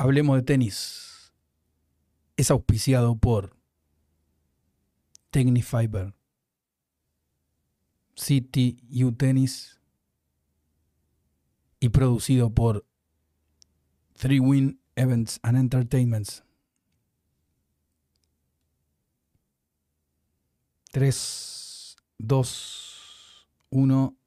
[0.00, 1.30] Hablemos de tenis.
[2.38, 3.54] Es auspiciado por
[5.28, 6.14] Technifiber,
[8.14, 9.78] City U Tennis
[11.80, 12.86] y producido por
[14.14, 16.44] Three Win Events and Entertainments.
[20.92, 24.19] 3, 2, 1.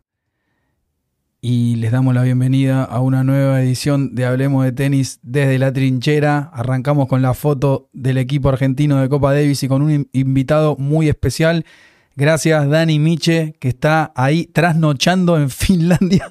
[1.46, 5.74] Y les damos la bienvenida a una nueva edición de Hablemos de Tenis desde la
[5.74, 6.50] trinchera.
[6.54, 11.10] Arrancamos con la foto del equipo argentino de Copa Davis y con un invitado muy
[11.10, 11.66] especial.
[12.16, 16.30] Gracias, Dani Miche, que está ahí trasnochando en Finlandia,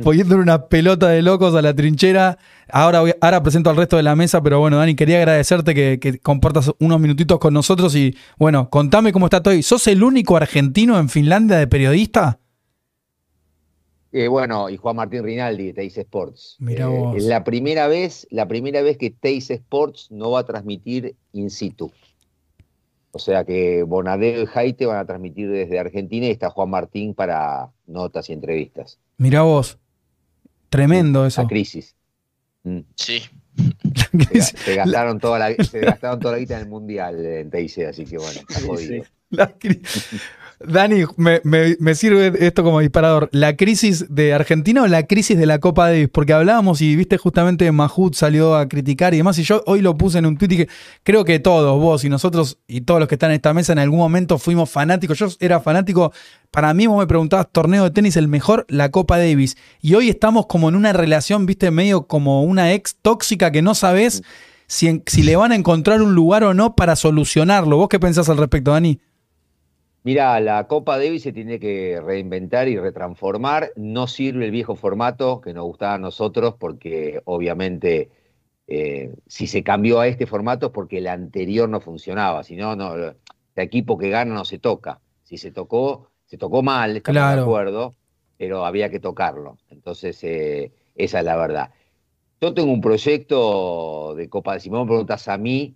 [0.00, 2.38] poniéndole una pelota de locos a la trinchera.
[2.70, 6.70] Ahora, ahora presento al resto de la mesa, pero bueno, Dani, quería agradecerte que, compartas
[6.78, 9.60] unos minutitos con nosotros y bueno, contame cómo está todo.
[9.62, 12.38] ¿Sos el único argentino en Finlandia de periodista?
[14.18, 16.56] Eh, bueno, y Juan Martín Rinaldi de Teis Sports.
[16.58, 17.22] Mira eh, vos.
[17.22, 21.92] la primera vez, la primera vez que Teis Sports no va a transmitir in situ.
[23.10, 27.12] O sea que Bonadeo y Jaite van a transmitir desde Argentina y está Juan Martín
[27.12, 28.98] para notas y entrevistas.
[29.18, 29.76] Mira vos,
[30.70, 31.42] tremendo eso.
[31.42, 31.94] La crisis.
[32.62, 32.80] Mm.
[32.94, 33.22] Sí.
[34.40, 38.06] Se, gastaron toda la, se gastaron toda la guita en el Mundial en TIC, así
[38.06, 39.04] que bueno, está jodido.
[39.28, 40.22] La crisis.
[40.58, 43.28] Dani, me, sirve esto como disparador.
[43.30, 46.08] ¿La crisis de Argentina o la crisis de la Copa Davis?
[46.10, 49.38] Porque hablábamos y viste justamente Mahut salió a criticar y demás.
[49.38, 50.68] Y yo hoy lo puse en un tweet y que
[51.02, 53.80] creo que todos, vos y nosotros y todos los que están en esta mesa en
[53.80, 55.18] algún momento fuimos fanáticos.
[55.18, 56.12] Yo era fanático.
[56.50, 59.58] Para mí, vos me preguntabas, torneo de tenis el mejor, la Copa Davis.
[59.82, 63.74] Y hoy estamos como en una relación, viste, medio como una ex tóxica que no
[63.74, 64.22] sabes
[64.66, 67.76] si, si le van a encontrar un lugar o no para solucionarlo.
[67.76, 69.00] ¿Vos qué pensás al respecto, Dani?
[70.06, 73.72] Mira, la Copa Davis se tiene que reinventar y retransformar.
[73.74, 78.12] No sirve el viejo formato que nos gustaba a nosotros porque obviamente
[78.68, 82.44] eh, si se cambió a este formato es porque el anterior no funcionaba.
[82.44, 83.16] Si no, no, el
[83.56, 85.00] equipo que gana no se toca.
[85.24, 87.96] Si se tocó, se tocó mal, estamos de acuerdo,
[88.38, 89.58] pero había que tocarlo.
[89.70, 91.70] Entonces, eh, esa es la verdad.
[92.40, 95.74] Yo tengo un proyecto de Copa, si me preguntas a mí,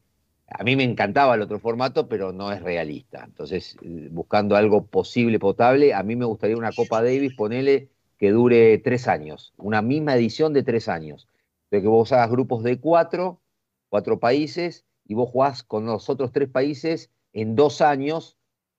[0.51, 3.25] a mí me encantaba el otro formato, pero no es realista.
[3.25, 3.77] Entonces,
[4.11, 7.89] buscando algo posible, potable, a mí me gustaría una Copa Davis, ponele
[8.19, 11.29] que dure tres años, una misma edición de tres años.
[11.71, 13.41] De que vos hagas grupos de cuatro,
[13.89, 18.37] cuatro países, y vos jugás con los otros tres países en dos años,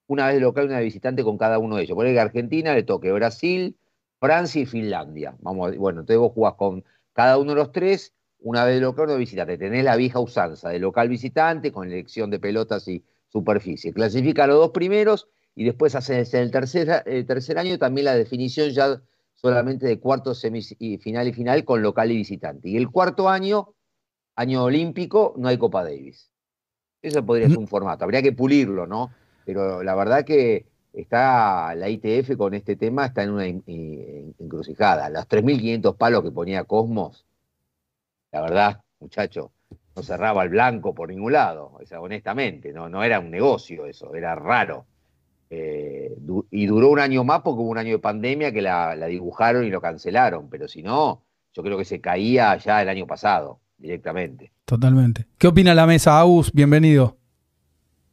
[0.07, 1.95] una vez local y una de visitante con cada uno de ellos.
[1.95, 3.77] Ponele que Argentina le toque Brasil,
[4.19, 5.35] Francia y Finlandia.
[5.39, 6.83] Vamos, bueno, entonces vos jugás con
[7.13, 9.57] cada uno de los tres una vez local de visitante.
[9.57, 13.93] Tenés la vieja usanza de local visitante con elección de pelotas y superficie.
[13.93, 18.05] Clasifica a los dos primeros y después haces en el tercer, el tercer año también
[18.05, 19.01] la definición ya
[19.33, 22.69] solamente de cuarto, semifinal y final con local y visitante.
[22.69, 23.73] Y el cuarto año,
[24.35, 26.29] año olímpico, no hay Copa Davis.
[27.01, 28.03] Eso podría ser un formato.
[28.03, 29.11] Habría que pulirlo, ¿no?
[29.45, 35.09] Pero la verdad que está la ITF con este tema está en una encrucijada.
[35.09, 37.25] Los 3.500 palos que ponía Cosmos
[38.31, 39.51] la verdad, muchacho,
[39.95, 43.85] no cerraba el blanco por ningún lado, o sea, honestamente, no, no era un negocio
[43.85, 44.85] eso, era raro.
[45.49, 46.15] Eh,
[46.49, 49.69] y duró un año más porque hubo un año de pandemia que la, dibujaron y
[49.69, 54.53] lo cancelaron, pero si no, yo creo que se caía ya el año pasado, directamente.
[54.63, 55.27] Totalmente.
[55.37, 56.53] ¿Qué opina la mesa, Agus?
[56.53, 57.17] Bienvenido.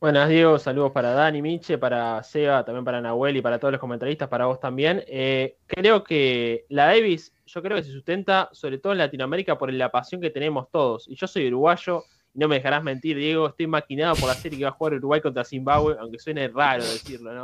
[0.01, 0.59] Buenas, Diego.
[0.59, 4.47] Saludos para Dani, Miche, para Seba, también para Nahuel y para todos los comentaristas, para
[4.47, 5.05] vos también.
[5.07, 9.73] Eh, creo que la Davis yo creo que se sustenta sobre todo en Latinoamérica por
[9.73, 11.09] la pasión que tenemos todos.
[11.09, 12.05] Y yo soy uruguayo,
[12.35, 14.95] y no me dejarás mentir, Diego, estoy maquinado por la serie que va a jugar
[14.95, 17.43] Uruguay contra Zimbabue, aunque suene raro decirlo, ¿no?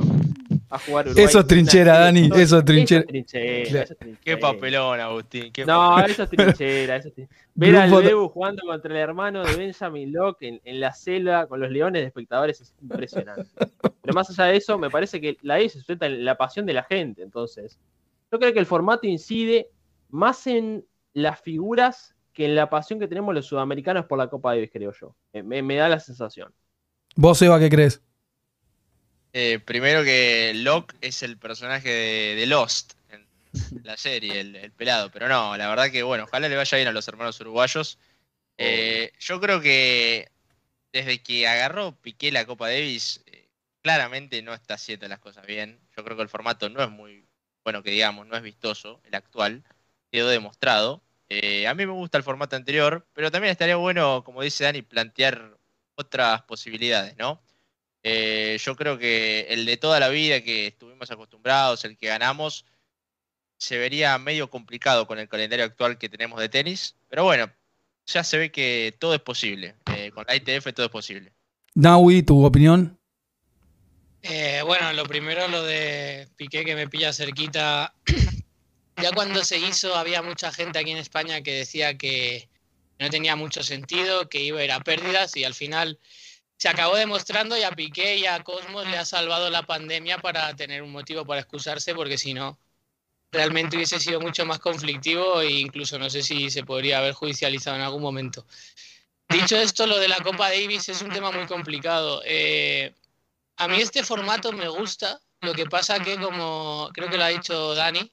[0.70, 1.24] a jugar Uruguay.
[1.24, 3.04] Eso es trinchera, Dani, eso es trinchera.
[4.22, 5.52] Qué papelón, Agustín.
[5.66, 6.96] no, eso es trinchera.
[6.96, 11.46] Eso es Ver al Bebu jugando contra el hermano de Benjamin Locke en, la selva
[11.46, 13.48] con los leones de espectadores es impresionante.
[14.02, 16.66] Pero más allá de eso, me parece que la I se sustenta en la pasión
[16.66, 17.22] de la gente.
[17.22, 17.78] Entonces,
[18.32, 19.68] yo creo que el formato incide
[20.08, 24.50] más en las figuras que en la pasión que tenemos los sudamericanos por la Copa
[24.54, 25.16] Davis, creo yo.
[25.32, 26.52] Me, da la sensación.
[27.14, 28.02] ¿Vos, Eva, qué crees?
[29.32, 33.26] Eh, primero que Locke es el personaje de, Lost en
[33.84, 35.10] la serie, el, pelado.
[35.12, 37.98] Pero no, la verdad que, bueno, ojalá le vaya bien a los hermanos uruguayos.
[38.58, 40.28] Eh, yo creo que
[40.92, 43.48] desde que agarró Piqué la Copa Davis, eh,
[43.80, 45.78] claramente no está haciendo las cosas bien.
[45.96, 47.24] Yo creo que el formato no es muy
[47.62, 49.64] bueno, que digamos, no es vistoso, el actual
[50.14, 51.02] quedó demostrado.
[51.28, 54.82] Eh, a mí me gusta el formato anterior, pero también estaría bueno, como dice Dani,
[54.82, 55.58] plantear
[55.96, 57.42] otras posibilidades, ¿no?
[58.04, 62.64] Eh, yo creo que el de toda la vida que estuvimos acostumbrados, el que ganamos,
[63.56, 66.94] se vería medio complicado con el calendario actual que tenemos de tenis.
[67.08, 67.50] Pero bueno,
[68.06, 69.74] ya se ve que todo es posible.
[69.96, 71.32] Eh, con la ITF todo es posible.
[71.74, 73.00] Naui, ¿tu opinión?
[74.22, 77.92] Eh, bueno, lo primero lo de Piqué que me pilla cerquita.
[78.96, 82.48] Ya cuando se hizo había mucha gente aquí en España que decía que
[82.98, 85.98] no tenía mucho sentido, que iba a ir a pérdidas y al final
[86.56, 90.54] se acabó demostrando y a Piqué y a Cosmos le ha salvado la pandemia para
[90.54, 92.58] tener un motivo para excusarse porque si no
[93.32, 97.76] realmente hubiese sido mucho más conflictivo e incluso no sé si se podría haber judicializado
[97.76, 98.46] en algún momento.
[99.28, 102.22] Dicho esto, lo de la Copa Davis es un tema muy complicado.
[102.24, 102.94] Eh,
[103.56, 107.28] a mí este formato me gusta, lo que pasa que como creo que lo ha
[107.28, 108.10] dicho Dani,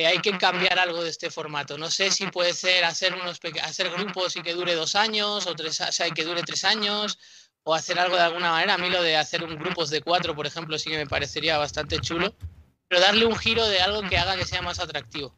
[0.00, 1.78] eh, hay que cambiar algo de este formato.
[1.78, 5.54] No sé si puede ser hacer, unos hacer grupos y que dure dos años o,
[5.54, 7.18] tres, o sea, que dure tres años
[7.62, 8.74] o hacer algo de alguna manera.
[8.74, 11.58] A mí lo de hacer un grupos de cuatro, por ejemplo, sí que me parecería
[11.58, 12.34] bastante chulo
[12.88, 15.34] pero darle un giro de algo que haga que sea más atractivo.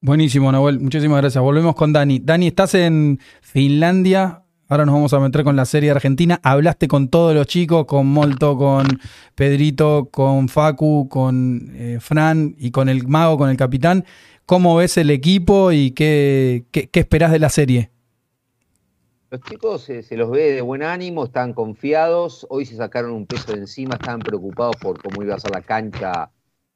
[0.00, 0.80] Buenísimo, Nahuel.
[0.80, 1.42] Muchísimas gracias.
[1.42, 2.18] Volvemos con Dani.
[2.18, 4.41] Dani, estás en Finlandia.
[4.72, 6.40] Ahora nos vamos a meter con la serie argentina.
[6.42, 8.86] Hablaste con todos los chicos, con Molto, con
[9.34, 14.06] Pedrito, con Facu, con eh, Fran y con el mago, con el capitán.
[14.46, 17.90] ¿Cómo ves el equipo y qué, qué, esperás de la serie?
[19.28, 22.46] Los chicos se, los ve de buen ánimo, están confiados.
[22.48, 25.60] Hoy se sacaron un peso de encima, estaban preocupados por cómo iba a ser la
[25.60, 26.30] cancha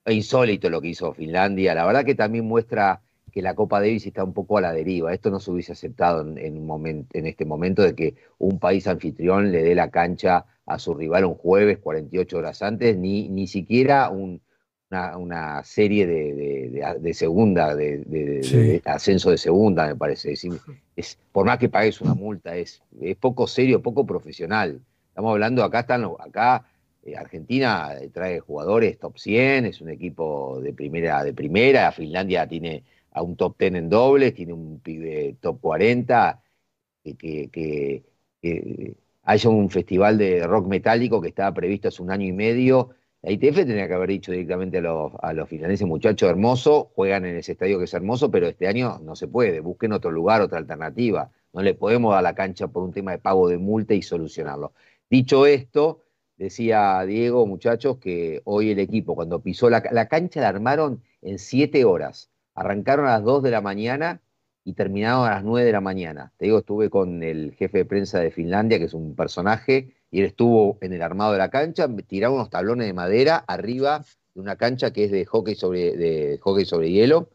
[0.04, 1.74] insólito lo que hizo Finlandia.
[1.74, 3.00] La verdad que también muestra
[3.36, 5.12] que la Copa Davis está un poco a la deriva.
[5.12, 8.86] Esto no se hubiese aceptado en, un momento, en este momento de que un país
[8.86, 13.46] anfitrión le dé la cancha a su rival un jueves, 48 horas antes, ni, ni
[13.46, 20.32] siquiera una, serie de, segunda, de, ascenso de segunda, me parece.
[20.96, 24.80] Es, por más que pagues una multa, es, es poco serio, poco profesional.
[25.10, 26.64] Estamos hablando, acá están, acá
[27.04, 31.92] eh, Argentina eh, trae jugadores top 100, es un equipo de primera, de primera.
[31.92, 32.82] Finlandia tiene
[33.16, 36.42] a un top 10 en dobles, tiene un pibe top 40.
[37.02, 38.04] Que,
[39.22, 42.90] haya un festival de rock metálico que estaba previsto hace un año y medio.
[43.22, 47.24] La ITF tenía que haber dicho directamente a los, a los finlandeses, muchachos, hermoso, juegan
[47.24, 50.42] en ese estadio que es hermoso, pero este año no se puede, busquen otro lugar,
[50.42, 51.30] otra alternativa.
[51.52, 54.74] No le podemos dar la cancha por un tema de pago de multa y solucionarlo.
[55.10, 56.02] Dicho esto,
[56.36, 61.84] Decía Diego, muchachos, que hoy el equipo, cuando pisó la, cancha, la armaron en siete
[61.84, 62.30] horas.
[62.56, 64.20] Arrancaron a las dos de la mañana
[64.64, 66.32] y terminaron a las nueve de la mañana.
[66.38, 70.20] Te digo, estuve con el jefe de prensa de Finlandia, que es un personaje, y
[70.20, 74.04] él estuvo en el armado de la cancha, tiraron unos tablones de madera arriba
[74.34, 77.30] de una cancha que es de hockey sobre, de hockey sobre hielo.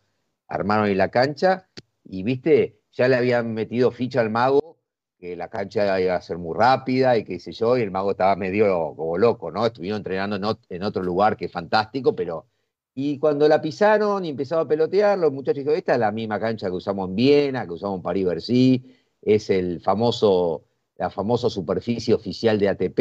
[0.47, 1.69] Armaron ahí la cancha
[2.03, 4.77] y, viste, ya le habían metido ficha al mago
[5.19, 8.11] que la cancha iba a ser muy rápida y qué sé yo, y el mago
[8.11, 9.67] estaba medio como loco, ¿no?
[9.67, 12.47] Estuvieron entrenando en, otro lugar que es fantástico, pero...
[12.93, 16.39] Y cuando la pisaron y empezaba a pelotear, los muchachos dijeron, esta es la misma
[16.39, 20.65] cancha que usamos en Viena, que usamos en París-Bercy, es el famoso,
[20.97, 22.99] la famosa superficie oficial de ATP.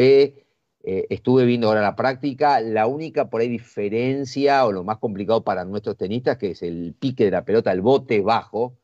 [0.83, 5.43] Eh, estuve viendo ahora la práctica, la única por ahí diferencia o lo más complicado
[5.43, 8.77] para nuestros tenistas, que es el pique de la pelota, el bote bajo,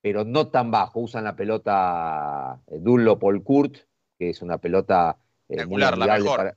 [0.00, 1.00] pero no tan bajo.
[1.00, 3.78] Usan la pelota eh, Dunlop Kurt,
[4.18, 6.54] que es una pelota eh, muy amigable.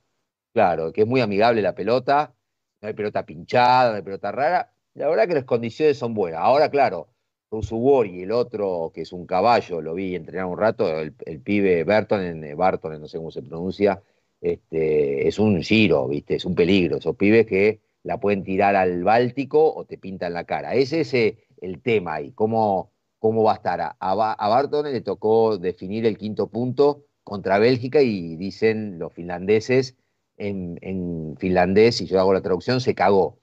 [0.53, 2.35] claro, que es muy amigable la pelota.
[2.81, 4.71] No hay pelota pinchada, no hay pelota rara.
[4.93, 6.41] La verdad que las condiciones son buenas.
[6.41, 7.09] Ahora, claro,
[7.51, 12.43] y el otro, que es un caballo, lo vi entrenar un rato, el, pibe Berton,
[12.43, 14.01] eh, Barton, no sé cómo se pronuncia,
[14.39, 16.35] este, es un giro, ¿viste?
[16.35, 16.97] Es un peligro.
[16.97, 20.75] Esos pibes que la pueden tirar al Báltico o te pintan la cara.
[20.75, 21.13] Ese es
[21.61, 23.81] el tema ahí, cómo, cómo va a estar.
[23.81, 29.97] A, a le tocó definir el quinto punto contra Bélgica y dicen los finlandeses
[30.39, 33.37] en, finlandés, y yo hago la traducción, se cagó.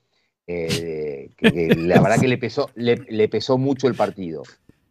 [0.47, 4.43] Eh, la verdad que le pesó, le, pesó mucho el partido.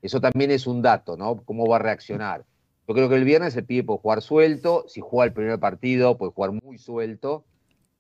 [0.02, 1.36] Eso también es un dato, ¿no?
[1.44, 2.44] ¿Cómo va a reaccionar?
[2.86, 6.16] Yo creo que el viernes el pibe puede jugar suelto, si juega el primer partido
[6.16, 7.44] puede jugar muy suelto,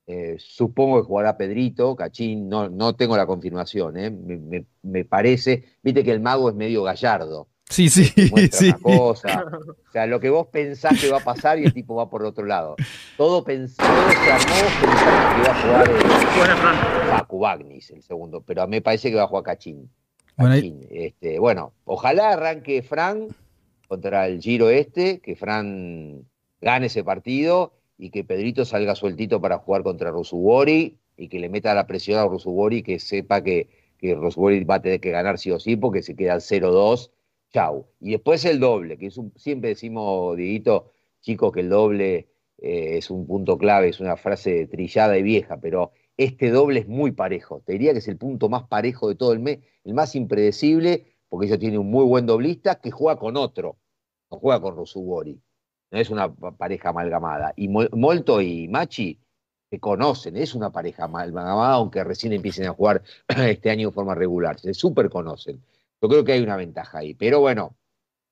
[0.06, 4.10] eh, supongo que jugará Pedrito, Cachín, no, no tengo la confirmación, ¿eh?
[4.82, 7.48] me, parece, viste que el mago es medio gallardo.
[7.68, 8.04] Sí, sí,
[8.52, 8.72] sí.
[8.74, 9.44] cosa.
[9.44, 12.22] O sea, lo que vos pensás que va a pasar y el tipo va por
[12.22, 12.76] el otro lado.
[13.16, 18.62] Todo, pensó, se armó pensando que iba a jugar el Facu Bagnis, el segundo, pero
[18.62, 19.90] a mí me parece que va a jugar Cachín.
[20.90, 23.28] Este, bueno, ojalá arranque Fran
[23.88, 26.26] contra el Giro este, que Fran
[26.60, 31.48] gane ese partido y que Pedrito salga sueltito para jugar contra Rusubori y que le
[31.48, 33.68] meta la presión a Rusubori que sepa que,
[33.98, 37.10] que Rusubori va a tener que ganar sí o sí porque se queda 0-2,
[37.52, 37.86] chau.
[38.00, 43.10] Y después el doble, que es siempre decimos, Dieguito, chicos, que el doble eh, es
[43.10, 47.62] un punto clave, es una frase trillada y vieja, pero este doble es muy parejo.
[47.66, 51.06] Te diría que es el punto más parejo de todo el mes, el más impredecible,
[51.28, 53.76] porque ellos tienen un muy buen doblista que juega con otro,
[54.30, 55.40] no juega con Rusubori.
[55.90, 57.52] No es una pareja amalgamada.
[57.56, 59.20] Y Molto y Machi
[59.70, 64.14] se conocen, es una pareja amalgamada, aunque recién empiecen a jugar este año de forma
[64.14, 64.58] regular.
[64.58, 65.62] Se súper conocen.
[66.00, 67.14] Yo creo que hay una ventaja ahí.
[67.14, 67.76] Pero bueno,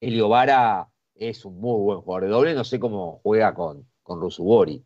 [0.00, 2.54] Elio Vara es un muy buen jugador de doble.
[2.54, 4.84] No sé cómo juega con, con Rusubori.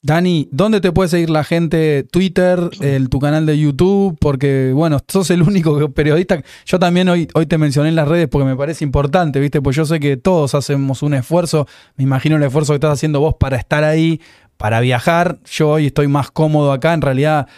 [0.00, 2.04] Dani, ¿dónde te puede seguir la gente?
[2.04, 6.40] Twitter, el, tu canal de YouTube, porque bueno, sos el único periodista.
[6.66, 9.60] Yo también hoy, hoy te mencioné en las redes porque me parece importante, ¿viste?
[9.60, 11.66] Pues yo sé que todos hacemos un esfuerzo.
[11.96, 14.20] Me imagino el esfuerzo que estás haciendo vos para estar ahí,
[14.56, 15.40] para viajar.
[15.50, 16.94] Yo hoy estoy más cómodo acá.
[16.94, 17.48] En realidad,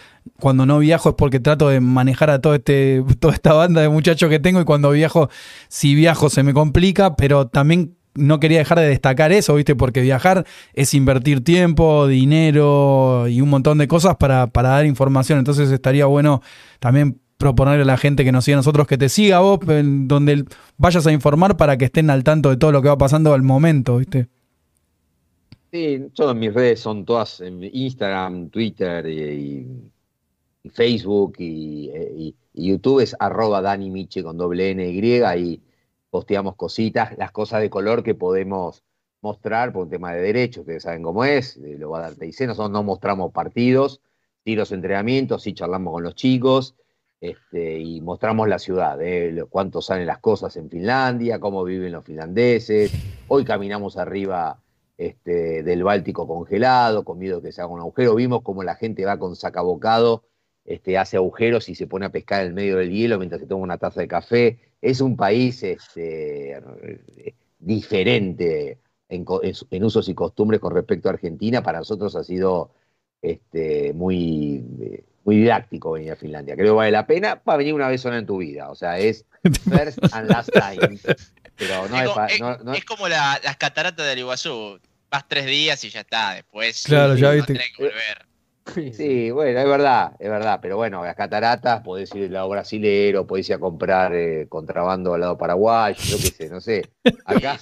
[0.40, 3.88] cuando no viajo es porque trato de manejar a todo este, toda esta banda de
[3.88, 5.30] muchachos que tengo y cuando viajo,
[5.68, 9.76] si viajo se me complica, pero también no quería dejar de destacar eso, ¿viste?
[9.76, 10.44] Porque viajar
[10.75, 15.38] es invertir tiempo, dinero y un montón de cosas para, para dar información.
[15.38, 16.42] Entonces estaría bueno
[16.80, 20.44] también proponerle a la gente que nos siga a nosotros que te siga vos, donde
[20.76, 23.42] vayas a informar para que estén al tanto de todo lo que va pasando al
[23.42, 24.28] momento, ¿viste?
[25.73, 29.66] Sí, todas mis redes son todas en Instagram, Twitter y,
[30.73, 35.62] Facebook y, YouTube es arroba Dani Miche con doble N Y y
[36.11, 38.83] posteamos cositas, las cosas de color que podemos
[39.23, 42.40] mostrar por un tema de derechos, ustedes saben cómo es, lo va a dar TIC,
[42.43, 44.00] nosotros no mostramos partidos,
[44.45, 46.75] sí los entrenamientos, sí charlamos con los chicos,
[47.21, 52.05] este, y mostramos la ciudad, eh, cuánto salen las cosas en Finlandia, cómo viven los
[52.05, 52.93] finlandeses.
[53.29, 54.59] Hoy caminamos arriba
[54.97, 58.14] este, del Báltico congelado, con miedo que se haga un agujero.
[58.14, 60.25] Vimos cómo la gente va con sacabocado,
[60.64, 63.47] este, hace agujeros y se pone a pescar en el medio del hielo mientras se
[63.47, 66.61] toma una taza de café es un país este,
[67.59, 69.25] diferente en,
[69.85, 71.62] usos y costumbres con respecto a Argentina.
[71.62, 72.71] Para nosotros ha sido
[73.21, 74.64] este, muy,
[75.25, 76.55] muy didáctico venir a Finlandia.
[76.55, 77.40] Creo que vale la pena.
[77.47, 78.71] Va a venir una vez sola en tu vida.
[78.71, 79.26] O sea, es
[79.69, 80.99] first and last time.
[81.57, 84.81] Pero no es, como las cataratas del Iguazú.
[85.11, 86.35] Vas tres días y ya está.
[86.35, 87.55] Después claro, ya viste.
[87.55, 88.30] que volver.
[88.93, 93.26] Sí, bueno, es verdad, es verdad, pero bueno, las cataratas podés ir al lado brasilero,
[93.26, 96.83] podés ir a comprar eh, contrabando al lado paraguayo, yo qué sé, no sé.
[97.25, 97.59] Acá,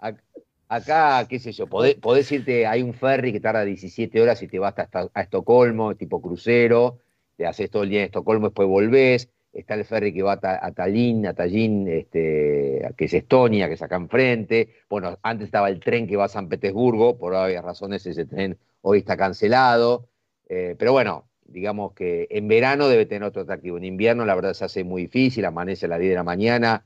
[0.68, 4.58] acá, qué sé yo, podés, irte, hay un ferry que tarda 17 horas y te
[4.58, 6.98] vas hasta a Estocolmo, tipo crucero,
[7.36, 10.72] te haces todo el día en Estocolmo, después volvés, está el ferry que va a,
[10.72, 15.80] Tallinn, a Tallinn, este, que es Estonia, que es acá enfrente, bueno, antes estaba el
[15.80, 20.08] tren que va a San Petersburgo, por varias razones ese tren hoy está cancelado,
[20.48, 23.78] eh, pero bueno, digamos que en verano debe tener otro atractivo.
[23.78, 26.84] En invierno, la verdad, se hace muy difícil, amanece a las 10 de la mañana,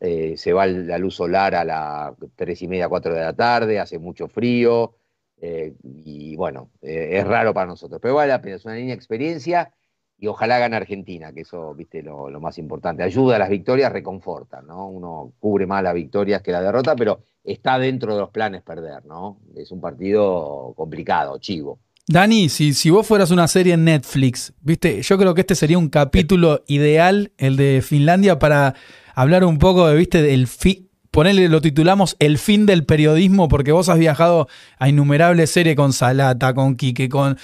[0.00, 3.78] eh, se va la luz solar a las 3 y media, 4 de la tarde,
[3.78, 4.94] hace mucho frío.
[5.40, 8.00] Eh, y bueno, es raro para nosotros.
[8.02, 9.72] Pero vale la pena, es una linda experiencia
[10.20, 13.04] y ojalá gane Argentina, que eso, viste, lo, lo, más importante.
[13.04, 14.88] Ayuda a las victorias, reconforta, ¿no?
[14.88, 19.06] Uno cubre más las victorias que la derrota, pero está dentro de los planes perder,
[19.06, 19.38] ¿no?
[19.54, 21.78] Es un partido complicado, chivo.
[22.10, 25.76] Dani, si, si vos fueras una serie en Netflix, viste, yo creo que este sería
[25.76, 28.74] un capítulo ideal, el de Finlandia, para
[29.14, 33.72] hablar un poco de, viste, del fin, ponele, lo titulamos El fin del periodismo, porque
[33.72, 34.48] vos has viajado
[34.78, 37.38] a innumerables series con Salata, con Quique, con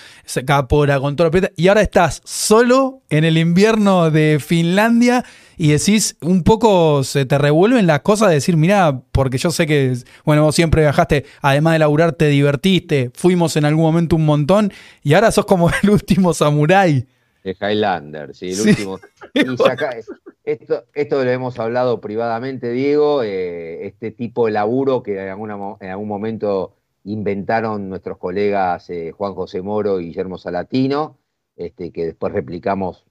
[0.46, 5.24] Capora, con todo lo y ahora estás solo en el invierno de Finlandia
[5.56, 9.66] y decís, un poco se te revuelven las cosas de decir, mira, porque yo sé
[9.66, 14.26] que, bueno, vos siempre viajaste, además de laburar, te divertiste, fuimos en algún momento un
[14.26, 17.06] montón y ahora sos como el último samurái.
[17.42, 19.00] De Highlander, sí, el último.
[20.44, 26.08] esto, esto lo hemos hablado privadamente, Diego, eh, este tipo de laburo que en, algún
[26.08, 31.18] momento inventaron nuestros colegas eh, Juan José Moro y Guillermo Salatino,
[31.56, 33.06] este, que después replicamos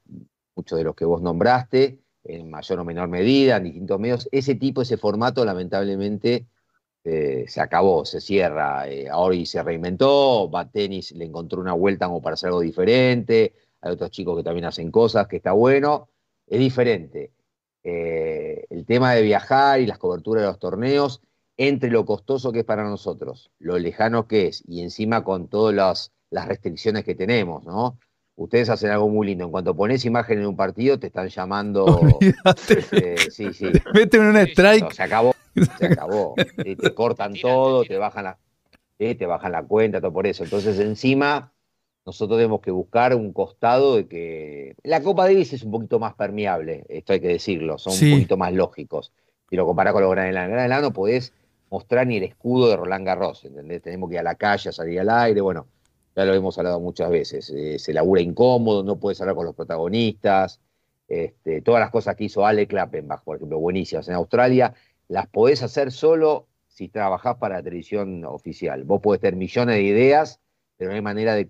[0.56, 4.30] muchos de los que vos nombraste en mayor o menor medida, en distintos medios.
[4.32, 6.48] Ese tipo, ese formato, lamentablemente,
[7.04, 8.88] eh, se acabó, se cierra.
[8.88, 13.54] Eh, ahora se reinventó, va tenis le encontró una vuelta como para hacer algo diferente.
[13.82, 16.10] Hay otros chicos que también hacen cosas, que está bueno.
[16.48, 17.32] Es diferente.
[17.84, 21.22] Eh, el tema de viajar y las coberturas de los torneos,
[21.58, 25.76] entre lo costoso que es para nosotros, lo lejano que es, y encima con todas
[25.76, 27.98] las, las restricciones que tenemos, ¿no?
[28.36, 29.46] ustedes hacen algo muy lindo.
[29.46, 31.86] En cuanto pones imagen en un partido, te están llamando.
[32.68, 33.68] Este, sí, sí.
[33.94, 34.92] Vete en un strike.
[34.92, 35.34] se acabó.
[35.78, 36.36] Se acabó.
[36.36, 38.38] te cortan todo, te bajan la,
[38.98, 40.44] te bajan la cuenta, todo por eso.
[40.44, 41.53] Entonces, encima,
[42.06, 44.76] nosotros tenemos que buscar un costado de que.
[44.84, 48.38] La Copa Davis es un poquito más permeable, esto hay que decirlo, son un poquito
[48.38, 49.12] más lógicos.
[49.50, 51.34] Si lo comparás con los Gran Gran Gran no podés
[51.70, 53.82] mostrar ni el escudo de Roland Garros, ¿entendés?
[53.82, 55.68] Tenemos que ir a la calle, a salir al aire, bueno
[56.16, 59.56] ya lo hemos hablado muchas veces, eh, se labura incómodo, no puedes hablar con los
[59.56, 60.60] protagonistas,
[61.08, 64.74] Este, todas las cosas que hizo Ale Klappenbach, por ejemplo, buenísimas en Australia,
[65.10, 68.84] las podés hacer solo si trabajás para la televisión oficial.
[68.84, 70.40] Vos podés tener millones de ideas,
[70.78, 71.48] pero no hay manera de,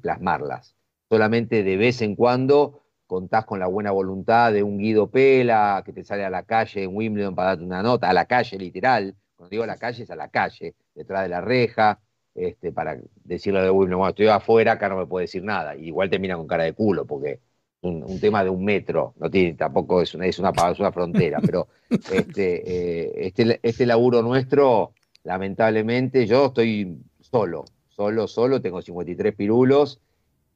[0.00, 0.74] plasmarlas.
[1.08, 5.92] Solamente de vez en cuando contás con la buena voluntad de un Guido Pela que
[5.92, 9.14] te sale a la calle en Wimbledon para darte una nota, a la calle literal.
[9.36, 12.00] Cuando digo a la calle es a la calle, detrás de la reja,
[12.34, 15.76] este, para decirlo de Wimbledon, bueno, estoy afuera, acá no me puede decir nada.
[15.76, 17.40] Y igual termina con cara de culo, porque
[17.82, 21.68] un, tema de un metro, no tiene, tampoco es una, es una, una frontera, pero
[21.90, 24.92] este, eh, este, este laburo nuestro,
[25.22, 27.64] lamentablemente, yo estoy solo,
[27.96, 30.00] solo, solo, tengo 53 pirulos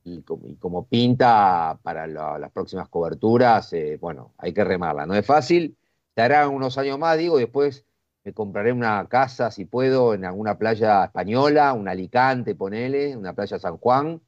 [0.05, 5.07] y como, pinta para las próximas coberturas, eh, bueno, hay que remarla.
[5.07, 5.77] No es fácil,
[6.15, 7.85] se hará unos años más, digo, después
[8.25, 13.59] me compraré una casa, si puedo, en alguna playa española, un Alicante, ponele, una playa
[13.59, 14.21] San Juan,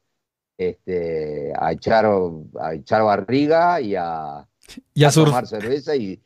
[0.56, 2.06] este, a, echar,
[2.60, 4.46] a echar barriga y a,
[4.94, 6.22] y a, tomar cerveza y,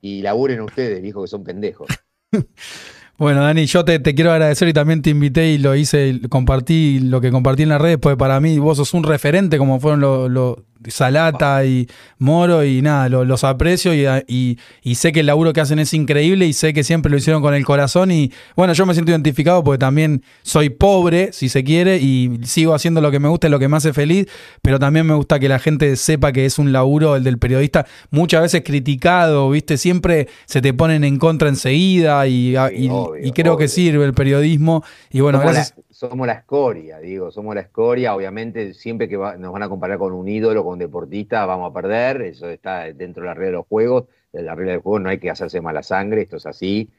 [0.00, 1.88] y laburen ustedes, dijo que son pendejos.
[3.16, 7.20] Bueno, Dani, yo te, quiero agradecer y también te invité y lo hice, compartí lo
[7.20, 10.00] que compartí en las redes, pues para mí vos sos un referente como fueron
[10.32, 10.56] los
[10.88, 11.88] Salata y
[12.18, 16.46] Moro y nada, los aprecio y, y, sé que el laburo que hacen es increíble
[16.46, 19.62] y sé que siempre lo hicieron con el corazón y bueno, yo me siento identificado
[19.62, 23.50] porque también soy pobre, si se quiere, y sigo haciendo lo que me gusta y
[23.50, 24.26] lo que me hace feliz,
[24.62, 27.86] pero también me gusta que la gente sepa que es un laburo el del periodista
[28.10, 29.76] muchas veces criticado, ¿viste?
[29.76, 35.20] Siempre se te ponen en contra enseguida y, y, creo que sirve el periodismo y
[35.20, 38.14] bueno, gracias somos la escoria, digo, somos la escoria.
[38.14, 41.74] Obviamente, siempre que nos van a comparar con un ídolo, con un deportista, vamos a
[41.74, 42.22] perder.
[42.22, 44.06] Eso está dentro de la regla de los juegos.
[44.32, 46.90] De la regla del juego no hay que hacerse mala sangre, esto es así.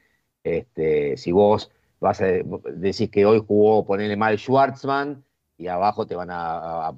[0.44, 5.24] Este, si vos vas a decir que hoy jugó, ponerle mal Schwartzman,
[5.58, 6.92] y abajo te van a,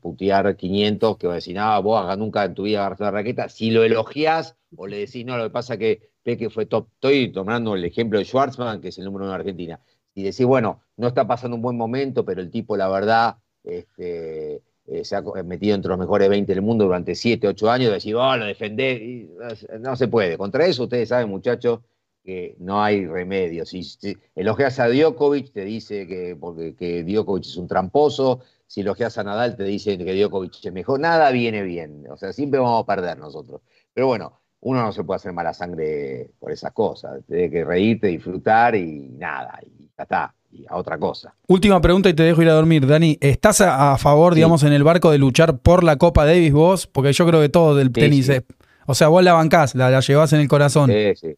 [0.00, 3.48] putear 500 que van a decir, no, vos nunca en tu vida agarraste la raqueta.
[3.48, 5.98] Si lo elogias o le decís, no, lo que pasa es
[6.38, 6.88] que fue top.
[6.94, 9.80] Estoy tomando el ejemplo de Schwartzman, que es el número uno de Argentina
[10.18, 14.62] y decir, bueno, no está pasando un buen momento, pero el tipo, la verdad, este,
[14.90, 18.14] eh, se ha metido entre los mejores 20 del mundo durante 7, 8 años, decir,
[18.14, 19.28] oh, lo defendé,
[19.80, 20.38] no se puede.
[20.38, 21.80] Contra eso, ustedes saben, muchachos,
[22.24, 23.64] que no hay remedio.
[23.66, 23.82] Si,
[24.34, 29.24] elogias a Djokovic, te dice que, porque, que Djokovic es un tramposo, si elogias a
[29.24, 31.00] Nadal, te dice que Djokovic es mejor.
[31.00, 33.62] Nada viene bien, o sea, siempre vamos a perder nosotros.
[33.94, 37.22] Pero bueno, uno no se puede hacer mala sangre por esas cosas.
[37.26, 39.60] Tiene que reírte, disfrutar y nada
[40.02, 40.37] está, y
[40.68, 41.34] a otra cosa.
[41.46, 43.18] Última pregunta y te dejo ir a dormir, Dani.
[43.20, 46.86] ¿Estás a, favor, digamos, en el barco de luchar por la Copa Davis vos?
[46.86, 48.42] Porque yo creo que todo del tenis es.
[48.86, 50.90] O sea, vos la bancás, la, la llevás en el corazón.
[50.90, 51.36] Sí, sí.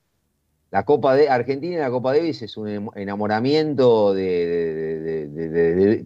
[0.70, 6.05] La Copa de Argentina y la Copa Davis es un enamoramiento de,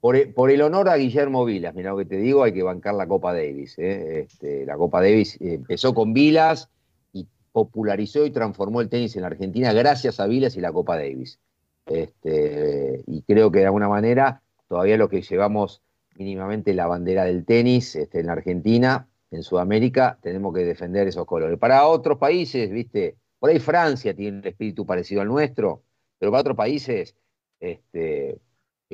[0.00, 3.08] por, el honor a Guillermo Vilas, mira lo que te digo, hay que bancar la
[3.08, 3.76] Copa Davis.
[3.78, 4.20] ¿eh?
[4.20, 6.68] Este, la Copa Davis empezó con Vilas
[7.12, 10.96] y popularizó y transformó el tenis en la Argentina gracias a Vilas y la Copa
[10.96, 11.40] Davis.
[11.86, 15.82] Este, y creo que de alguna manera todavía lo que llevamos
[16.16, 21.26] mínimamente la bandera del tenis este, en la Argentina, en Sudamérica, tenemos que defender esos
[21.26, 21.58] colores.
[21.58, 25.82] Para otros países, viste, por ahí Francia tiene un espíritu parecido al nuestro,
[26.18, 27.16] pero para otros países,
[27.60, 28.40] este,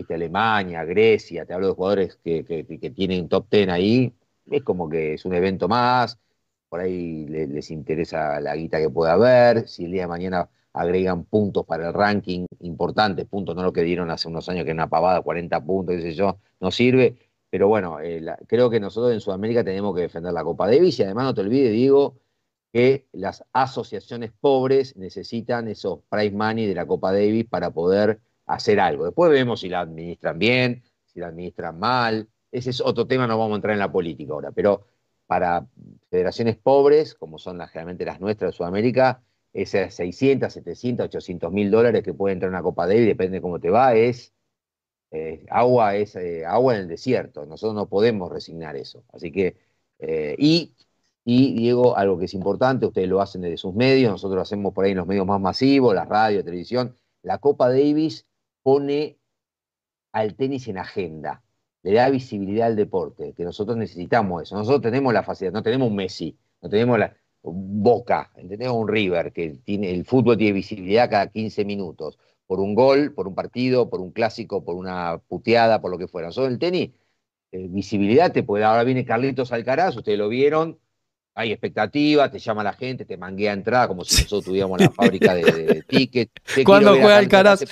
[0.09, 4.15] Alemania, Grecia, te hablo de jugadores que, que, tienen top ten ahí,
[4.47, 6.19] es como que es un evento más,
[6.69, 10.49] por ahí les, les interesa la guita que pueda haber, si el día de mañana
[10.79, 14.71] agregan puntos para el ranking importantes, puntos no lo que dieron hace unos años que
[14.71, 17.19] una pavada, 40 puntos, qué sé yo, no sirve.
[17.51, 21.03] Pero bueno, eh, creo que nosotros en Sudamérica tenemos que defender la Copa Davis y
[21.03, 22.21] además no te olvides, digo,
[22.73, 28.79] que las asociaciones pobres necesitan esos prize money de la Copa Davis para poder hacer
[28.79, 29.05] algo.
[29.05, 32.29] Después vemos si la administran bien, si la administran mal.
[32.53, 34.87] Ese es otro tema, no vamos a entrar en la política ahora, pero
[35.27, 35.67] para
[36.09, 39.23] federaciones pobres, como son las, generalmente las nuestras de Sudamérica,
[39.63, 43.61] esas 600, 700, 800 mil dólares que puede entrar una Copa Davis, depende de cómo
[43.61, 44.33] te va, es
[45.11, 47.47] eh, agua, es eh, agua en el desierto.
[47.47, 49.05] Nosotros no podemos resignar eso.
[49.13, 49.57] Así que,
[49.99, 50.75] eh, y,
[51.25, 54.75] y, Diego, algo que es importante, ustedes lo hacen desde sus medios, nosotros lo hacemos
[54.75, 56.97] por ahí en los medios más masivos, la radio, televisión.
[57.23, 58.27] La Copa Davis
[58.63, 59.19] pone
[60.13, 61.43] al tenis en agenda,
[61.83, 64.57] le da visibilidad al deporte, que nosotros necesitamos eso.
[64.57, 67.17] Nosotros tenemos la facilidad, no tenemos un Messi, no tenemos la,
[67.53, 68.69] Boca, ¿entendés?
[68.69, 73.29] Un River, que tiene, el fútbol tiene visibilidad cada 15 minutos, por un gol, por
[73.29, 76.33] un partido, por un clásico, por una puteada, por lo que fuera.
[76.33, 76.91] Solo el tenis,
[77.53, 80.79] eh, visibilidad te puede Ahora viene Carlitos Alcaraz, ustedes lo vieron,
[81.35, 85.35] hay expectativa, te llama la gente, te manguea entrada, como si nosotros tuviéramos la fábrica
[85.35, 86.33] de, tickets.
[86.65, 87.65] ¿Cuándo juega Alcaraz?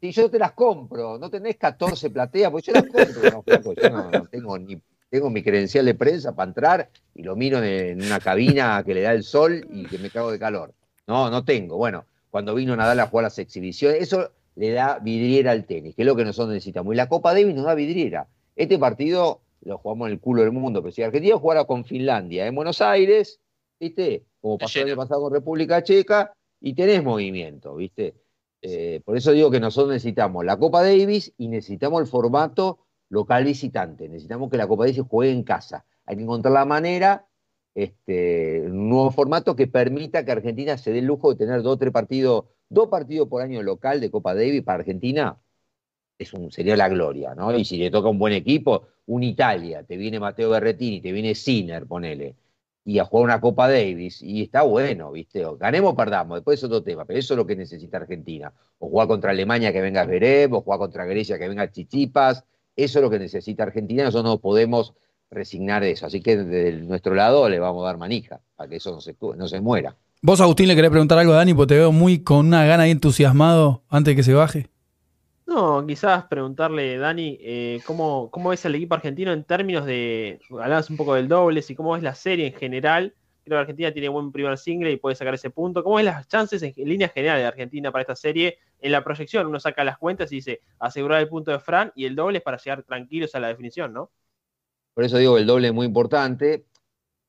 [0.00, 3.90] Si yo te las compro, no tenés 14 plateas, pues yo las compro, no, yo
[3.90, 8.20] no tengo ni tengo mi credencial de prensa para entrar y lo miro en, una
[8.20, 10.74] cabina que le da el sol y que me cago de calor.
[11.06, 11.76] No, no tengo.
[11.76, 16.02] Bueno, cuando vino Nadal a jugar las exhibiciones, eso le da vidriera al tenis, que
[16.02, 16.92] es lo que nosotros necesitamos.
[16.92, 18.28] Y la Copa Davis nos da vidriera.
[18.56, 22.46] Este partido lo jugamos en el culo del mundo, pero si Argentina jugara con Finlandia
[22.46, 23.40] en Buenos Aires,
[23.80, 24.24] ¿viste?
[24.40, 28.14] Como pasó el año pasado con República Checa, y tenés movimiento, ¿viste?
[28.62, 33.44] Eh, por eso digo que nosotros necesitamos la Copa Davis y necesitamos el formato local
[33.44, 34.08] visitante.
[34.08, 35.84] Necesitamos que la Copa Davis juegue en casa.
[36.06, 37.26] Hay que encontrar la manera,
[37.74, 41.74] este, un nuevo formato que permita que Argentina se dé el lujo de tener dos
[41.74, 45.38] o tres partidos, dos partidos por año local de Copa Davis para Argentina.
[46.18, 47.56] Es un, sería la gloria, ¿no?
[47.56, 51.34] Y si le toca un buen equipo, un Italia, te viene Mateo Berretini, te viene
[51.34, 52.34] Sinner, ponele
[52.88, 54.22] y a jugar una Copa Davis.
[54.22, 55.44] Y está bueno, ¿viste?
[55.58, 58.50] ganemos o perdamos, después es otro tema, pero eso es lo que necesita Argentina.
[58.78, 62.44] O jugar contra Alemania que venga Zverev, o jugar contra Grecia que venga Chichipas.
[62.78, 64.94] Eso es lo que necesita Argentina, nosotros no podemos
[65.32, 66.06] resignar eso.
[66.06, 69.16] Así que de nuestro lado le vamos a dar manija para que eso no se,
[69.20, 69.96] no se muera.
[70.22, 72.86] Vos, Agustín, le querés preguntar algo a Dani, porque te veo muy con una gana
[72.86, 74.68] y entusiasmado antes de que se baje.
[75.44, 80.88] No, quizás preguntarle, Dani, eh, ¿cómo, ¿cómo es el equipo argentino en términos de, hablabas
[80.88, 83.12] un poco del dobles y cómo es la serie en general?
[83.48, 85.82] Creo que Argentina tiene buen primer single y puede sacar ese punto.
[85.82, 88.58] ¿Cómo es las chances en, línea general de Argentina para esta serie?
[88.80, 92.04] En la proyección uno saca las cuentas y dice asegurar el punto de Fran y
[92.04, 94.10] el doble es para llegar tranquilos a la definición, ¿no?
[94.94, 96.66] Por eso digo, el doble es muy importante.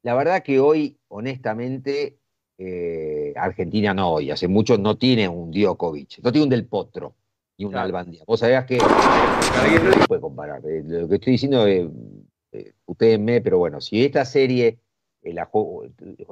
[0.04, 2.18] La verdad que hoy, honestamente,
[2.58, 7.16] eh, Argentina no hoy, hace mucho no tiene un Djokovic, no tiene un Del Potro
[7.56, 8.24] y un Albandía.
[8.26, 10.62] Vos sabías que no se puede comparar.
[10.66, 11.90] Eh, lo que estoy diciendo, eh,
[12.52, 14.80] eh, ustedes me, pero bueno, si esta serie,
[15.34, 15.50] la,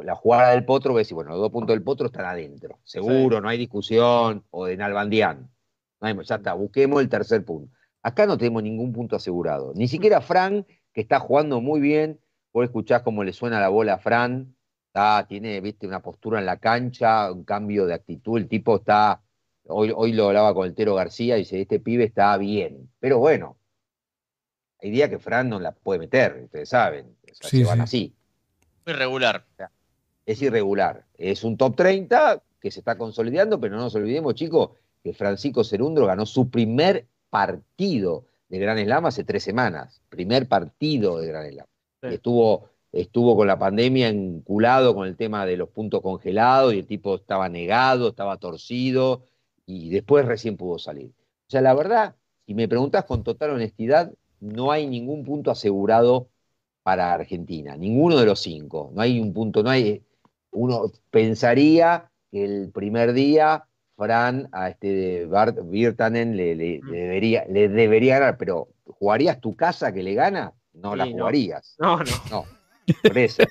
[0.04, 3.50] la, jugada del Potro, ves, bueno, los dos puntos del Potro están adentro, seguro, no
[3.50, 5.50] hay discusión, o de Nalbandián.
[6.02, 7.74] ya está, busquemos el tercer punto.
[8.02, 9.74] Acá no tenemos ningún punto asegurado.
[9.76, 12.20] Ni siquiera Fran, que está jugando muy bien,
[12.54, 14.56] vos escuchás cómo le suena la bola a Fran,
[15.28, 19.22] tiene, viste, una postura en la cancha, un cambio de actitud, el tipo está
[19.70, 22.90] Hoy, lo hablaba con el Tero García y dice, este pibe está bien.
[23.00, 23.58] Pero bueno,
[24.82, 27.18] hay días que Fran no la puede meter, ustedes saben.
[27.32, 28.16] se van así.
[28.88, 29.46] Irregular.
[30.26, 31.06] Es irregular.
[31.18, 34.72] Es un top 30 que se está consolidando, pero no nos olvidemos, chicos,
[35.04, 40.02] que Francisco Cerundro ganó su primer partido de Gran Slam hace tres semanas.
[40.10, 41.68] Primer partido de Gran Slam.
[42.02, 46.88] Estuvo, estuvo con la pandemia enculado con el tema de los puntos congelados y el
[46.88, 49.24] tipo estaba negado, estaba torcido
[49.66, 51.12] y después recién pudo salir.
[51.48, 56.30] O sea, la verdad, si me preguntas con total honestidad, no hay ningún punto asegurado
[56.88, 58.92] para Argentina, ninguno de los cinco.
[58.96, 60.02] No hay un punto, no hay.
[60.52, 63.66] Uno pensaría que el primer día
[63.98, 66.90] Fran a este Bart Virtanen le, mm.
[66.90, 70.54] debería, le debería ganar, pero ¿jugarías tu casa que le gana?
[70.76, 71.76] No la jugarías.
[71.78, 72.06] No, no.
[72.32, 72.46] no.
[73.04, 73.44] Por eso.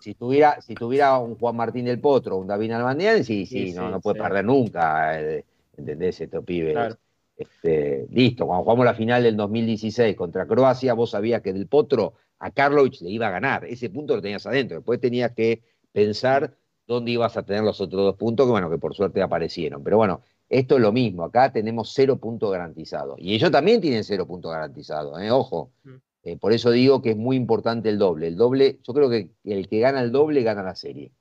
[0.00, 3.90] si, tuviera, si tuviera un Juan Martín del Potro, un David Albandián, sí, sí, no,
[3.90, 5.20] no puede perder nunca.
[5.20, 5.44] Eh,
[5.76, 6.20] ¿entendés?
[6.20, 6.96] Estos pibes.
[7.36, 12.14] Este, listo, cuando jugamos la final del 2016 contra Croacia, vos sabías que del Potro
[12.42, 13.64] a Karlovic le iba a ganar.
[13.64, 14.78] Ese punto lo tenías adentro.
[14.78, 16.56] Después tenías que pensar
[16.88, 19.84] dónde ibas a tener los otros dos puntos, que bueno, que por suerte aparecieron.
[19.84, 21.22] Pero bueno, esto es lo mismo.
[21.22, 23.16] Acá tenemos cero puntos garantizados.
[23.20, 25.30] Y ellos también tienen cero puntos garantizados, ¿eh?
[25.30, 25.70] ojo.
[25.84, 25.94] Mm.
[26.24, 28.26] Eh, por eso digo que es muy importante el doble.
[28.26, 31.12] El doble, yo creo que el que gana el doble gana la serie.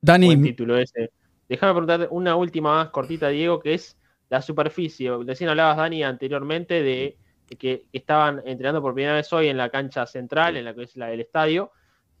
[0.00, 0.26] Dani.
[0.26, 1.10] Buen título ese.
[1.48, 3.96] Déjame preguntarte una última más cortita, Diego, que es
[4.30, 5.12] la superficie.
[5.24, 7.18] Recién hablabas, Dani, anteriormente de,
[7.58, 10.96] que estaban entrenando por primera vez hoy en la cancha central, en la que es
[10.96, 11.70] la del estadio.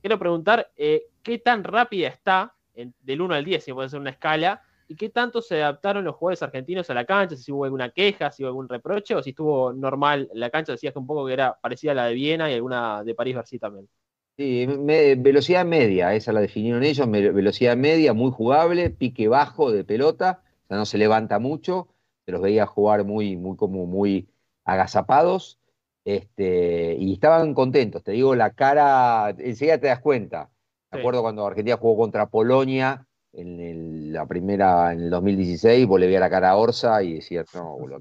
[0.00, 4.10] Quiero preguntar, eh, ¿qué tan rápida está, del 1 al 10, si puede ser una
[4.10, 7.36] escala, y qué tanto se adaptaron los jugadores argentinos a la cancha?
[7.36, 10.92] Si hubo alguna queja, si hubo algún reproche, o si estuvo normal la cancha, decías
[10.92, 13.88] que un poco que era parecida a la de Viena y alguna de París-Bercy también.
[14.36, 20.42] Sí, velocidad media, esa la definieron ellos, velocidad media, muy jugable, pique bajo de pelota,
[20.64, 21.88] o sea, no se levanta mucho,
[22.26, 24.28] se los veía jugar muy, muy, como muy
[24.64, 25.58] agazapados,
[26.04, 30.50] este, y estaban contentos, te digo, la cara, enseguida te das cuenta.
[30.90, 36.06] Me acuerdo cuando Argentina jugó contra Polonia en la primera, en el 2016, vos le
[36.06, 38.00] veías la cara a Orsa y decías, no, boludo,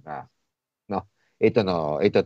[0.87, 2.23] no, esto no, esto,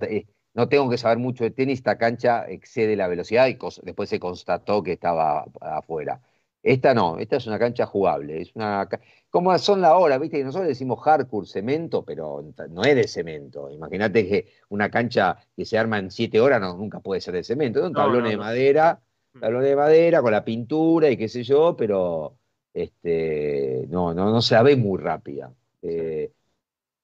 [0.54, 4.20] no tengo que saber mucho de tenis, esta cancha excede la velocidad y después se
[4.20, 6.20] constató que estaba afuera.
[6.68, 8.90] Esta no, esta es una cancha jugable, es una
[9.30, 13.70] como son la hora, viste que nosotros decimos hardcore cemento, pero no es de cemento.
[13.72, 17.44] Imagínate que una cancha que se arma en siete horas no, nunca puede ser de
[17.44, 19.00] cemento, son tablones de madera,
[19.34, 19.40] mm.
[19.40, 22.38] tablones de madera con la pintura y qué sé yo, pero
[22.74, 25.54] este, no, no, no se la ve muy rápida.
[25.82, 26.32] Eh,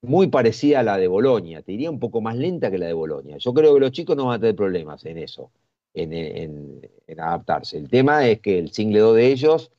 [0.02, 2.94] muy parecida a la de Bolonia, te diría un poco más lenta que la de
[2.94, 3.38] Bolonia.
[3.38, 5.52] Yo creo que los chicos no van a tener problemas en eso.
[5.94, 7.78] en, adaptarse.
[7.78, 9.72] El tema es que el single 2 de ellos,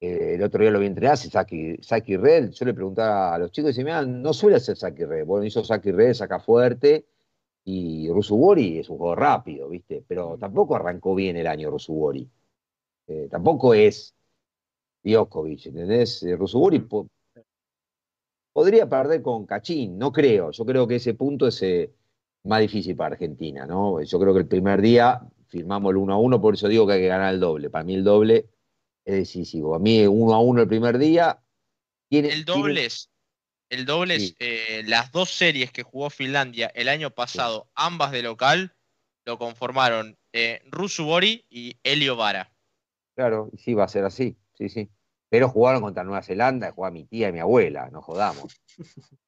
[0.00, 2.50] eh, el otro día lo vi entrenar, hace Saki, Saki Red.
[2.50, 5.26] Yo le preguntaba a los chicos y decían, no suele hacer Saki Red.
[5.26, 7.06] Bueno, hizo Saki Red, saca fuerte.
[7.64, 10.04] Y Rusubori es un juego rápido, ¿viste?
[10.06, 12.28] Pero tampoco arrancó bien el año Rusubori.
[13.08, 14.14] Eh, tampoco es
[15.02, 16.22] Djokovic, ¿entendés?
[16.22, 16.86] Eh, Rusubori
[18.52, 20.50] podría perder con Cachín, no creo.
[20.52, 21.62] Yo creo que ese punto es
[22.44, 24.00] más difícil para Argentina, ¿no?
[24.02, 26.94] Yo creo que el primer día firmamos el 1 a 1, por eso digo que
[26.94, 27.70] hay que ganar el doble.
[27.70, 28.46] Para mí el doble
[29.04, 29.74] es decisivo.
[29.74, 31.40] A mí 1 a 1 el primer día.
[32.08, 33.10] Tiene, el doble es,
[33.68, 38.22] el doble es eh, las dos series que jugó Finlandia el año pasado, ambas de
[38.22, 38.76] local,
[39.24, 42.52] lo conformaron eh, Rusu Bori y Elio Vara.
[43.16, 44.88] Claro, sí, va a ser así, sí, sí.
[45.28, 48.60] Pero jugaron contra Nueva Zelanda, jugaba mi tía y mi abuela, no jodamos.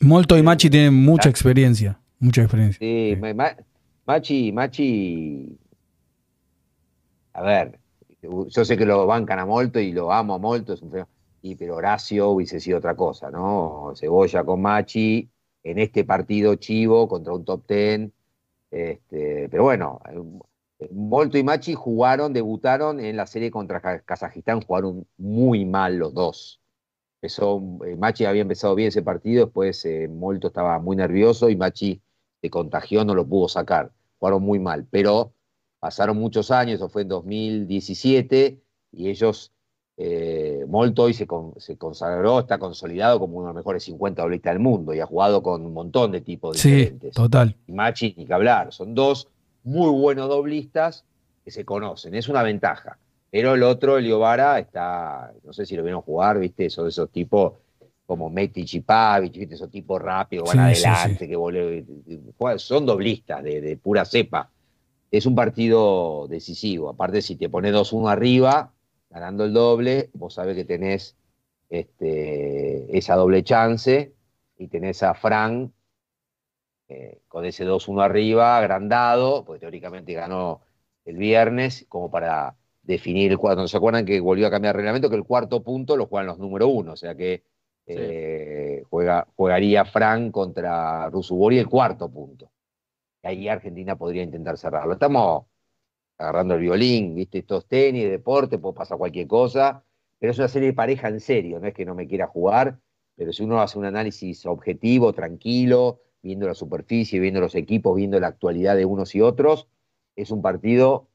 [0.00, 2.00] Molto y Machi tienen mucha experiencia.
[2.18, 2.78] Mucha experiencia.
[2.80, 3.16] Sí,
[4.06, 5.58] Machi, Machi.
[7.34, 7.78] A ver,
[8.22, 10.74] yo sé que lo bancan a Molto y lo amo a Molto.
[11.42, 13.92] Y, pero Horacio hubiese sido otra cosa, ¿no?
[13.96, 15.28] Cebolla con Machi
[15.62, 18.12] en este partido chivo contra un top ten.
[18.70, 20.00] Este, pero bueno,
[20.90, 26.60] Molto y Machi jugaron, debutaron en la serie contra Kazajistán, jugaron muy mal los dos.
[27.20, 31.56] Empezó, eh, Machi había empezado bien ese partido, después eh, Molto estaba muy nervioso y
[31.56, 32.02] Machi
[32.40, 33.92] se contagió, no lo pudo sacar.
[34.18, 35.32] Jugaron muy mal, pero
[35.84, 38.58] pasaron muchos años, eso fue en 2017,
[38.92, 39.52] y ellos,
[39.98, 44.62] eh, Molto hoy se, consagró, está consolidado como uno de los mejores 50 doblistas del
[44.62, 47.10] mundo y ha jugado con un montón de tipos diferentes.
[47.10, 47.54] Sí, total.
[47.66, 49.28] Y Machi, ni que hablar, son dos
[49.62, 51.04] muy buenos doblistas
[51.44, 52.96] que se conocen, es una ventaja.
[53.30, 56.70] Pero el otro, el Iovara, está, no sé si lo vieron jugar, ¿viste?
[56.70, 57.52] Son esos tipos
[58.06, 59.56] como Metic y Pavic, ¿viste?
[59.56, 61.36] Esos tipos rápidos, van adelante, que
[62.56, 64.50] son doblistas de, pura cepa.
[65.16, 66.88] Es un partido decisivo.
[66.90, 68.72] Aparte, si te pones 2-1 arriba,
[69.10, 71.16] ganando el doble, vos sabés que tenés
[71.68, 74.12] este, esa doble chance
[74.58, 75.72] y tenés a Fran
[76.88, 80.62] eh, con ese 2-1 arriba, agrandado, porque teóricamente ganó
[81.04, 83.62] el viernes, como para definir el cuarto.
[83.62, 85.10] ¿No se acuerdan que volvió a cambiar el reglamento?
[85.10, 87.44] Que el cuarto punto lo juegan los número uno, o sea que
[87.86, 92.50] eh, juega, jugaría Fran contra Rusubori el cuarto punto.
[93.24, 94.92] Ahí Argentina podría intentar cerrarlo.
[94.94, 95.46] Estamos
[96.18, 97.38] agarrando el violín, ¿viste?
[97.38, 99.84] Estos tenis, deporte, puede pasar cualquier cosa,
[100.18, 102.78] pero es una serie de pareja en serio, no es que no me quiera jugar,
[103.16, 108.18] pero si uno hace un análisis objetivo, tranquilo, viendo la superficie, viendo los equipos, viendo
[108.20, 109.68] la actualidad de unos y otros,
[110.16, 111.08] es un partido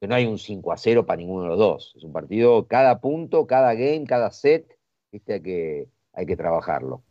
[0.00, 1.94] que no hay un 5 a 0 para ninguno de los dos.
[1.96, 4.78] Es un partido, cada punto, cada game, cada set,
[5.10, 5.42] ¿viste?
[5.42, 7.04] Que, hay que trabajarlo.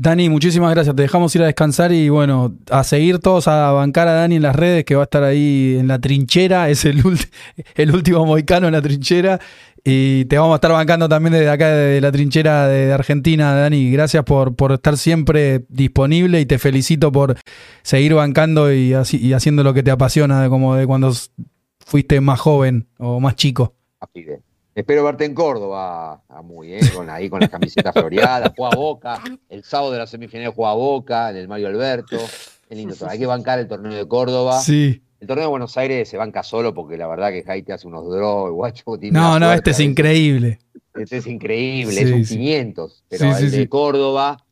[0.00, 0.94] Dani, muchísimas gracias.
[0.94, 4.42] Te dejamos ir a descansar y bueno, a seguir todos a bancar a Dani en
[4.42, 6.70] las redes, que va a estar ahí en la trinchera.
[6.70, 7.02] Es el,
[7.74, 9.40] el último moicano en la trinchera.
[9.82, 13.90] Y te vamos a estar bancando también desde acá, de la trinchera de Argentina, Dani.
[13.90, 17.36] Gracias por, por estar siempre disponible y te felicito por
[17.82, 21.12] seguir bancando y, así, haciendo lo que te apasiona, como de cuando
[21.84, 23.74] fuiste más joven o más chico.
[24.78, 26.80] Espero verte en Córdoba, muy, ¿eh?
[26.94, 31.30] con, ahí con las camisetas floreadas, juega Boca, el sábado de la semifinal juega Boca,
[31.30, 32.16] en el Mario Alberto.
[32.70, 34.60] Lindo, hay que bancar el torneo de Córdoba.
[34.60, 35.02] Sí.
[35.18, 38.08] El torneo de Buenos Aires se banca solo porque la verdad que Jaite hace unos
[38.08, 38.84] draws, guacho.
[39.10, 40.60] no, no, este es increíble.
[40.94, 43.04] Este es increíble, es un 500.
[43.08, 44.44] Pero el de Córdoba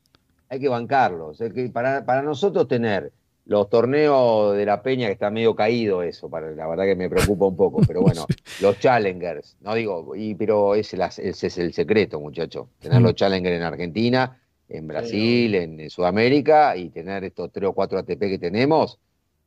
[0.48, 1.34] hay que bancarlo.
[1.72, 3.12] para, para nosotros tener
[3.46, 7.08] los torneos de la Peña, que está medio caído eso, para, la verdad que me
[7.08, 8.26] preocupa un poco, pero bueno,
[8.60, 13.56] los Challengers, no digo, y, pero ese, ese es el secreto, muchacho, tener los Challengers
[13.56, 18.98] en Argentina, en Brasil, en, Sudamérica, y tener estos tres o cuatro ATP que tenemos,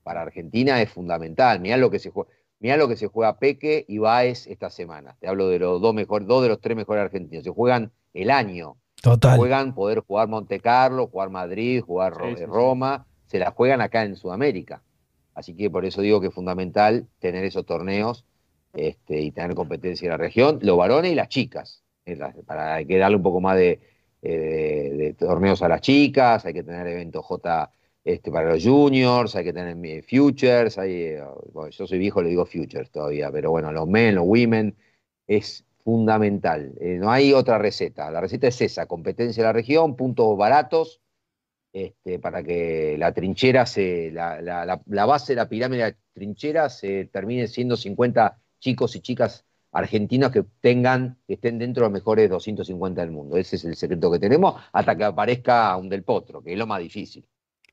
[0.01, 1.59] para Argentina es fundamental.
[1.59, 2.31] Mirá lo que se juega.
[2.61, 5.15] Mirá lo que se juega Peque y Baez esta semana.
[5.19, 7.45] Te hablo de los dos mejores, dos de los tres mejores argentinos.
[7.45, 8.75] Se juegan el año.
[9.01, 9.37] Total.
[9.37, 13.05] Juegan poder jugar Monte Carlo, jugar Madrid, jugar Roma.
[13.29, 14.81] Se la juegan acá en Sudamérica.
[15.35, 18.25] Así que por eso digo que es fundamental tener esos torneos
[18.73, 21.83] este, y tener competencia en la región, los varones y las chicas.
[22.47, 23.79] Para, hay que darle un poco más de,
[24.23, 27.71] eh, torneos a las chicas, hay que tener eventos J
[28.03, 31.23] este, para los juniors, hay que tener futures, hay, eh,
[31.71, 34.75] yo soy viejo, le digo futures todavía, pero bueno, los men, los women,
[35.27, 36.73] es fundamental.
[36.79, 38.09] Eh, no hay otra receta.
[38.11, 41.01] La receta es esa, competencia en la región, puntos baratos,
[41.71, 46.69] este, para que la trinchera, se, la, la, base de la pirámide de la trinchera
[46.69, 51.93] se termine siendo 50 chicos y chicas argentinos que tengan, que estén dentro de los
[51.93, 53.37] mejores 250 del mundo.
[53.37, 56.65] Ese es el secreto que tenemos hasta que aparezca un del potro, que es lo
[56.65, 57.25] más difícil.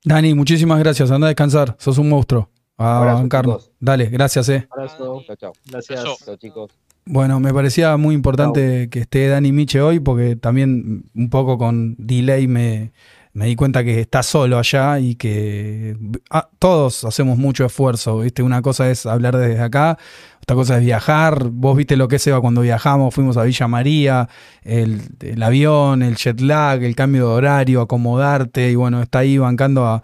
[0.05, 1.11] Dani, muchísimas gracias.
[1.11, 1.75] Anda a descansar.
[1.79, 2.51] Sos un monstruo.
[2.77, 3.73] a chicos.
[3.81, 4.69] Dale, gracias, eh.
[4.71, 5.23] Abrazo.
[5.27, 5.53] Chao, chao.
[5.71, 6.01] Gracias.
[6.01, 6.25] Abrazo.
[6.25, 6.71] Chao, chicos.
[7.09, 11.95] Bueno, me parecía muy importante que esté Dani Miche hoy porque también un poco con
[11.99, 12.93] delay me,
[13.37, 15.94] me di cuenta que está solo allá y que
[16.31, 18.42] ah, todos hacemos mucho esfuerzo, ¿viste?
[18.42, 19.99] Una cosa es hablar desde acá,
[20.40, 21.51] otra cosa es viajar.
[21.51, 24.27] Vos viste lo que es Eva cuando viajamos, fuimos a Villa María,
[24.62, 25.03] el,
[25.42, 30.03] avión, el jet lag, el cambio de horario, acomodarte y bueno, está ahí bancando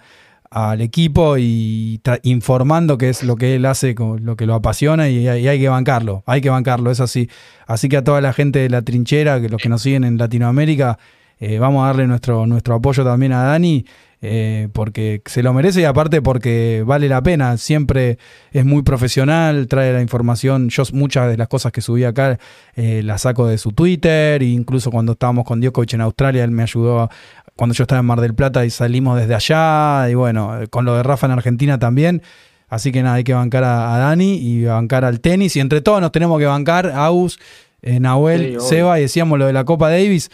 [0.50, 5.20] al equipo y informando qué es lo que él hace, lo que lo apasiona y,
[5.20, 7.30] y hay que bancarlo, hay que bancarlo, es así.
[7.66, 10.18] Así que a toda la gente de la trinchera, que los que nos siguen en
[10.18, 10.98] Latinoamérica,
[11.44, 13.84] eh, vamos a darle nuestro, nuestro apoyo también a Dani,
[14.24, 18.18] eh, porque se lo merece y aparte porque vale la pena, siempre
[18.52, 22.38] es muy profesional, trae la información, yo muchas de las cosas que subí acá
[22.76, 26.52] eh, las saco de su Twitter, e incluso cuando estábamos con Djokovic en Australia, él
[26.52, 27.10] me ayudó a-
[27.56, 30.94] cuando yo estaba en Mar del Plata y salimos desde allá, y bueno, con lo
[30.96, 32.22] de Rafa en Argentina también.
[32.68, 35.56] Así que nada, hay que bancar a, a Dani y bancar al tenis.
[35.56, 37.38] Y entre todos nos tenemos que bancar, Aus,
[37.82, 38.66] eh, Nahuel, Sí.
[38.68, 40.30] Seba, y decíamos lo de la Copa Davis.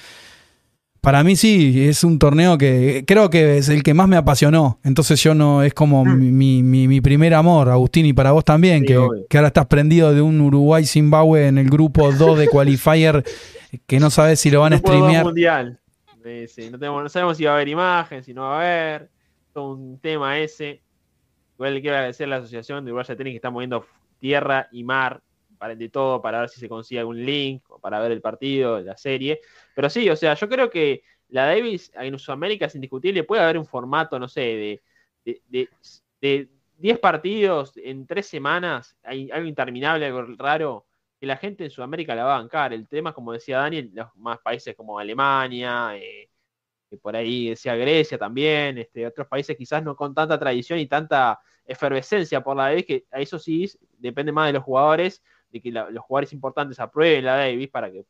[1.08, 4.78] Para mí sí, es un torneo que creo que es el que más me apasionó.
[4.84, 8.44] Entonces yo no, es como mi, mi- mi- mi primer amor, Agustín, y para vos
[8.44, 8.88] también, Sí,
[9.30, 13.24] que, ahora estás prendido de un Uruguay-Zimbabue en el grupo 2 de Qualifier,
[13.86, 15.24] que no sabes si lo van a streamear.
[15.24, 15.80] mundial.
[16.22, 18.60] Sí, sí, no, tenemos- no sabemos si va a haber imagen, si no va a
[18.60, 19.08] haber.
[19.54, 20.82] Todo un tema ese.
[21.54, 23.86] Igual le quiero agradecer a la Asociación de Uruguay de Tenis que está moviendo
[24.20, 25.22] tierra y mar
[25.56, 28.78] para de todo, para ver si se consigue algún link, o para ver el partido,
[28.80, 29.40] la serie.
[29.78, 33.22] Pero sí, o sea, yo creo que la Davis en Sudamérica es indiscutible.
[33.22, 34.82] Puede haber un formato, no sé, de,
[35.24, 35.68] de, de,
[36.20, 40.86] de 10 partidos en 3 semanas, hay algo interminable, algo raro,
[41.20, 42.72] que la gente en Sudamérica la va a bancar.
[42.72, 46.28] El tema, como decía Daniel, los más países como Alemania, eh,
[47.00, 51.38] por ahí decía Grecia también, este, otros países quizás no con tanta tradición y tanta
[51.64, 55.70] efervescencia por la Davis, que a eso sí depende más de los jugadores, de que
[55.70, 58.04] los jugadores importantes aprueben la Davis para que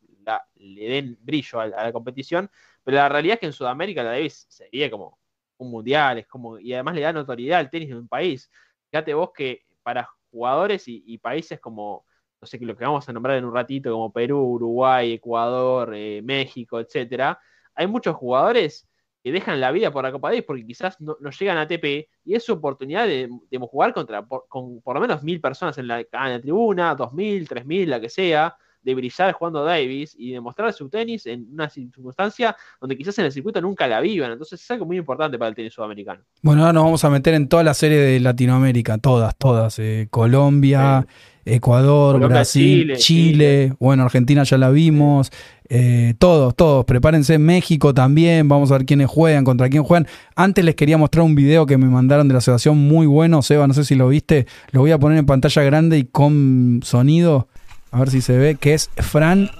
[0.56, 2.50] le den brillo a, a la competición,
[2.84, 5.18] pero la realidad es que en Sudamérica la Davis sería como
[5.58, 8.50] un mundial, es como, y además le da notoriedad al tenis de un país.
[8.90, 12.06] Fíjate vos que para jugadores y, países como,
[12.40, 16.22] no sé, lo que vamos a nombrar en un ratito, como Perú, Uruguay, Ecuador, eh,
[16.22, 17.38] México, etcétera,
[17.74, 18.88] hay muchos jugadores
[19.22, 22.34] que dejan la vida por la Copa Davis porque quizás no, llegan a ATP y
[22.34, 25.88] es su oportunidad de, de jugar contra por, con por lo menos mil personas en
[25.88, 30.14] la, en la tribuna, dos mil, tres mil, la que sea, de brillar jugando Davis
[30.18, 34.32] y demostrar su tenis en una circunstancia donde quizás en el circuito nunca la vivan.
[34.32, 36.20] Entonces es algo muy importante para el tenis sudamericano.
[36.42, 39.78] Bueno, ahora nos vamos a meter en toda la serie de Latinoamérica, todas, todas.
[39.78, 41.06] eh, Colombia,
[41.44, 45.30] Ecuador, Colombia, Brasil, Chile, Chile, bueno, Argentina ya la vimos.
[45.70, 47.38] eh, todos, todos, prepárense.
[47.38, 50.06] México también, vamos a ver quiénes juegan, contra quién juegan.
[50.34, 53.66] Antes les quería mostrar un video que me mandaron de la asociación muy bueno, Seba,
[53.66, 54.46] no sé si lo viste.
[54.70, 57.48] Lo voy a poner en pantalla grande y con sonido,
[57.90, 59.50] a ver si se ve, que es Fran.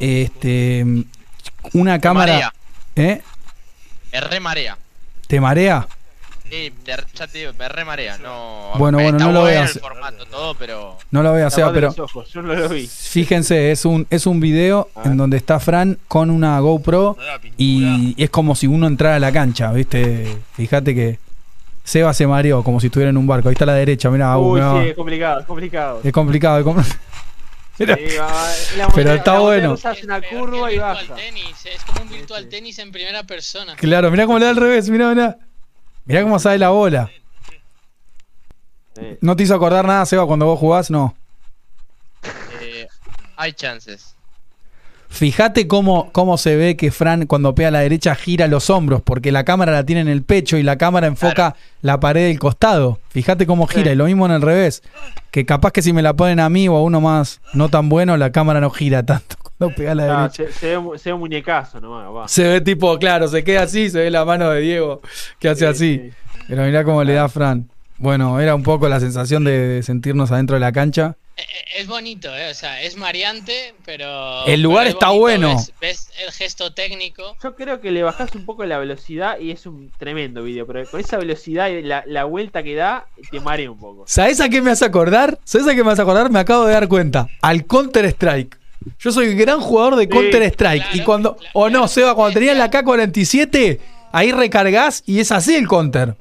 [0.00, 0.84] Este,
[1.74, 2.32] una cámara.
[2.32, 2.52] Marea.
[2.96, 3.20] ¿Eh?
[4.12, 4.78] Me re marea.
[5.26, 5.86] ¿Te marea?
[6.50, 8.18] Sí, te- ya te digo, me re marea.
[8.18, 9.78] No, Bueno, bueno, no lo veas.
[10.58, 10.98] pero.
[11.10, 12.86] No lo voy a hacer, Tapate pero los ojos, yo no lo vi.
[12.86, 17.16] fíjense, es un, es un video en donde está Fran con una GoPro
[17.56, 20.36] y es como si uno entrara a la cancha, ¿viste?
[20.54, 21.18] Fíjate que
[21.84, 23.48] Seba se mareó como si estuviera en un barco.
[23.48, 26.00] Ahí está a la derecha, mirá, Uy, sí, es complicado, es complicado.
[26.04, 26.58] es complicado.
[26.58, 26.76] es com-
[27.78, 27.96] Mira.
[27.96, 28.44] Sí, va, la
[28.76, 29.72] Pero montaña- está la bueno.
[29.72, 31.14] hace una curva y baja.
[31.14, 32.48] tenis, es como un virtual sí.
[32.50, 33.74] tenis en primera persona.
[33.76, 35.38] Claro, mirá cómo le da al revés, mirá, mirá.
[36.04, 37.10] Mirá cómo sale la bola.
[38.94, 39.16] Sí.
[39.22, 40.90] ¿No te hizo acordar nada, Seba, cuando vos jugás?
[40.90, 41.16] No.
[42.60, 42.86] eh,
[43.36, 44.14] hay chances.
[45.12, 49.02] Fíjate cómo, cómo se ve que Fran cuando pega a la derecha gira los hombros,
[49.02, 52.38] porque la cámara la tiene en el pecho y la cámara enfoca la pared del
[52.38, 52.98] costado.
[53.10, 53.90] Fíjate cómo gira, Sí.
[53.90, 54.82] y lo mismo en el revés.
[55.30, 57.90] Que capaz que si me la ponen a mí o a uno más no tan
[57.90, 60.44] bueno, la cámara no gira tanto cuando pega a la derecha.
[60.50, 62.06] se, se ve, mu- se ve un muñecazo nomás.
[62.14, 62.26] va.
[62.28, 65.02] Se ve tipo, claro, se queda así, se ve la mano de Diego
[65.38, 66.00] que hace así.
[66.02, 66.42] Sí, sí.
[66.48, 67.68] Pero mirá cómo le da Fran.
[68.02, 71.16] Bueno, era un poco la sensación de sentirnos adentro de la cancha.
[71.36, 72.50] Eh, eh, Es bonito, ¿eh?
[72.50, 74.44] o sea, es mareante, pero.
[74.46, 75.56] El lugar pero es está bonito, bueno.
[75.56, 77.36] Ves, ves el gesto técnico.
[77.42, 80.84] Yo creo que le bajás un poco la velocidad y es un tremendo video, pero
[80.90, 84.04] con esa velocidad y la, la vuelta que da, te marea un poco.
[84.06, 85.38] ¿Sabes a qué me hace acordar?
[85.44, 86.28] ¿Sabes a qué me hace acordar?
[86.30, 87.28] Me acabo de dar cuenta.
[87.40, 88.58] Al Counter Strike.
[88.98, 90.82] Yo soy gran jugador de Sí, Counter Strike.
[90.82, 91.36] claro, y cuando.
[91.36, 91.88] claro, O no, claro.
[91.88, 93.78] Seba, cuando tenías la K-47,
[94.12, 96.16] ahí recargas y es así el Counter.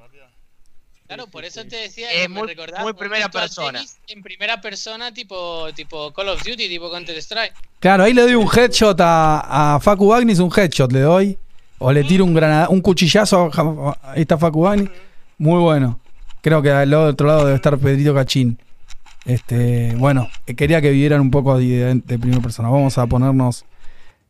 [1.15, 3.81] Claro, por eso te decía Es que me muy- recordaba muy un primera persona.
[4.07, 7.53] En primera persona, tipo, tipo Call of Duty, tipo Counter Strike.
[7.79, 11.37] Claro, ahí le doy un headshot a, a Facu Agnis, un headshot le doy.
[11.79, 13.49] O le tiro un granada, un cuchillazo.
[13.53, 14.89] a- Ahí está Facu Agnis.
[15.37, 15.99] Muy bueno.
[16.41, 18.59] Creo que al otro lado debe estar Pedrito Cachín.
[19.25, 22.69] Este, bueno, eh, quería que vivieran un poco de, de primera persona.
[22.69, 23.65] Vamos a ponernos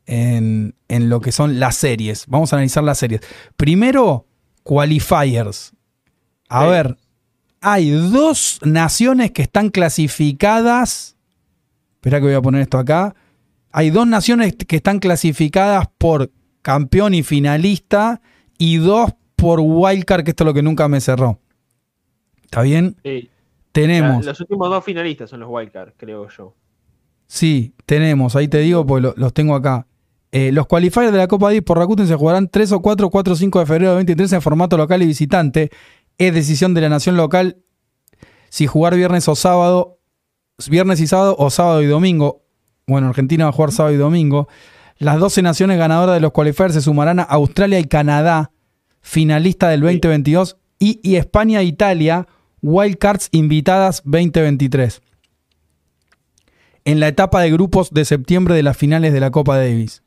[0.05, 2.25] en, en lo que son las series.
[2.27, 3.21] Vamos a analizar las series.
[3.57, 4.25] Primero,
[4.63, 5.73] qualifiers.
[6.53, 6.69] A Sí.
[6.69, 6.97] ver,
[7.61, 11.15] hay dos naciones que están clasificadas.
[11.95, 13.15] Espera que voy a poner esto acá.
[13.71, 16.29] Hay dos naciones que están clasificadas por
[16.61, 18.21] campeón y finalista
[18.57, 21.39] y dos por wildcard, que esto es lo que nunca me cerró.
[22.43, 22.97] ¿Está bien?
[23.03, 23.29] Sí.
[23.71, 24.25] Tenemos.
[24.25, 26.53] La- los últimos dos finalistas son los wildcards, creo yo.
[27.27, 29.87] Sí, tenemos, ahí te digo, lo- los tengo acá.
[30.33, 33.33] Eh, los qualifiers de la Copa 10 por Rakuten se jugarán 3 o 4, 4
[33.33, 35.71] o 5 de febrero de 23 en formato local y visitante.
[36.21, 37.57] Es decisión de la nación local
[38.49, 39.97] si jugar viernes o sábado,
[40.69, 42.43] viernes y sábado o sábado y domingo.
[42.85, 44.47] Bueno, Argentina va a jugar sábado y domingo.
[44.99, 48.51] Las 12 naciones ganadoras de los qualifiers se sumarán a Australia y Canadá,
[49.01, 52.27] finalista del 2022, y, y España e Italia,
[52.61, 55.01] wildcards invitadas 2023
[56.85, 60.03] en la etapa de grupos de septiembre de las finales de la Copa Davis.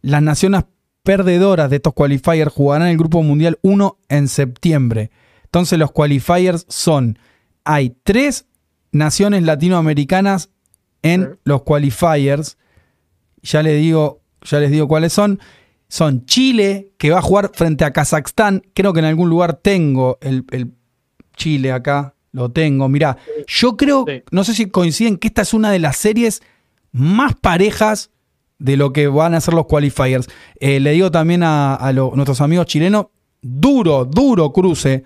[0.00, 0.64] Las naciones
[1.02, 5.10] perdedoras de estos qualifiers jugarán el Grupo Mundial 1 en septiembre.
[5.50, 7.18] Entonces los qualifiers son,
[7.64, 8.46] hay tres
[8.92, 10.50] naciones latinoamericanas
[11.02, 11.38] en Sí.
[11.44, 12.56] los qualifiers.
[13.42, 15.40] Ya les digo, ya les digo cuáles son.
[15.88, 18.62] Son Chile, que va a jugar frente a Kazajstán.
[18.74, 20.70] Creo que en algún lugar tengo el, el
[21.36, 22.14] Chile acá.
[22.32, 22.88] Lo tengo.
[22.88, 23.16] Mirá,
[23.48, 24.22] yo creo, Sí.
[24.30, 26.42] no sé si coinciden, que esta es una de las series
[26.92, 28.10] más parejas
[28.60, 30.28] de lo que van a ser los qualifiers.
[30.60, 33.06] Eh, le digo también a, a lo- nuestros amigos chilenos,
[33.42, 35.02] duro, duro cruce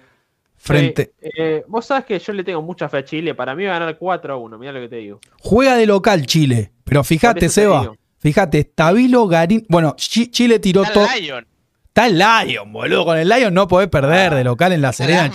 [0.64, 1.12] frente.
[1.22, 3.34] Sí, eh, vos sabés que yo le tengo mucha fe a Chile.
[3.34, 4.58] Para mí va a ganar 4 a 1.
[4.58, 5.20] Mira lo que te digo.
[5.40, 10.94] Juega de local Chile, pero fíjate, Seba, fíjate, Tabilo, Garín, bueno, Chi- Chile tiró Está
[10.94, 11.06] todo.
[11.14, 11.46] el Lion.
[11.88, 15.30] Está el Lion, boludo, con el Lion no podés perder de local en La Serena.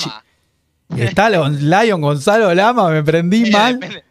[0.98, 3.80] Está el Lion Gonzalo Lama, me prendí Mira, mal.
[3.80, 4.04] Depende,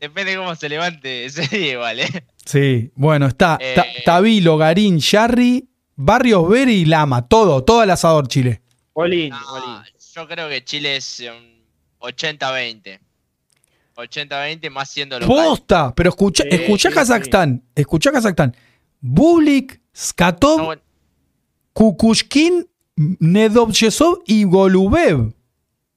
[0.00, 2.24] depende cómo se levante ese día igual, ¿eh?
[2.44, 7.90] Sí, bueno, está Eh, Ta- Tabilo, Garín, Yarri, Barrios Veri y Lama, todo, todo al
[7.90, 8.62] asador Chile.
[8.94, 9.82] Olin, No, Olin.
[10.14, 11.62] Yo creo que Chile es un
[12.00, 12.98] 80-20.
[13.96, 15.34] 80-20 más siendo local.
[15.36, 18.56] Posta, pero escucha, Sí, escuchá sí, Kazajstán, escuchá Kazajstán.
[19.00, 20.82] Bublik, Skatov, No, bueno,
[21.72, 25.32] Kukushkin, Nedovchesov y Golubev.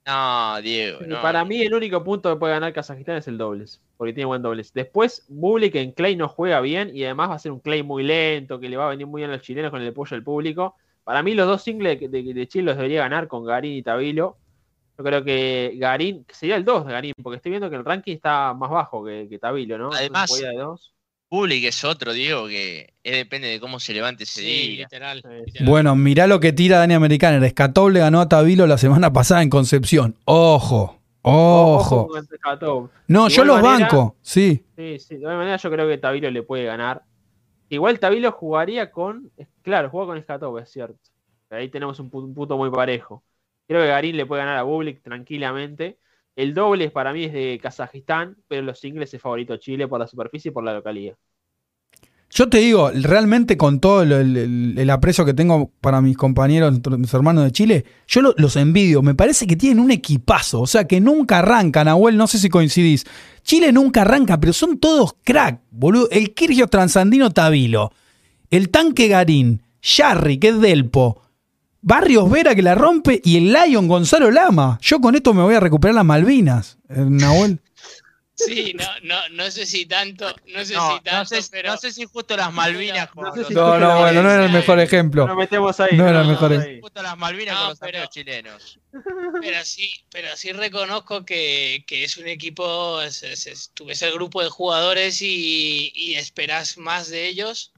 [0.05, 0.99] no, Diego.
[1.07, 1.21] no.
[1.21, 4.41] Para mí el único punto que puede ganar Kazajistán es el dobles, porque tiene buen
[4.41, 4.73] dobles.
[4.73, 8.03] Después, Bublik en Clay no juega bien y además va a ser un Clay muy
[8.03, 10.23] lento, que le va a venir muy bien a los chilenos con el apoyo del
[10.23, 10.75] público.
[11.05, 13.81] Para mí los dos singles de, de- de Chile los debería ganar con Garín y
[13.83, 14.35] Tabilo.
[14.97, 17.85] Yo creo que Garín, que sería el 2 de Garín, porque estoy viendo que el
[17.85, 19.91] ranking está más bajo que, que Tabilo, ¿no?
[19.93, 20.91] Además- podía de dos.
[21.27, 24.83] Public es otro, Diego, que es- depende de cómo se levante ese Sí, día.
[24.85, 25.23] literal.
[25.61, 27.47] Bueno, mirá lo que tira Dani Americaner.
[27.49, 30.15] Skatov le ganó a Tabilo la semana pasada en Concepción.
[30.25, 32.09] Ojo, ojo.
[33.07, 34.63] No, De yo los manera- banco, sí.
[34.75, 37.03] Sí, sí, de alguna manera yo creo que Tabilo le puede ganar.
[37.69, 39.29] Igual Tabilo jugaría con.
[39.65, 40.99] Claro, juega con Skatov, es cierto.
[41.49, 43.23] Ahí tenemos un pu- un punto muy parejo.
[43.67, 45.99] Creo que Garín le puede ganar a Bublik tranquilamente.
[46.35, 50.07] El doble para mí es de Kazajistán, pero los singles es favorito Chile por la
[50.07, 51.17] superficie y por la localidad.
[52.31, 57.45] Yo te digo, realmente con todo el, aprecio que tengo para mis compañeros, mis hermanos
[57.45, 59.01] de Chile, yo lo- los envidio.
[59.01, 60.61] Me parece que tienen un equipazo.
[60.61, 63.05] O sea, que nunca arrancan, Nahuel, no sé si coincidís.
[63.43, 66.09] Chile nunca arranca, pero son todos crack, boludo.
[66.11, 67.91] El Kirgio Transandino Tabilo,
[68.55, 71.21] el tanque Garín, Yarri, que es Delpo,
[71.81, 74.79] Barrios Vera que la rompe y el Lion Gonzalo Lama.
[74.81, 77.59] Yo con esto me voy a recuperar las Malvinas, eh, Nahuel.
[78.37, 81.71] Sí, no, no, no sé si tanto, no sé No, si tanto, no sé, pero
[81.71, 84.45] no sé si justo las Malvinas con No sé si No, no, bueno, no era
[84.47, 85.25] el mejor ejemplo.
[85.25, 85.95] Nos metemos ahí.
[85.95, 86.81] No era nos mejor ahí.
[86.81, 88.77] justo las Malvinas No, con los pero- chilenos.
[89.41, 94.01] Pero sí, pero sí reconozco que, que es un equipo, es, es- es- tú ves
[94.01, 97.71] el grupo de jugadores y, y esperas más de ellos.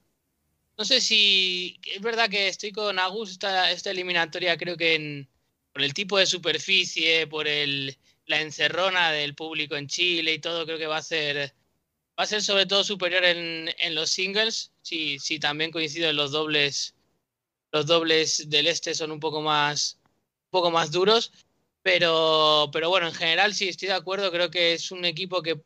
[0.78, 5.30] No sé si es verdad que estoy con Agus esta, esta eliminatoria, creo que en,
[5.74, 7.98] por el tipo de superficie, por el,
[8.28, 11.54] la encerrona del público en Chile y todo, creo que va a ser
[12.20, 14.72] va a ser sobre todo superior en, en los singles.
[14.82, 16.96] Sí, sí, también coincido en los dobles.
[17.72, 20.00] Los dobles del este son un poco más
[20.46, 21.32] un poco más duros.
[21.84, 24.32] Pero, pero bueno, en general sí estoy de acuerdo.
[24.32, 25.62] Creo que es un equipo que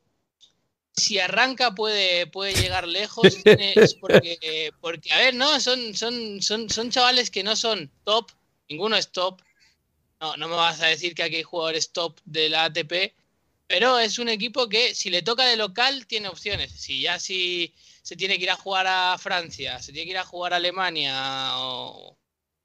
[1.02, 3.28] si arranca puede, puede llegar lejos.
[3.46, 8.32] Es porque, porque, a ver, no, son, son, son, son chavales que no son top.
[8.70, 9.42] Ninguno es top.
[10.20, 13.14] No, no me vas a decir que aquí hay jugadores top de la ATP.
[13.68, 16.72] Pero es un equipo que si le toca de local tiene opciones.
[16.72, 20.18] Si ya si se tiene que ir a jugar a Francia, se tiene que ir
[20.18, 22.18] a jugar a Alemania o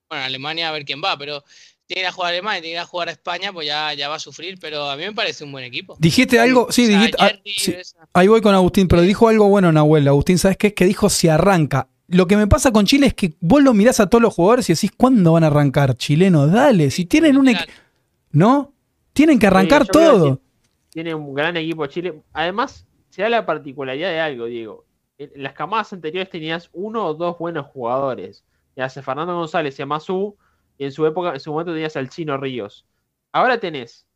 [0.08, 1.44] bueno, Alemania a ver quién va, pero
[1.86, 3.66] tiene que ir a jugar a Alemania, tiene que ir a jugar a España, pues
[3.66, 5.96] ya, ya va a sufrir, pero a mí me parece un buen equipo.
[5.98, 7.16] Dijiste algo, sí, O sea, dijiste.
[7.20, 7.74] ah, sí,
[8.12, 10.08] ahí voy con Agustín, pero dijo algo bueno, Nahuel.
[10.08, 10.68] Agustín, ¿sabes qué?
[10.68, 11.88] Es que dijo si arranca.
[12.08, 14.68] Lo que me pasa con Chile es que vos lo mirás a todos los jugadores
[14.68, 15.96] y decís, ¿cuándo van a arrancar?
[15.96, 16.90] Chilenos, dale.
[16.90, 17.72] Si tienen un equipo.
[18.32, 18.72] ¿No?
[19.12, 20.40] Tienen que arrancar todo.
[20.90, 22.22] Tiene un gran equipo Chile.
[22.32, 24.84] Además, se da la particularidad de algo, Diego.
[25.18, 28.44] En las camadas anteriores tenías uno o dos buenos jugadores.
[28.74, 30.36] Tenías a Fernando González y a Mazú,
[30.78, 32.86] y en su época, en su momento tenías al Chino Ríos.
[33.32, 34.06] Ahora tenés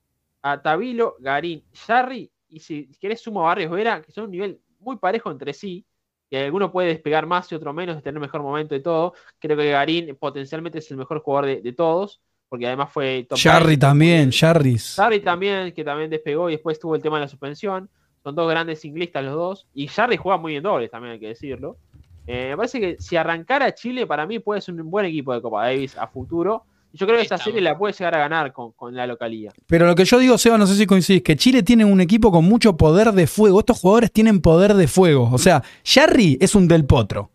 [0.42, 4.61] a Tabilo, Garín, Jarry, y si querés sumo a Barrios Vera, que son un nivel
[4.78, 5.84] muy parejo entre sí,
[6.30, 9.14] que alguno puede despegar más y otro menos, tener mejor momento y todo.
[9.38, 13.38] Creo que Garín potencialmente es el mejor jugador de, de todos, porque además fue top
[13.40, 14.96] Jarry 10, también, Jarris.
[15.24, 17.88] También, que también despegó y después tuvo el tema de la suspensión.
[18.22, 19.66] Son dos grandes singlistas los dos.
[19.72, 21.78] Y Jarry juega muy bien dobles, también hay que decirlo.
[22.27, 25.41] Eh, me parece que si arrancara Chile, para mí puede ser un buen equipo de
[25.41, 26.64] Copa Davis a futuro.
[26.93, 29.53] Y yo creo que esta serie la puede llegar a ganar con, con la localía.
[29.66, 32.33] Pero lo que yo digo, Seba, no sé si coincidís, que Chile tiene un equipo
[32.33, 33.61] con mucho poder de fuego.
[33.61, 35.31] Estos jugadores tienen poder de fuego.
[35.33, 37.31] O sea, Jarry es un del potro.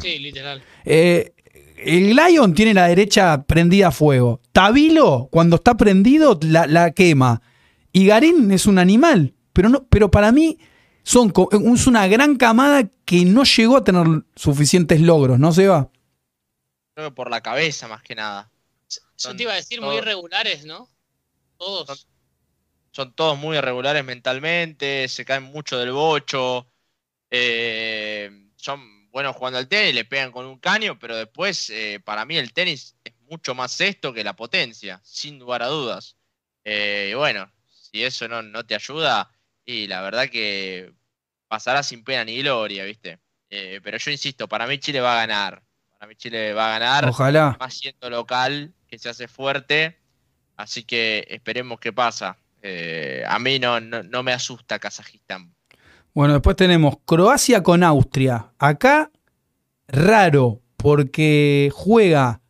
[0.00, 0.62] Sí, literal.
[0.84, 1.32] Eh,
[1.84, 4.40] el Lion tiene la derecha prendida a fuego.
[4.52, 7.42] Tabilo, cuando está prendido, la, la quema.
[7.92, 9.34] Y Garín es un animal.
[9.52, 10.58] Pero, no, pero para mí
[11.06, 15.88] son, es una gran camada que no llegó a tener suficientes logros, ¿no, Seba?
[16.94, 18.50] Creo que por la cabeza más que nada.
[19.14, 20.90] Son te iba a decir, muy irregulares, ¿no?
[21.58, 22.08] Todos.
[22.90, 26.66] Son todos muy irregulares mentalmente, se caen mucho del bocho,
[27.30, 32.24] eh, son buenos jugando al tenis, le pegan con un caño, pero después eh, para
[32.24, 36.16] mí el tenis es mucho más esto que la potencia, sin lugar a dudas.
[36.64, 39.30] Eh, y bueno, si eso no, no te ayuda,
[39.66, 40.92] y la verdad que
[41.48, 43.18] pasará sin pena ni gloria, ¿viste?
[43.50, 45.62] Eh, pero yo insisto, para mí Chile va a ganar.
[45.98, 47.56] Para mí Chile va a ganar Ojalá.
[47.58, 49.98] más siendo local, que se hace fuerte.
[50.56, 52.36] Así que esperemos qué pasa.
[52.62, 55.52] Eh, a mí no, no, no me asusta Kazajistán.
[56.14, 58.52] Bueno, después tenemos Croacia con Austria.
[58.58, 59.10] Acá,
[59.88, 62.40] raro, porque juega.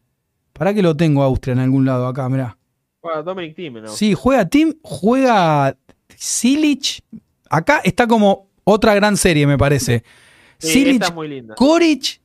[0.53, 2.29] ¿Para que lo tengo Austria en algún lado acá?
[2.29, 2.57] Mirá.
[3.01, 3.89] Juega Dominic Thiem, ¿no?
[3.89, 5.77] Sí, juega Tim, juega
[6.15, 7.03] Silic.
[7.51, 10.03] Acá está como otra gran serie, me parece.
[10.59, 11.55] Sí, Silic, esta es muy linda.
[11.55, 12.21] Koric,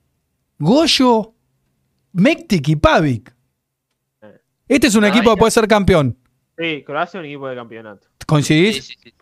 [0.60, 1.34] Goyo,
[2.14, 3.34] Mektik y Pavic.
[4.68, 6.18] Este es un Ah, equipo que puede ser campeón.
[6.58, 8.08] Sí, Croacia es un equipo de campeonato.
[8.26, 8.76] ¿Coincidís?
[8.78, 9.14] Sí, sí, sí.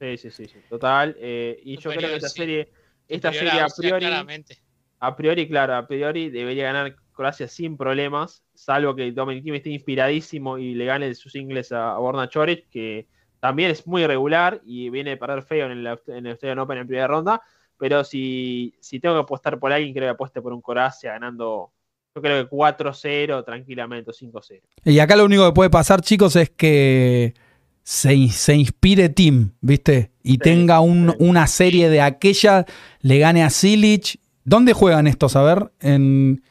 [0.00, 0.58] Sí, sí, sí, sí.
[0.68, 1.14] Total.
[1.18, 2.38] eh, y yo creo que esta sí.
[2.38, 2.72] serie,
[3.08, 4.58] esta Superior serie a priori, claramente.
[5.00, 9.70] a priori, claro, a priori debería ganar Croacia sin problemas, salvo que Dominic Thiem esté
[9.70, 13.06] inspiradísimo y le gane sus ingles a, a Borna Choric, que
[13.42, 16.78] también es muy irregular y viene de perder feo en el, en el Australian Open
[16.78, 17.42] en primera ronda.
[17.76, 21.72] Pero si, si tengo que apostar por alguien, creo que apueste por un Croacia ganando,
[22.14, 24.60] yo creo que 4-0 tranquilamente, o 5-0.
[24.84, 27.34] Y acá lo único que puede pasar, chicos, es que
[27.82, 30.12] se, se inspire Tim, ¿viste?
[30.22, 31.16] Y tenga un- sí.
[31.18, 32.64] una serie de aquella,
[33.00, 34.20] le gane a Silic.
[34.44, 35.34] ¿Dónde juegan estos?
[35.34, 36.44] A ver, en.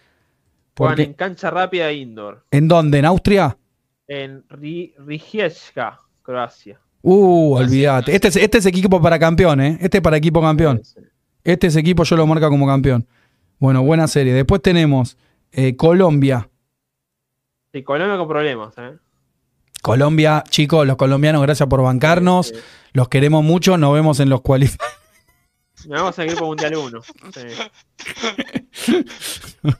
[0.75, 2.97] Juegan porque- en cancha rápida indoor, ¿En dónde?
[2.99, 3.57] ¿En Austria?
[4.07, 6.01] en Ri- Rijeka,
[6.31, 6.79] Croacia.
[7.01, 8.15] Uh, olvídate.
[8.15, 9.77] Este es, este es equipo para campeón, ¿eh?
[9.81, 10.81] Este es para equipo campeón.
[11.43, 13.05] Este es equipo, yo lo marca como campeón.
[13.59, 14.33] Bueno, buena serie.
[14.33, 15.17] Después tenemos
[15.51, 16.49] eh, Colombia.
[17.73, 18.93] Sí, Colombia con problemas, ¿eh?
[19.81, 22.47] Colombia, chicos, los colombianos, gracias por bancarnos.
[22.47, 22.55] Sí.
[22.93, 23.77] Los queremos mucho.
[23.77, 25.00] Nos vemos en los cualificados.
[25.87, 27.01] Me vamos al equipo mundial 1.
[27.01, 27.41] Sí.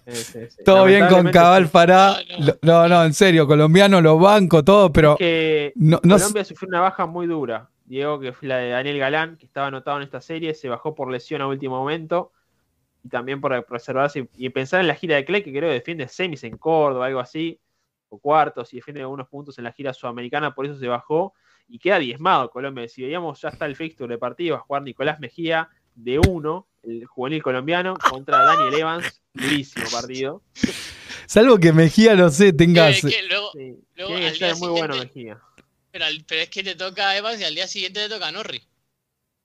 [0.06, 0.64] Sí, sí, sí.
[0.64, 1.68] Todo bien con Cabal.
[1.68, 2.18] Fará.
[2.40, 6.68] No, Lo- No, no, en serio, colombiano, los banco, todo, pero que no, Colombia sufrió
[6.70, 7.70] una baja muy dura.
[7.86, 10.94] Diego, que fue la de Daniel Galán, que estaba anotado en esta serie, se bajó
[10.96, 12.32] por lesión a último momento.
[13.04, 16.08] Y también por preservarse y pensar en la gira de Clay, que creo que defiende
[16.08, 17.60] semis en Córdoba, algo así,
[18.10, 21.34] o cuartos, y defiende algunos puntos en la gira sudamericana, por eso se bajó.
[21.68, 22.88] Y queda diezmado Colombia.
[22.88, 26.68] Si veíamos, ya está el fixture de partido, va a jugar Nicolás Mejía de uno,
[26.84, 29.22] el juvenil colombiano, contra Daniel Evans.
[29.34, 30.42] Durísimo partido.
[31.26, 32.92] salvo que Mejía, no sé, tenga.
[32.92, 35.40] Que- que luego, Sí, Luego, tiene que ser muy bueno Mejía.
[35.92, 36.06] pero,
[36.42, 38.58] es que te toca a Evans y al día siguiente te toca a Norri.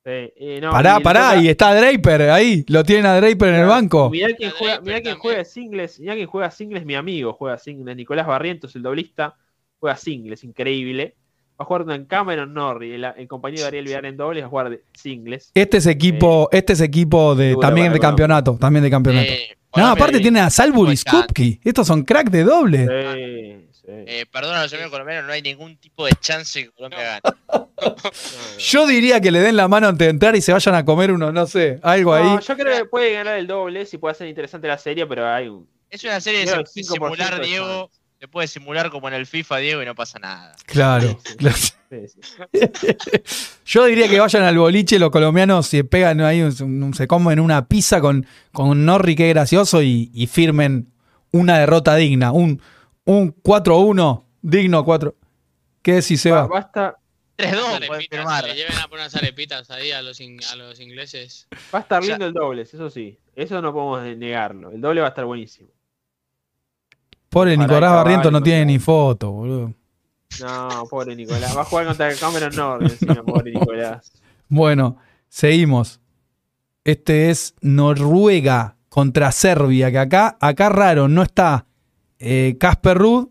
[0.04, 2.64] Sí, eh, no, Pará, y pará, toca- y está Draper ahí.
[2.68, 4.08] Lo tienen a Draper en el banco.
[4.10, 5.18] Mirá quién A juega, mirá quién también.
[5.18, 9.36] juega singles, mirá quién juega singles, mi amigo juega singles, Nicolás Barrientos, el doblista,
[9.80, 11.16] juega singles, increíble.
[11.58, 14.46] Va a jugar con Cameron Norrie, el, el compañero de Ariel Vidal en dobles, va
[14.46, 15.50] a jugar de singles.
[15.54, 19.32] Este es equipo, este es equipo de también de campeonato, también de campeonato.
[19.32, 21.60] Eh, no, aparte tiene a Salbury Pues, Skupki.
[21.64, 22.78] Estos son crack de doble.
[22.86, 23.82] Sí, sí.
[23.88, 27.36] eh, perdón a los amigos colombianos, no hay ningún tipo de chance que Colombia gane.
[28.58, 31.12] Yo diría que le den la mano antes de entrar y se vayan a comer
[31.12, 32.24] uno, no sé, algo ahí.
[32.24, 35.26] No, yo creo que puede ganar el doble, si puede ser interesante la serie, pero
[35.26, 38.90] hay un Es una serie de Creo que sim- 5% simular, Diego, se puede simular
[38.90, 40.54] como en el FIFA, Diego, y no pasa nada.
[40.66, 41.08] Claro.
[41.08, 41.36] Sí, sí.
[41.36, 41.56] claro.
[41.90, 42.20] Sí, sí.
[43.66, 47.66] Yo diría que vayan al boliche los colombianos y pegan ahí, un- se comen una
[47.68, 50.88] pizza con, con Norri, que es gracioso, y, y firmen
[51.32, 52.32] una derrota digna.
[52.32, 52.60] Un,
[53.04, 55.14] un 4-1 digno 4.
[55.82, 56.46] ¿Qué decís, Ba- Seba?
[56.46, 56.96] Basta,
[57.36, 58.44] 3-2 Unas pueden arepitas, firmar.
[58.44, 61.46] que le lleven a poner unas arepitas ahí a los, in- a los ingleses.
[61.74, 62.08] va a estar Ya.
[62.10, 63.18] lindo el doble, eso sí.
[63.36, 64.70] Eso no podemos negarlo.
[64.72, 65.68] El doble va a estar buenísimo.
[67.36, 69.74] Pobre Nicolás Barrientos no tiene ni foto, boludo.
[70.40, 71.54] No, pobre Nicolás.
[71.54, 74.10] Va a jugar contra el Cameron Norrie encima, pobre Nicolás.
[74.48, 74.96] Bueno,
[75.28, 76.00] seguimos.
[76.82, 81.66] Este es Noruega contra Serbia, que acá, acá raro, no está
[82.18, 83.28] eh, Casper Ruud,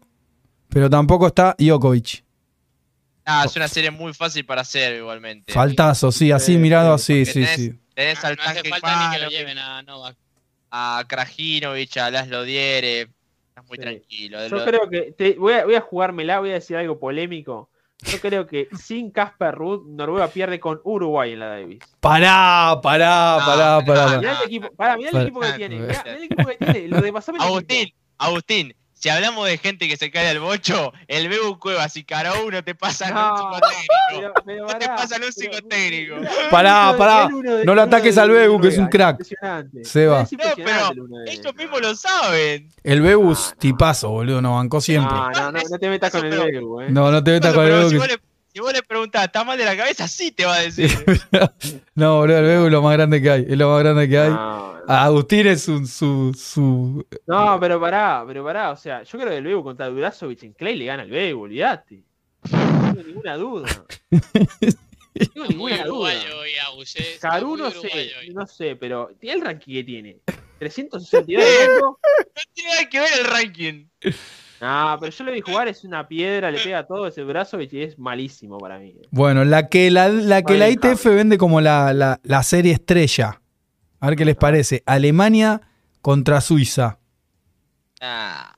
[0.69, 2.23] pero tampoco está Djokovic.
[3.25, 5.51] Ah, es una serie muy fácil para hacer igualmente.
[5.51, 7.79] Faltazo, sí, así Sí, mirado sí, así, sí, tenés- sí.
[7.95, 10.15] Tenés No, al no hace tanque falta ni que lo lleven a Novak.
[10.69, 13.07] a Krajinovic, a Laszlo Diere.
[13.55, 13.81] Estás muy Sí.
[13.83, 14.41] tranquilo.
[14.41, 15.11] De Yo lo- creo que.
[15.13, 17.69] te- voy, a, voy a jugármela, voy a decir algo polémico.
[18.03, 21.79] Yo creo que sin Casper Ruud, Noruega pierde con Uruguay en la Davis.
[22.01, 24.17] Pará, pará, pará, pará.
[24.17, 25.79] Mirá el equipo, pará, mirá el equipo que tiene.
[25.79, 26.87] Mirá, el equipo que tiene.
[26.89, 27.93] Lo de Agustín.
[28.17, 32.49] Agustín, si hablamos de gente que se cae al bocho, el Bebu Cuevas y Caraú
[32.49, 33.85] no te pasan No, un psicotécnico.
[34.09, 36.15] Pero, pero No te pasan un psicotécnico.
[36.49, 37.29] Pará, pará.
[37.63, 39.19] No lo ataques al Bebu, que es un crack.
[39.19, 39.83] Impresionante.
[39.85, 40.21] Seba.
[40.23, 40.89] Es No, pero
[41.27, 42.71] ellos mismos lo saben.
[42.83, 43.55] El Bebus, No, no.
[43.57, 45.13] tipazo, boludo, nos bancó siempre.
[45.15, 46.87] No, no, no, no te metas con el Bebu, eh.
[46.89, 47.89] No, no te metas con el Bebu.
[47.89, 48.19] si, que- vos le,
[48.53, 50.07] si vos le preguntás, ¿está mal de la cabeza?
[50.07, 50.89] Sí te va a decir.
[51.95, 53.45] No, boludo, el Bebu es lo más grande que hay.
[53.49, 54.31] Es lo más grande que hay.
[54.87, 58.71] Agustín es su, su, su No, pero pará, pero pará.
[58.71, 61.43] O sea, yo creo que el Bebu contra Durazovic en Clay le gana al Bebu,
[61.43, 62.03] olvidate.
[62.51, 63.85] No tengo ninguna duda.
[64.11, 64.19] No
[65.33, 65.85] tengo ninguna duda.
[65.87, 66.95] uruguayo hoy, Agus.
[66.97, 70.17] eh, Caru no sé, no sé, pero tiene el ranking que tiene.
[70.59, 71.99] 362 de mundo.
[72.35, 73.85] No tiene nada que ver el ranking.
[74.61, 77.81] No, pero yo lo vi jugar, es una piedra, le pega todo ese Durazovic y
[77.83, 78.95] es malísimo para mí.
[79.11, 83.41] Bueno, la que la, la, que la ITF vende como la, la, la serie estrella.
[84.05, 84.83] A ver qué les parece.
[84.85, 85.61] Alemania
[86.03, 86.99] contra Suiza.
[87.99, 88.55] Ah,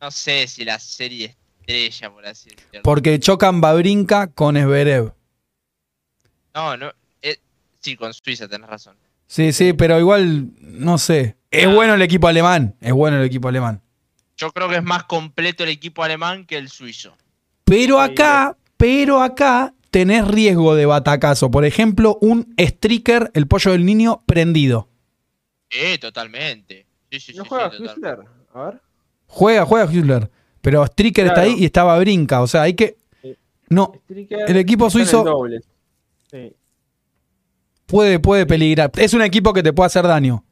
[0.00, 2.80] no sé si la serie estrella, por así decirlo.
[2.82, 5.12] Porque chocan Babrinka con Esberev.
[6.54, 6.90] No, no.
[7.20, 7.36] eh,
[7.80, 8.96] sí, con Suiza tenés razón.
[9.26, 11.36] Sí, sí, pero igual, no sé.
[11.50, 12.76] Es bueno el equipo alemán.
[12.80, 13.82] Es bueno el equipo alemán.
[14.38, 17.14] Yo creo que es más completo el equipo alemán que el suizo.
[17.64, 21.50] Pero acá, pero acá tenés riesgo de batacazo.
[21.50, 24.90] Por ejemplo, un striker, el pollo del niño, prendido.
[25.70, 26.86] Eh, totalmente.
[27.10, 27.70] Sí, sí, ¿No sí, juega.
[27.74, 28.18] Hüsler?
[28.52, 28.80] A ver.
[29.26, 30.30] Juega, juega Hüsler.
[30.60, 32.42] Pero striker está ahí y estaba Brinca.
[32.42, 32.98] O sea, hay que.
[33.22, 33.38] Sí.
[33.70, 35.24] No, el equipo el suizo.
[36.30, 36.54] Sí.
[37.86, 38.92] puede, puede peligrar.
[38.98, 40.44] Es un equipo que te puede hacer daño.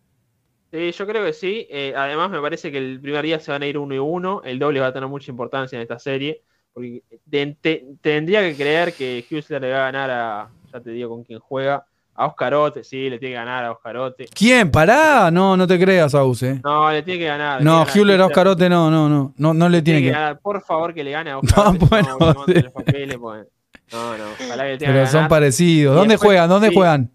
[0.72, 1.66] Sí, yo creo que sí.
[1.68, 4.40] Eh, además, me parece que el primer día se van a ir uno y uno.
[4.42, 6.44] El doble va a tener mucha importancia en esta serie.
[6.74, 10.90] Porque te- te- tendría que creer que Husler le va a ganar a, ya te
[10.90, 12.82] digo con quién juega, a Oscarote.
[12.84, 14.26] Sí, le tiene que ganar a Oscarote.
[14.34, 14.70] ¿Quién?
[14.70, 15.30] Pará.
[15.30, 16.60] No, no te creas, Aus, eh.
[16.64, 17.60] No, le tiene que ganar.
[17.60, 18.20] le No, Hüller a Hüsler.
[18.22, 19.34] Oscarote no, no, no.
[19.36, 20.20] No, no le tiene Tiene que que.
[20.20, 20.40] ganar.
[20.40, 21.78] Por favor, que le gane a Oscarote.
[21.78, 22.54] No, bueno, no, no, sí.
[22.54, 23.46] los papeles, pues.
[23.92, 25.28] no, no, ojalá que le tenga Pero que son ganar.
[25.30, 25.92] parecidos.
[25.94, 26.48] Y ¿Dónde después- juegan?
[26.48, 26.74] ¿Dónde sí.
[26.74, 27.10] juegan?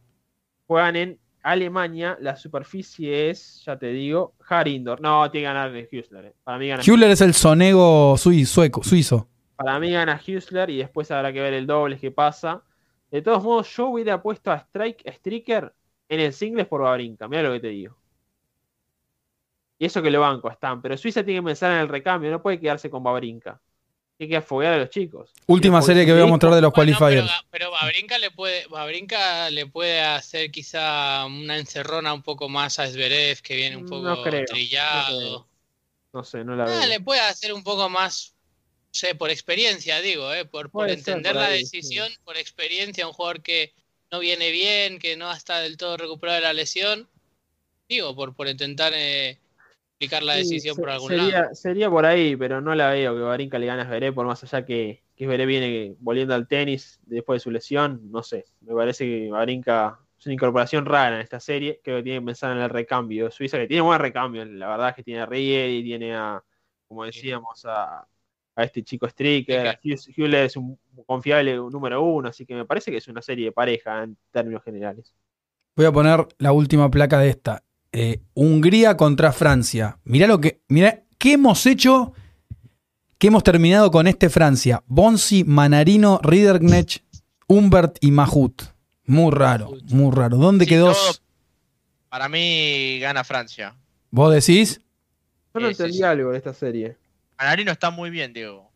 [0.68, 2.18] Juegan en Alemania.
[2.22, 4.99] La superficie es, ya te digo, Harindor.
[5.01, 6.26] No, tiene que ganar Husler.
[6.26, 6.34] eh.
[6.43, 9.28] Para mí gana Hüller es el sonego sui- sueco, suizo.
[9.60, 12.64] Para mí gana Husler y después habrá que ver el doble que pasa.
[13.12, 15.74] De todos modos, yo hubiera puesto a Strike, a Striker
[16.07, 17.28] en el singles por Babrinka.
[17.28, 17.97] Mira lo que te digo.
[19.78, 20.82] Y eso que lo banco están.
[20.82, 22.32] Pero Suiza tiene que pensar en el recambio.
[22.32, 23.60] No puede quedarse con Babrinka.
[24.18, 25.34] Tiene que afoguear a los chicos.
[25.47, 27.30] Última serie que voy a mostrar de los Bueno, qualifiers.
[27.49, 32.88] pero Babrinka le puede, Babrinka le puede hacer quizá una encerrona un poco más a
[32.88, 35.18] Zverev, que viene un No poco creo, no trillado.
[35.20, 35.47] creo.
[36.14, 36.88] No sé, no la Ah, veo.
[36.88, 38.39] le puede hacer un poco más, no
[38.92, 43.14] sé, por experiencia, digo, eh, por, por entender por la ahí, decisión, por experiencia, un
[43.14, 43.74] jugador que
[44.12, 47.10] no viene bien, que no está del todo recuperado de la lesión,
[47.90, 49.40] digo, por, por intentar eh,
[49.92, 51.56] explicar la Sí, decisión se- por algún sería, lado.
[51.56, 54.44] sería por ahí, pero no la veo que Babrinka le gane a Zverev, por más
[54.44, 58.00] allá que, que Zverev viene volviendo al tenis después de su lesión.
[58.12, 61.82] No sé, me parece que Babrinka es una incorporación rara en esta serie.
[61.84, 64.46] Creo que tiene que pensar en el recambio Suiza, que tiene buen recambio.
[64.46, 66.44] La verdad es que tiene a Riedi, tiene a,
[66.88, 68.08] como decíamos, a,
[68.60, 69.80] a este chico Stricker.
[70.16, 73.51] Hüller es un confiable número uno, así que me parece que es una serie de
[73.51, 75.14] pareja en términos generales.
[75.76, 77.64] Voy a poner la última placa de esta.
[77.91, 79.97] Eh, Hungría contra Francia.
[80.03, 80.62] Mirá lo que.
[80.68, 82.14] Mirá, ¿qué hemos hecho?
[83.18, 84.84] ¿Qué hemos terminado con este Francia?
[84.88, 87.03] Bonsi, Manarino, Riederknecht,
[87.47, 88.62] Humbert y Mahut.
[89.05, 90.38] Muy raro, muy raro.
[90.38, 90.91] ¿Dónde Sí, quedó?
[90.91, 91.16] todo-
[92.10, 93.76] Para mí gana Francia.
[94.12, 94.82] ¿Vos decís?
[95.53, 96.03] Yo no Sí, sí, entendí sí.
[96.03, 96.95] algo de esta serie.
[97.40, 98.70] Canarino está muy bien, Diego.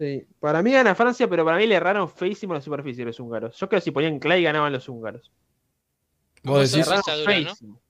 [0.00, 0.26] Sí.
[0.40, 3.56] Para mí gana Francia, pero para mí le erraron feísimo la superficie los húngaros.
[3.56, 5.30] Yo creo que si ponían Clay ganaban los húngaros.
[6.42, 7.44] Vos decís, Le erraron racha dura, ¿no?
[7.44, 7.80] feísimo.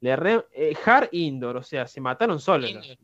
[0.00, 2.98] Le erré- eh, hard indoor, o sea, se mataron solos los,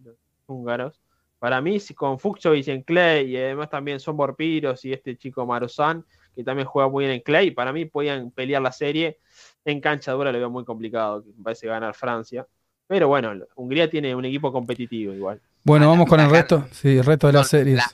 [0.47, 1.03] húngaros.
[1.39, 5.45] Para mí, si con Fuchsovic en Clay y además también son Borpiros y este chico
[5.45, 6.03] Marozán,
[6.35, 9.19] que también juega muy bien en Clay, para mí podían pelear la serie.
[9.67, 12.47] En cancha dura lo veo muy complicado, que me parece ganar Francia.
[12.89, 15.41] Pero bueno, Hungría tiene un equipo competitivo igual.
[15.65, 16.67] bueno, Ah, vamos con el resto.
[16.73, 17.77] Sí, el resto de las series.
[17.77, 17.93] la-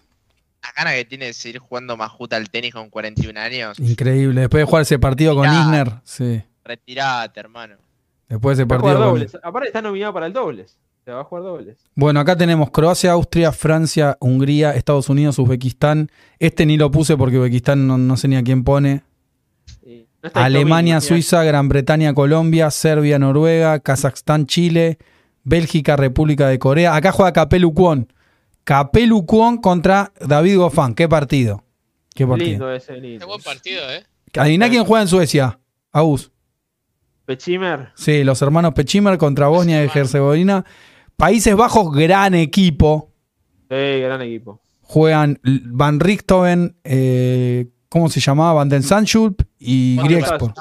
[0.60, 3.78] La gana que tiene de seguir jugando Majuta al tenis con 41 años.
[3.78, 4.40] Increíble.
[4.40, 5.46] Después de jugar ese partido con.
[5.46, 6.42] Isner, sí.
[6.64, 7.76] Retirate, hermano.
[8.28, 9.10] Después de ese Va a jugar partido.
[9.12, 9.38] con- dobles.
[9.42, 10.76] Aparte está nominado para el dobles.
[11.04, 11.78] Se va a jugar dobles.
[11.94, 16.10] Bueno, acá tenemos Croacia, Austria, Francia, Hungría, Estados Unidos, Uzbekistán.
[16.40, 19.02] Este ni lo puse porque Uzbekistán no, no sé ni a quién pone.
[20.34, 24.98] Alemania, Suiza, Gran Bretaña, Colombia, Serbia, Noruega, Kazajstán, Chile,
[25.44, 26.94] Bélgica, República de Corea.
[26.94, 28.12] Acá juega Capelu Kwon.
[28.64, 30.94] Capelu Kwon contra David Goffin.
[30.94, 31.64] ¿Qué partido?
[32.14, 32.50] ¿Qué partido?
[32.50, 33.26] Lindo ese, Qué lindo.
[33.26, 34.04] buen partido, ¿eh?
[34.36, 35.58] Adivina quién juega en Suecia.
[35.92, 36.30] Agus.
[37.24, 37.90] Pechimer.
[37.94, 39.88] Sí, los hermanos Pechimer contra Bosnia y.
[39.92, 40.64] Herzegovina.
[41.16, 43.12] Países Bajos, gran equipo.
[43.70, 44.60] Sí, gran equipo.
[44.82, 48.52] Juegan Van Richthofen, eh, ¿cómo se llamaba?
[48.54, 50.52] Van den Sandschulp y Griegspor.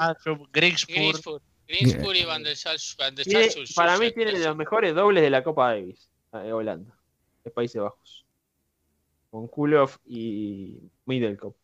[0.52, 2.54] Grinsburg y Van Tiene-
[3.48, 6.08] Sals- para mí tiene de los mejores dobles de la Copa Davis.
[6.32, 6.94] eh, Holanda.
[7.44, 8.24] De Países Bajos.
[9.30, 10.76] Con Kulov y
[11.06, 11.54] Middelkop.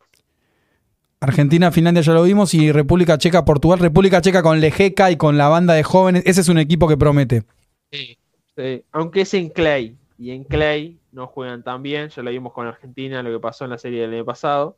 [1.19, 3.79] Argentina, Finlandia ya lo vimos y República Checa, Portugal.
[3.79, 6.23] República Checa con Lejeca y con la banda de jóvenes.
[6.25, 7.43] Ese es un equipo que promete.
[7.91, 8.17] Sí.
[8.55, 9.97] Sí, aunque es en Clay.
[10.17, 12.09] Y en Clay no juegan tan bien.
[12.09, 14.77] Ya lo vimos con Argentina, lo que pasó en la serie del año pasado.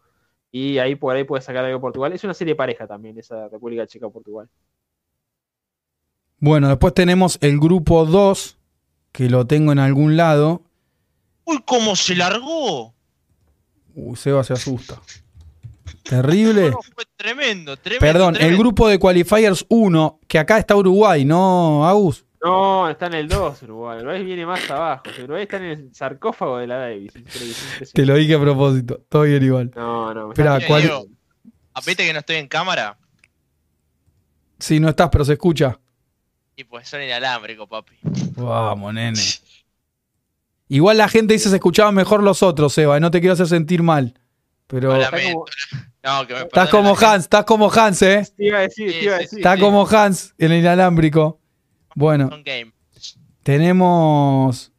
[0.52, 2.14] Y ahí por ahí puede sacar algo Portugal.
[2.14, 4.50] Es una serie pareja también, esa República Checa-Portugal.
[6.40, 8.58] Bueno, después tenemos el grupo 2,
[9.12, 10.62] que lo tengo en algún lado.
[11.46, 12.94] Uy, cómo se largó.
[13.96, 15.02] Uy, Seba se asusta.
[16.04, 16.70] Terrible.
[16.70, 18.06] No, fue tremendo, tremendo.
[18.06, 22.27] Perdón, el grupo de Qualifiers 1, que acá está Uruguay, ¿no, Agus?
[22.44, 23.98] No, está en el 2 Uruguay.
[24.00, 25.04] Uruguay viene más abajo.
[25.24, 27.14] Uruguay está en el sarcófago de la Davis.
[27.94, 29.02] Te lo dije a propósito.
[29.10, 29.72] Todo bien igual.
[29.76, 30.28] No, no.
[30.28, 31.06] me Espera, ¿cuál- Diego,
[31.74, 32.98] ah, ¿Viste que no estoy en cámara?
[34.60, 35.80] Sí, no estás, pero se escucha.
[36.56, 37.94] Y pues son inalámbricos, papi.
[38.36, 39.20] Vamos, nene.
[40.70, 43.34] Igual la gente dice que se escuchaban mejor los otros, Seba, y no te quiero
[43.34, 44.20] hacer sentir mal.
[44.68, 44.94] Pero.
[46.04, 46.98] No, que me estás como.
[46.98, 48.28] Hans, estás como Hans, ¿eh?
[48.36, 49.40] Te iba a decir, te iba a Sí, sí, decir.
[49.40, 49.62] Está sí.
[49.62, 51.40] como Hans en el inalámbrico.
[51.98, 52.30] Bueno,
[53.42, 54.72] tenemos.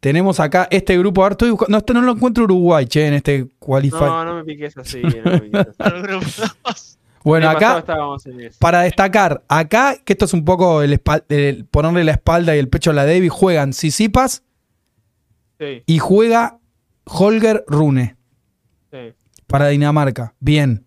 [0.00, 1.20] Tenemos acá este grupo.
[1.22, 4.00] A ver, estoy buscando- no, esto no lo encuentro Uruguay, che, en este Qualify.
[4.00, 5.02] No, no me piques así.
[5.02, 6.92] No me piques así.
[7.22, 8.56] Bueno, acá, estábamos en eso.
[8.60, 12.90] para destacar, acá, que esto es un poco el, ponerle la espalda y el pecho
[12.90, 14.44] a la Debbie, juegan Sisipas
[15.58, 16.60] Sí, y juega
[17.04, 18.14] Holger Rune
[18.92, 19.12] sí.
[19.48, 20.34] para Dinamarca.
[20.38, 20.86] Bien.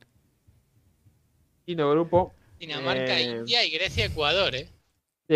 [1.66, 2.34] Lindo grupo.
[2.58, 4.70] Dinamarca, Eh, India y Grecia, Ecuador, ¿eh?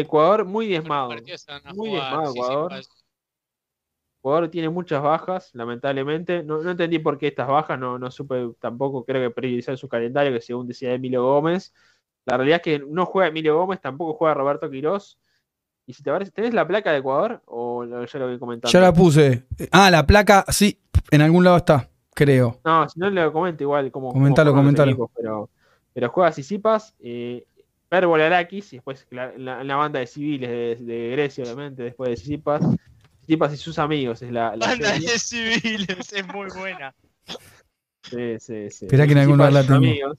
[0.01, 1.09] Ecuador muy diezmado.
[1.09, 2.73] Muy jugar, diezmado sí, sí, Ecuador.
[4.19, 6.43] Ecuador tiene muchas bajas, lamentablemente.
[6.43, 9.89] No, no entendí por qué estas bajas, no, no supe tampoco, creo que priorizar su
[9.89, 11.73] calendario, que según decía Emilio Gómez.
[12.25, 15.19] La realidad es que no juega Emilio Gómez, tampoco juega Roberto Quirós.
[15.85, 17.41] Y si te parece, ¿tenés la placa de Ecuador?
[17.45, 18.71] O lo- ya lo voy comentando.
[18.71, 19.45] Ya la puse.
[19.71, 20.79] Ah, la placa, sí,
[21.11, 22.61] en algún lado está, creo.
[22.63, 24.91] No, si no le comento igual cómo Comentalo, comentalo.
[24.91, 25.49] equipos, pero,
[25.93, 27.45] pero juega Sisipas, eh,
[27.93, 32.09] Per Volarakis, y después la, la- la banda de civiles de, de Grecia, obviamente, después
[32.09, 32.63] de Sisipas.
[33.19, 35.11] Sisipas y sus amigos es la, la Banda serie.
[35.11, 36.95] de civiles, es muy buena.
[38.01, 38.85] Sí, sí, sí.
[38.85, 39.75] Esperá que en algún lugar la tengo.
[39.75, 40.17] amigos.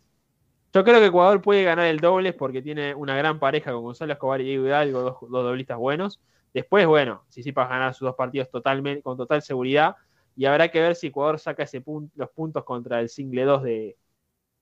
[0.73, 4.13] Yo creo que Ecuador puede ganar el doble porque tiene una gran pareja con Gonzalo
[4.13, 6.21] Escobar y Diego Hidalgo, dos, dos doblistas buenos.
[6.53, 9.97] Después, bueno, Sisipas ganar sus dos partidos totalmente, con total seguridad.
[10.37, 13.63] Y habrá que ver si Ecuador saca ese pun- los puntos contra el single 2
[13.65, 13.97] de,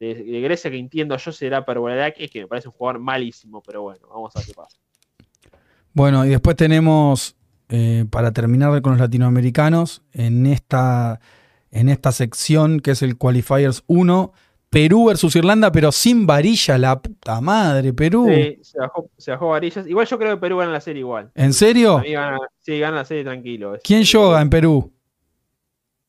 [0.08, 3.82] de- de Grecia, que entiendo yo será Pervoladakis, que me parece un jugador malísimo, pero
[3.82, 4.76] bueno, vamos a ver qué pasa.
[5.92, 7.36] Bueno, y después tenemos,
[7.68, 11.20] eh, para terminar con los latinoamericanos, en esta,
[11.70, 14.32] en esta sección que es el Qualifiers 1,
[14.70, 18.26] Perú versus Irlanda, pero sin varilla, la puta madre, Perú.
[18.32, 19.86] Sí, se bajó, se bajó varillas.
[19.86, 21.30] Igual yo creo que Perú gana la serie igual.
[21.34, 21.98] ¿En serio?
[21.98, 23.76] Mí gana- sí, gana la serie tranquilo.
[23.84, 24.90] ¿Quién yoga en Perú?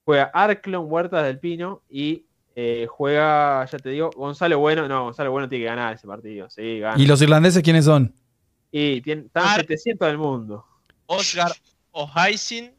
[0.06, 2.26] Juega Arclon Huertas del Pino y
[2.56, 4.88] eh, juega, ya te digo, Gonzalo Bueno.
[4.88, 6.50] No, Gonzalo Bueno tiene que ganar ese partido.
[6.50, 7.02] Sí, gana.
[7.02, 8.14] ¿Y los irlandeses quiénes son?
[8.72, 10.66] Y tiene, están Ar- 700 del mundo.
[11.06, 11.52] Oscar
[11.92, 12.72] O'Haisin,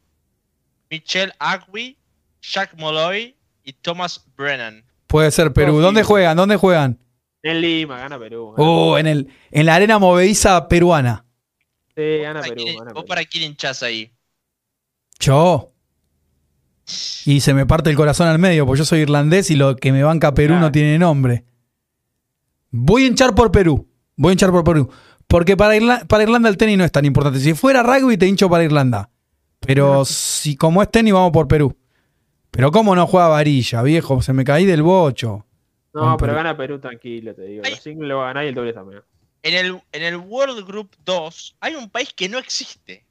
[0.90, 1.96] Michelle Agui,
[2.42, 4.84] Jack Molloy y Thomas Brennan.
[5.06, 5.80] Puede ser Perú.
[5.80, 6.36] ¿Dónde juegan?
[6.36, 6.98] ¿Dónde juegan?
[7.42, 8.52] En Lima, gana Perú.
[8.56, 11.24] gana, Oh, en, el, en la arena movediza peruana.
[11.94, 12.64] sí, gana ¿Para Perú.
[12.64, 13.08] quién- gana ¿Vos Perú.
[13.08, 14.10] para quién hinchás ahí?
[15.20, 15.70] Yo.
[17.24, 19.92] Y se me parte el corazón al medio, porque yo soy irlandés y lo que
[19.92, 20.66] me banca Perú Claro.
[20.66, 21.44] no tiene nombre.
[22.70, 23.88] Voy a hinchar por Perú.
[24.16, 24.90] Voy a hinchar por Perú.
[25.26, 27.40] Porque para, Irla- para Irlanda el tenis no es tan importante.
[27.40, 29.10] Si fuera rugby, te hincho para Irlanda.
[29.60, 31.74] Pero si como es tenis, vamos por Perú.
[32.50, 34.20] Pero cómo no juega varilla, viejo.
[34.22, 35.46] Se me caí del bocho.
[35.94, 36.34] No, Con pero Perú.
[36.36, 37.62] gana Perú tranquilo, te digo.
[37.64, 37.72] Ay.
[37.72, 39.00] Brasil lo va a ganar y el doble también.
[39.42, 43.04] En el, en el World Group 2 hay un país que no existe.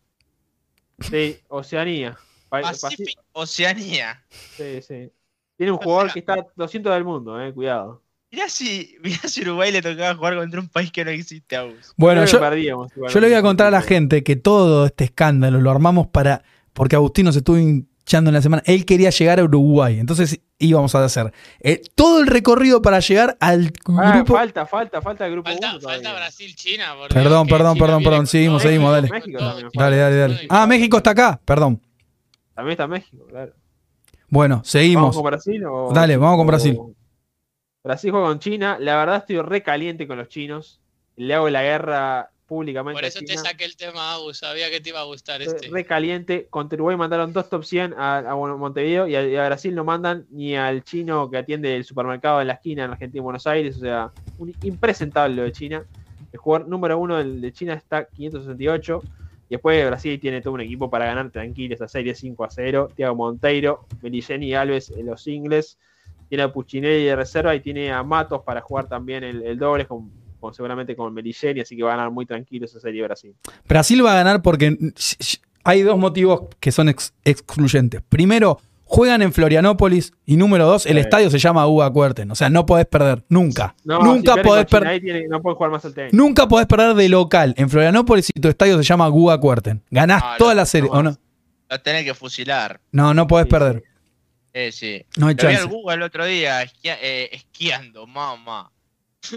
[0.99, 2.17] Sí, Oceanía.
[2.49, 4.23] Pa- Pacific Oceanía.
[4.57, 5.11] Sí, sí.
[5.57, 8.01] Tiene un jugador que está 200 del mundo, eh, cuidado.
[8.31, 11.75] Mirá si, mirá si Uruguay le tocaba jugar contra un país que no existe aún.
[11.97, 15.61] Bueno, yo, perdíamos yo le voy a contar a la gente que todo este escándalo
[15.61, 16.43] lo armamos para.
[16.73, 18.63] Porque Agustino se estuvo hinchando en la semana.
[18.65, 19.99] Él quería llegar a Uruguay.
[19.99, 24.33] Entonces íbamos a hacer eh, todo el recorrido para llegar al Ah, grupo.
[24.33, 26.01] falta, falta, falta el grupo Falta, 1 todavía.
[26.03, 26.95] falta Brasil-China.
[27.09, 28.25] Perdón, perdón, China perdón, perdón.
[28.27, 29.09] Seguimos, seguimos, dale.
[29.09, 29.37] México.
[29.75, 30.47] Dale, dale, dale.
[30.49, 31.39] Ah, México está acá.
[31.45, 31.79] Perdón.
[32.53, 33.53] También está México, claro.
[34.29, 35.15] Bueno, ¿Vamos seguimos.
[35.15, 35.91] con Brasil o.?
[35.93, 36.79] Dale, vamos con o- Brasil.
[37.83, 38.77] Brasil juega con China.
[38.79, 40.79] La verdad estoy re caliente con los chinos.
[41.15, 44.37] Le hago la guerra públicamente Por a eso te saqué el tema, Agus.
[44.39, 45.69] Sabía que te iba a gustar Estoy este.
[45.69, 46.47] re caliente.
[46.49, 49.83] Contra Uruguay mandaron dos top 100 a, a Montevideo y a, y a Brasil no
[49.83, 53.45] mandan ni al chino que atiende el supermercado en la esquina en Argentina y Buenos
[53.47, 53.75] Aires.
[53.77, 55.83] O sea, un impresentable lo de China.
[56.31, 59.01] El jugador número uno de China está 568.
[59.49, 62.89] Y después Brasil tiene todo un equipo para ganar tranquilo esa serie 5 a 0.
[62.95, 65.77] Thiago Monteiro, Meligeni Alves en los singles.
[66.29, 69.85] Tiene a Puccinelli de reserva y tiene a Matos para jugar también el, el doble
[69.85, 70.09] con,
[70.53, 71.59] seguramente con Meligeni.
[71.61, 73.35] Así que va a ganar muy tranquilo esa serie Brasil.
[73.67, 74.75] Brasil va a ganar porque
[75.63, 78.01] hay dos motivos que son ex- excluyentes.
[78.01, 78.59] Primero,
[78.95, 80.13] juegan en Florianópolis.
[80.25, 80.99] Y número dos, el Sí.
[80.99, 82.29] estadio se llama Uga Cuerten.
[82.31, 83.23] O sea, no podés perder.
[83.29, 83.75] Nunca.
[83.83, 84.89] No, nunca si podés perder.
[84.89, 86.13] ahí tiene- no puede jugar más al tenis.
[86.13, 89.81] Nunca podés perder de local en Florianópolis y tu estadio se llama Guga Cuerten.
[89.89, 90.89] Ganás Ah, toda no, la serie.
[90.91, 91.17] no ¿o no?
[91.69, 92.79] Lo tenés que fusilar.
[92.91, 93.83] no, no podés Sí, perder.
[94.53, 95.03] Eh, sí.
[95.17, 95.61] No hay Lo vi chance.
[95.63, 98.69] al Google el otro día esquia- eh, esquiando, mamá.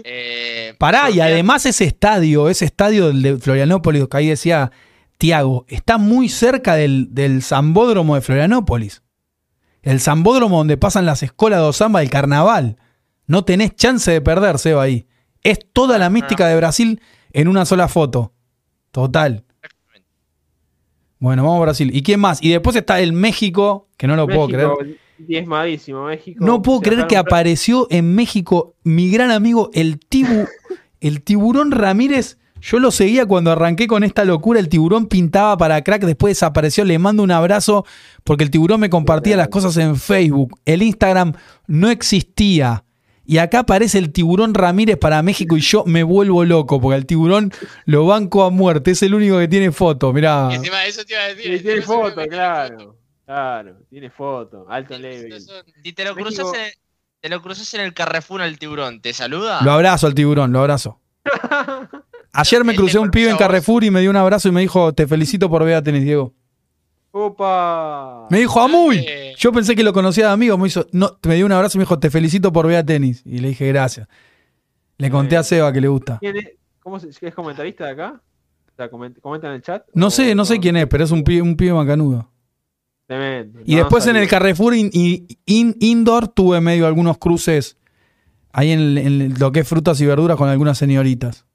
[0.03, 4.71] Eh, Pará, y además ese estadio, ese estadio del de Florianópolis, que ahí decía
[5.17, 9.01] Tiago, está muy cerca del, del Zambódromo de Florianópolis.
[9.87, 12.75] El Zambódromo donde pasan las escuelas de Osamba del carnaval.
[13.25, 15.07] No tenés chance de perder, Seba, ahí.
[15.43, 18.33] Es toda la mística de Brasil en una sola foto.
[18.91, 19.45] Total.
[21.19, 21.89] Bueno, vamos a Brasil.
[21.95, 22.43] ¿Y quién más?
[22.43, 24.99] Y después está el México, que no lo puedo creer.
[25.19, 26.43] Diezmadísimo, México.
[26.45, 30.47] No puedo creer que apareció en México mi gran amigo, el tibu,
[30.99, 32.37] el tiburón Ramírez.
[32.67, 34.59] Yo lo seguía cuando arranqué con esta locura.
[34.59, 36.83] El tiburón pintaba para crack, después desapareció.
[36.83, 37.85] Le mando un abrazo
[38.25, 40.59] porque el tiburón me compartía las cosas en Facebook.
[40.65, 41.31] El Instagram
[41.67, 42.83] no existía.
[43.25, 47.05] Y acá aparece el tiburón Ramírez para México y yo me vuelvo loco porque al
[47.05, 47.53] tiburón
[47.85, 48.91] lo banco a muerte.
[48.91, 50.11] Es el único que tiene foto.
[50.11, 50.49] Mirá.
[50.51, 51.43] Y encima de eso te iba a decir.
[51.45, 52.97] Sí, encima tiene foto, claro.
[53.25, 54.65] Claro, tiene foto.
[54.67, 55.07] Alto foto.
[55.07, 55.41] level.
[55.83, 56.73] Si te lo cruzas en,
[57.21, 59.61] te lo cruzas en el Carrefour al tiburón, ¿te saluda?
[59.61, 60.99] Lo abrazo al tiburón, lo abrazo.
[62.37, 63.37] Ayer me crucé un pibe en.
[63.37, 66.03] Carrefour y me dio un abrazo y me dijo, te felicito por ver a tenis,
[66.03, 66.33] Diego.
[67.11, 68.27] Opa.
[68.29, 68.97] Me dijo, Amuy.
[69.07, 69.33] Eh.
[69.37, 71.79] Yo pensé que lo conocía de amigo, me hizo, no, me dio un abrazo y
[71.79, 73.23] me dijo, te felicito por ver a tenis.
[73.25, 74.07] Y le dije, gracias.
[74.97, 76.17] Le conté a Seba que le gusta.
[76.19, 76.49] ¿Quién es?
[76.79, 78.21] ¿Cómo se, es comentarista de acá?
[78.71, 79.83] O sea, coment- comenta en el chat.
[79.93, 82.29] No ¿O sé, no sé quién es, pero es un pibe, un pibe macanudo.
[83.07, 83.61] Tremendo.
[83.65, 84.27] Y No, después en el.
[84.27, 87.77] Carrefour in- in- in- indoor tuve medio algunos cruces
[88.51, 91.45] ahí en, en lo que es frutas y verduras con algunas señoritas.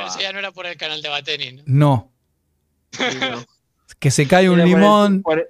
[0.00, 1.62] Pero eso ya no era por el canal de Batenis, ¿no?
[1.66, 2.12] No,
[2.92, 3.44] Sí, no.
[3.98, 5.46] que se cae un Era por el- limón, Por el,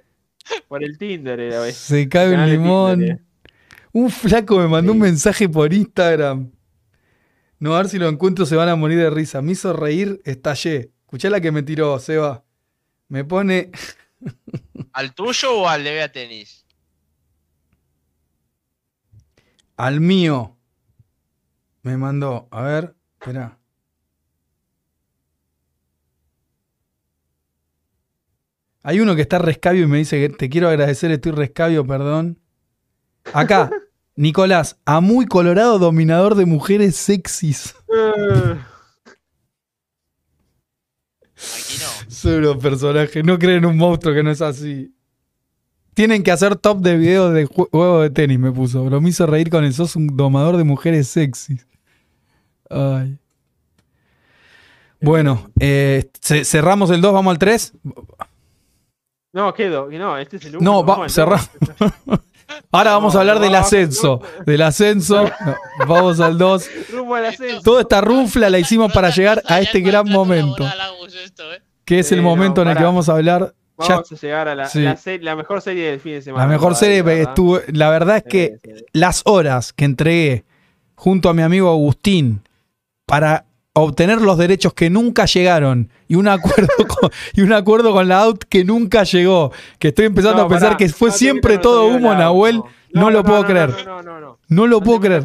[0.67, 1.75] por el Tinder era, ¿ves?
[1.77, 2.99] se cae un limón.
[2.99, 3.21] Tinder, eh.
[3.93, 6.51] Un flaco me mandó un mensaje por Instagram.
[7.59, 9.41] No, a ver si lo encuentro, se van a morir de risa.
[9.41, 10.91] Me hizo reír, estallé.
[11.01, 12.43] Escuchá la que me tiró, Seba.
[13.09, 13.69] Me pone.
[14.93, 16.65] ¿Al tuyo o al de Bea Tenis?
[19.77, 20.57] Al mío.
[21.83, 22.47] Me mandó.
[22.51, 23.57] A ver, espera.
[28.83, 32.39] Hay uno que está rescabio y me dice que te quiero agradecer, estoy rescabio, perdón.
[33.33, 33.69] Acá,
[34.15, 37.75] Nicolás, a muy colorado dominador de mujeres sexys.
[41.35, 42.59] Aquí no.
[42.59, 44.93] Personaje, no creen un monstruo que no es así.
[45.93, 48.83] Tienen que hacer top de videos de ju- juego de tenis, me puso.
[48.83, 51.65] Pero me hizo reír con el sos un domador de mujeres sexys.
[52.69, 53.17] Ay.
[55.01, 57.73] Bueno, eh, ce- cerramos el 2, vamos al 3.
[59.33, 59.87] No, quedo.
[59.91, 60.71] No, este es el uno.
[60.71, 61.39] No, va- cerrá-
[62.71, 64.21] Ahora vamos a No, hablar del ascenso.
[64.45, 65.23] Del ascenso.
[65.23, 65.55] No,
[65.87, 66.69] vamos al 2.
[66.91, 67.61] Rumbo al ascenso.
[67.61, 70.65] Toda esta rufla la hicimos para llegar a este gran momento.
[71.85, 74.55] Que es el momento en el que vamos a hablar Ya- Vamos a llegar a
[74.55, 74.81] la, sí.
[74.81, 76.45] la se- la mejor serie del fin de semana.
[76.45, 77.29] La mejor serie ¿verdad?
[77.29, 77.59] estuvo.
[77.69, 78.57] La verdad es que
[78.93, 80.43] las horas que entregué
[80.95, 82.43] junto a mi amigo Agustín
[83.07, 88.05] para obtener los derechos que nunca llegaron y un acuerdo con, y un acuerdo con
[88.09, 91.15] la out que nunca llegó, que estoy empezando No, a pensar pará, que fue no
[91.15, 92.61] siempre con todo humo, Nahuel.
[92.93, 93.69] No, lo puedo no, creer.
[93.69, 94.37] No, no, no, no.
[94.49, 95.23] No lo No puedo creer.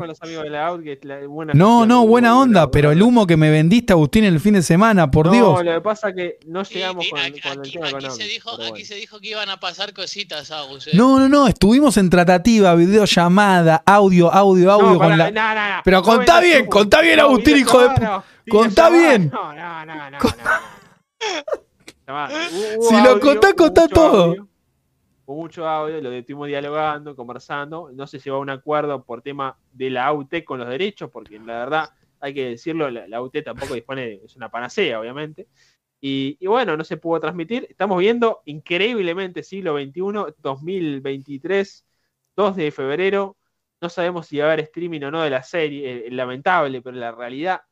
[1.55, 5.11] No, no, buena onda, pero el humo que me vendiste, Agustín, el fin de semana,
[5.11, 5.65] por no, Dios.
[5.65, 8.11] lo que pasa es que no llegamos con, aquí, con el tema aquí económico.
[8.15, 10.87] se dijo, pero aquí se dijo que iban a pasar cositas, Agus.
[10.87, 10.91] eh.
[10.95, 15.33] No, no, no, estuvimos en tratativa, videollamada, audio, audio, audio No, con la.
[15.33, 15.83] no, no, no.
[15.85, 19.29] Pero No contá bien, contá bien, No, Agustín, hijo de no, contá bien.
[19.33, 20.19] No, no, no, no,
[22.81, 24.25] Si lo contás, contá todo.
[24.25, 24.49] audio,
[25.27, 27.91] mucho audio, lo estuvimos dialogando, conversando.
[27.93, 31.39] No se llegó a un acuerdo por tema de la AUT con los derechos, porque
[31.41, 31.91] la verdad,
[32.21, 35.49] hay que decirlo, la, la AUT tampoco dispone, de- es una panacea, obviamente.
[36.01, 37.67] Y, y bueno, no se pudo transmitir.
[37.69, 41.85] Estamos viendo increíblemente siglo XXI, 2023,
[42.37, 43.37] 2 de febrero.
[43.81, 46.97] No sabemos si va a haber streaming o no de la serie, eh, lamentable, pero
[46.97, 47.63] la realidad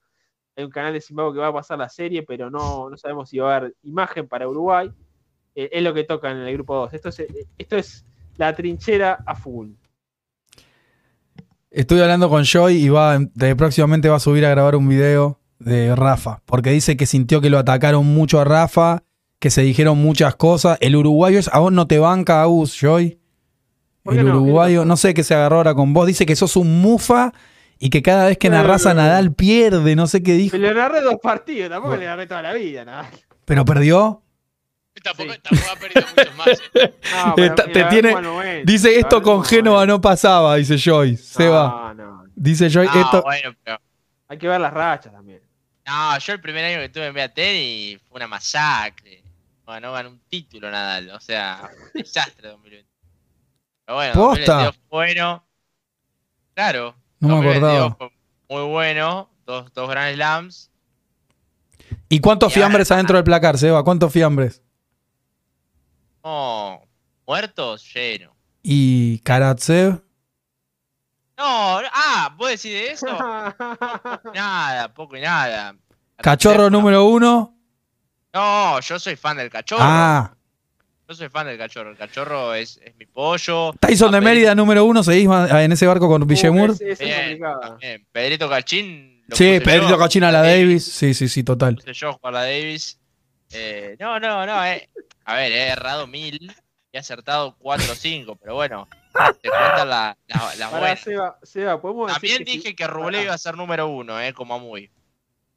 [0.56, 3.28] hay un canal de Zimbabue que va a pasar la serie, pero no, no sabemos
[3.28, 4.90] si va a haber imagen para Uruguay.
[5.54, 6.94] Eh, es lo que toca en el grupo 2.
[6.94, 7.22] Esto es,
[7.58, 8.04] esto es
[8.36, 9.70] la trinchera a full.
[11.70, 15.40] Estoy hablando con Joy y va, de, próximamente va a subir a grabar un video
[15.58, 19.02] de Rafa, porque dice que sintió que lo atacaron mucho a Rafa,
[19.40, 20.78] que se dijeron muchas cosas.
[20.80, 23.18] El uruguayo es, a vos no te banca, Agus, Joy.
[24.04, 26.56] ¿Por qué El uruguayo, no sé qué se agarró ahora con vos, dice que sos
[26.56, 27.32] un mufa
[27.78, 28.94] y que cada vez que narras a.
[28.94, 30.56] Nadal pierde, no sé qué dijo.
[30.56, 32.00] Le narré dos partidos, tampoco Bueno.
[32.02, 32.84] le narré toda la vida.
[32.84, 33.10] nada.
[33.44, 34.22] Pero perdió.
[35.02, 35.38] Tampoco, Sí.
[35.42, 36.46] tampoco ha perdido muchos más.
[36.74, 36.94] eh.
[37.26, 41.16] No, pero Está- le te tiene- Dice esto con Génova no pasaba, dice Joy.
[41.16, 41.92] Seba.
[41.96, 42.24] No, no.
[42.34, 43.22] Dice Joy, No, esto.
[43.22, 43.78] bueno, pero.
[44.28, 45.40] Hay que ver las rachas también.
[45.86, 49.22] No, yo el primer año que tuve en BAT y fue una masacre.
[49.66, 51.10] No, no ganó un título Nadal.
[51.10, 52.88] O sea, un desastre 2020.
[53.84, 54.52] Pero bueno, Posta.
[54.64, 55.44] 2022 fue bueno.
[56.54, 56.94] Claro.
[57.20, 58.10] No me 2022 acordaba.
[58.48, 59.30] Muy bueno.
[59.46, 60.70] Dos, dos Grand Slams.
[62.08, 63.82] ¿Y cuántos Y ahora- fiambres adentro del placar, Seba?
[63.84, 64.62] ¿Cuántos fiambres?
[66.22, 66.80] No,
[67.26, 68.34] muertos, lleno.
[68.62, 70.02] ¿Y Karatsev?
[71.36, 73.06] No, ah, ¿vos decís de eso?
[74.34, 75.76] nada, poco y nada.
[76.16, 77.54] ¿Cachorro número uno?
[78.32, 79.82] No, yo soy fan del cachorro.
[79.84, 80.34] Ah.
[81.14, 81.90] Yo soy fan del cachorro.
[81.90, 83.72] El cachorro es, es mi pollo.
[83.78, 86.70] Tyson de Ah, Mérida número uno, ¿seguís ma- en ese barco con Villemur?
[86.70, 88.06] Uh, es Bien, también.
[88.10, 89.22] Pedrito Cachín.
[89.28, 89.98] lo Sí, Pedrito yo.
[89.98, 90.84] Cachina a la Davis.
[90.84, 91.76] Sí, sí, sí, total.
[91.76, 92.98] Puse yo a la Davis.
[93.52, 94.64] Eh, no, no, no.
[94.66, 94.88] Eh.
[95.24, 98.88] A ver, he errado mil y he acertado cuatro o cinco, pero bueno,
[99.40, 100.96] te cuentan la, la, la Pará, buena.
[100.96, 104.32] Seba, Seba, podemos decir También que dije que Rublev iba a ser número uno, eh,
[104.32, 104.90] como a muy.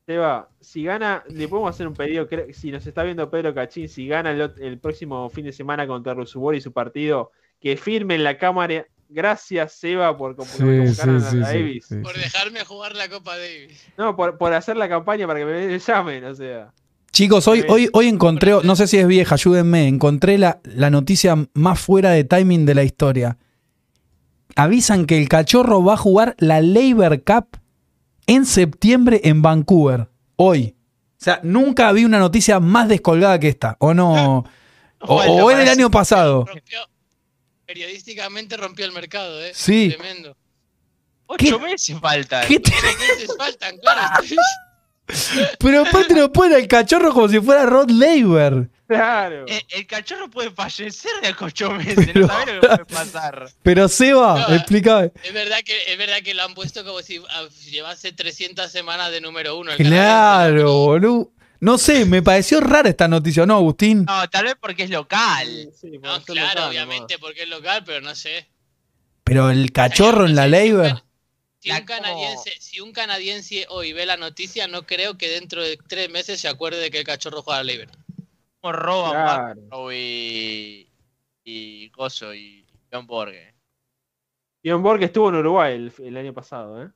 [0.08, 4.08] Seba, si gana, le podemos hacer un pedido, si nos está viendo Pedro Cachín, si
[4.08, 8.38] gana el, próximo fin de semana contra Rusubori y su partido, que firme en la
[8.38, 8.88] cámara.
[9.10, 11.86] Gracias, Seba, por por Sí, convocar sí, a sí, la sí, Davis.
[11.90, 13.86] sí, Por dejarme jugar la Copa Davis.
[13.98, 16.72] No, por, por hacer la campaña para que me llamen, o sea.
[17.12, 21.36] Chicos, hoy, hoy, hoy encontré, no sé si es vieja, ayúdenme, encontré la, la noticia
[21.54, 23.38] más fuera de timing de la historia.
[24.56, 27.58] Avisan que el cachorro va a jugar la Labor Cup
[28.28, 30.08] en septiembre en Vancouver.
[30.36, 30.76] Hoy.
[31.20, 33.76] O sea, nunca vi una noticia más descolgada que esta.
[33.80, 34.46] ¿O no?
[35.00, 36.46] O, Bueno, o del parece- año pasado.
[36.46, 36.80] Rompió,
[37.66, 39.52] periodísticamente rompió el mercado, ¿eh?
[39.54, 39.94] Sí.
[39.98, 40.36] Tremendo.
[41.26, 42.48] Ocho meses faltan.
[42.48, 42.86] ¿Qué te- Ocho
[43.18, 44.24] meses faltan, claro.
[45.60, 48.70] Pero aparte lo pone al cachorro como si fuera Rod Laver.
[48.88, 49.46] Claro.
[49.48, 52.86] Eh, el cachorro puede fallecer de a ocho meses, Pero- no sabés lo que puede
[52.86, 53.50] pasar.
[53.64, 55.12] Pero Seba, No, explícame.
[55.24, 59.12] Es verdad que es verdad que lo han puesto como si ah, llevase 300 semanas
[59.12, 59.72] de número uno.
[59.72, 61.32] el Claro, boludo.
[61.60, 64.06] No sé, me pareció rara esta noticia, ¿no, Agustín?
[64.06, 65.70] No, tal vez porque es local.
[65.80, 68.48] Sí, por No, claro, acá obviamente, porque es local, pero no sé.
[69.24, 70.88] Pero el cachorro en la sé, si un Labor.
[70.90, 71.04] can-
[71.60, 75.64] Si La un, canadiense, si un canadiense hoy ve la noticia, no creo que dentro
[75.64, 77.88] de tres meses se acuerde de que el cachorro juega al Labor.
[78.72, 79.92] Como roban Claro.
[79.92, 80.90] Y,
[81.44, 83.54] y Coso y John Borges.
[84.64, 86.90] Bjorn Borg estuvo en Uruguay el, el año pasado, ¿eh?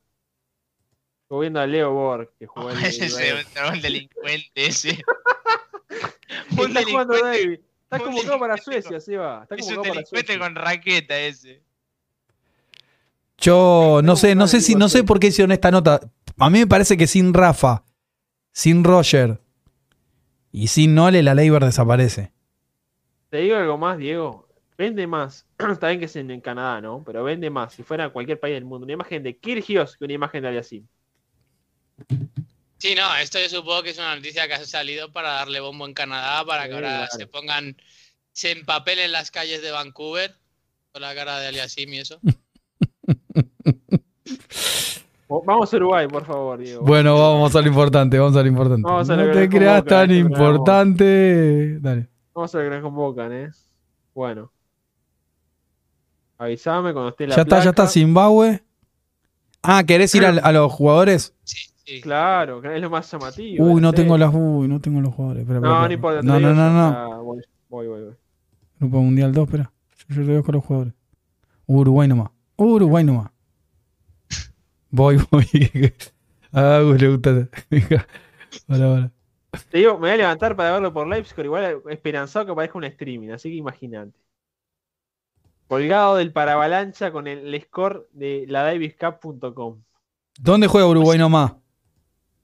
[1.24, 4.90] Estuvo viendo a Leo Borg, que jugó el, Ese el- es un delincuente ese.
[6.50, 7.60] Está jugando Davis.
[7.84, 9.44] Está un convocado para Suecia, Seba.
[9.44, 11.62] Está Es un delincuente con raqueta ese.
[13.38, 16.00] Yo no sé, no sé si, no sé por qué hicieron esta nota.
[16.38, 17.84] A mí me parece que sin Rafa,
[18.52, 19.40] sin Roger
[20.52, 22.32] y sin Nole, la Labor desaparece.
[23.30, 24.48] Te digo algo más, Diego.
[24.78, 25.46] Vende más.
[25.72, 27.04] Está bien que es en, en Canadá, ¿no?
[27.06, 28.86] Pero vende más si fuera a cualquier país del mundo.
[28.86, 30.88] Una imagen de Kirgios que una imagen de Aliasim.
[32.78, 35.86] Sí, no, esto yo supongo que es una noticia que ha salido para darle bombo
[35.86, 37.12] en Canadá, para que Sí, ahora claro.
[37.16, 37.78] se pongan
[38.34, 40.36] se empapelen las calles de Vancouver
[40.92, 42.20] con la cara de Aliasim y eso.
[45.46, 46.84] Vamos a Uruguay, por favor, Diego.
[46.84, 48.82] Bueno, vamos a lo importante, vamos a lo importante.
[48.84, 51.80] Vamos a lo no te creas convoca, tan importante.
[51.80, 52.10] Dale.
[52.34, 53.50] Vamos a ver que nos convocan, ¿eh?
[54.14, 54.52] Bueno.
[56.38, 57.88] Avísame cuando esté la Ya está, ya está.
[57.88, 58.62] Zimbabue.
[59.62, 61.34] Ah, ¿querés ir a, los jugadores?
[61.44, 62.02] Sí, sí.
[62.02, 63.66] Claro, que es lo más llamativo.
[63.66, 64.34] Uy, no tengo las.
[64.34, 65.44] Uy, no tengo los jugadores.
[65.44, 66.22] Espera, espera, No, no importa.
[66.24, 66.98] No, lo no, no, no.
[66.98, 68.16] Ah, voy, voy, voy.
[68.80, 69.72] Grupo Mundial 2, espera.
[70.10, 70.94] Yo, yo te busco los jugadores.
[71.68, 72.32] Uruguay nomás.
[72.58, 73.32] Uruguay nomás.
[74.92, 75.94] Voy, voy.
[76.52, 77.48] A Agus le gusta.
[78.68, 79.12] Hola, hola.
[79.70, 82.84] Te digo, me voy a levantar para verlo por Livescore, igual esperanzado que parezca un
[82.86, 84.18] streaming, así que imagínate.
[85.68, 89.82] Colgado del paravalancha con el score de la daviscup.com.
[90.38, 91.54] ¿Dónde juega Uruguay nomás?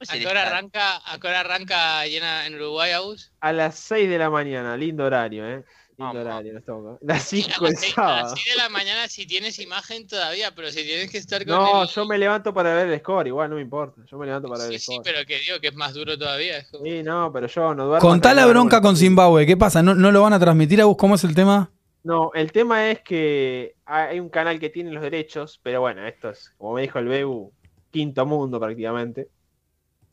[0.07, 3.33] ¿A qué hora arranca, a qué hora arranca llena en Uruguay, Agus?
[3.41, 5.65] A las 6 de la mañana, lindo horario, ¿eh?
[5.97, 6.61] Lindo horario.
[7.01, 9.57] Las Sí, 5 a el las seis- a las 6 de la mañana si tienes
[9.59, 11.89] imagen todavía, pero si tienes que estar con No, el...
[11.89, 14.01] yo me levanto para ver el score, igual no me importa.
[14.09, 15.03] Yo me levanto para ver Sí, el sí, score.
[15.03, 16.63] pero que digo que es más duro todavía.
[16.71, 18.07] como- Sí, no, pero yo no duermo.
[18.07, 19.45] Contá la bronca con Zimbabue.
[19.47, 19.81] ¿Qué pasa?
[19.81, 20.97] ¿No, no lo van a transmitir a vos?
[20.97, 21.71] ¿Cómo es el tema?
[22.03, 26.29] No, el tema es que hay un canal que tiene los derechos, pero bueno, esto
[26.29, 27.51] es, como me dijo el Bebu,
[27.91, 29.27] quinto mundo prácticamente.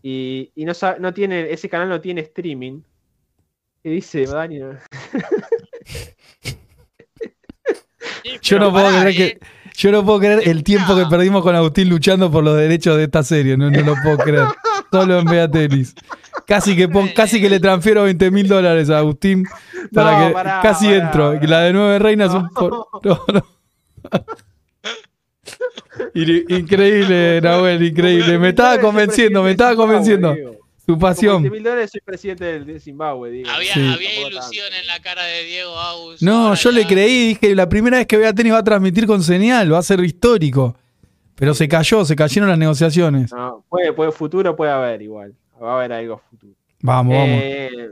[0.02, 2.80] Y, y no, no tiene, ese canal no tiene streaming.
[3.84, 4.60] Y dice, Dani,
[8.24, 9.14] Sí, Yo no puedo creer eh.
[9.14, 9.38] que.
[9.76, 13.04] Yo no puedo creer el tiempo que perdimos con Agustín luchando por los derechos de
[13.04, 13.56] esta serie.
[13.56, 14.46] No, no lo puedo creer.
[14.92, 15.94] Solo en Vea Tenis.
[16.46, 19.44] Casi que, pon- casi que le transfiero 20 mil dólares a Agustín
[19.92, 21.34] para No, que pará, casi pará, entro.
[21.34, 21.46] pará.
[21.48, 22.38] La de nueve reinas No.
[22.40, 23.20] un por- no,
[26.48, 28.38] Increíble, Nahuel, increíble.
[28.38, 30.34] Me estaba convenciendo, me estaba convenciendo.
[30.86, 31.42] Su pasión.
[31.42, 33.48] 20 mil dólares soy presidente del- de Zimbabue, digo.
[33.50, 33.80] Había, Sí.
[33.80, 36.22] había Tampoco ilusión en la cara de Diego Agus.
[36.22, 39.22] No, yo le creí, dije, la primera vez que Vea Tenis va a transmitir con
[39.22, 40.76] señal, va a ser histórico.
[41.36, 43.32] Pero se cayó, se cayeron las negociaciones.
[43.32, 45.34] No, puede, puede, futuro puede haber igual.
[45.60, 46.52] Va a haber algo futuro.
[46.80, 47.38] Vamos, vamos.
[47.42, 47.88] Eh,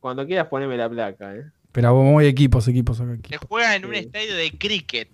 [0.00, 1.44] cuando quieras poneme la placa, ¿eh?
[1.72, 3.16] Pero vamos, hay equipos, equipos acá.
[3.28, 5.08] Se juega en un estadio de cricket,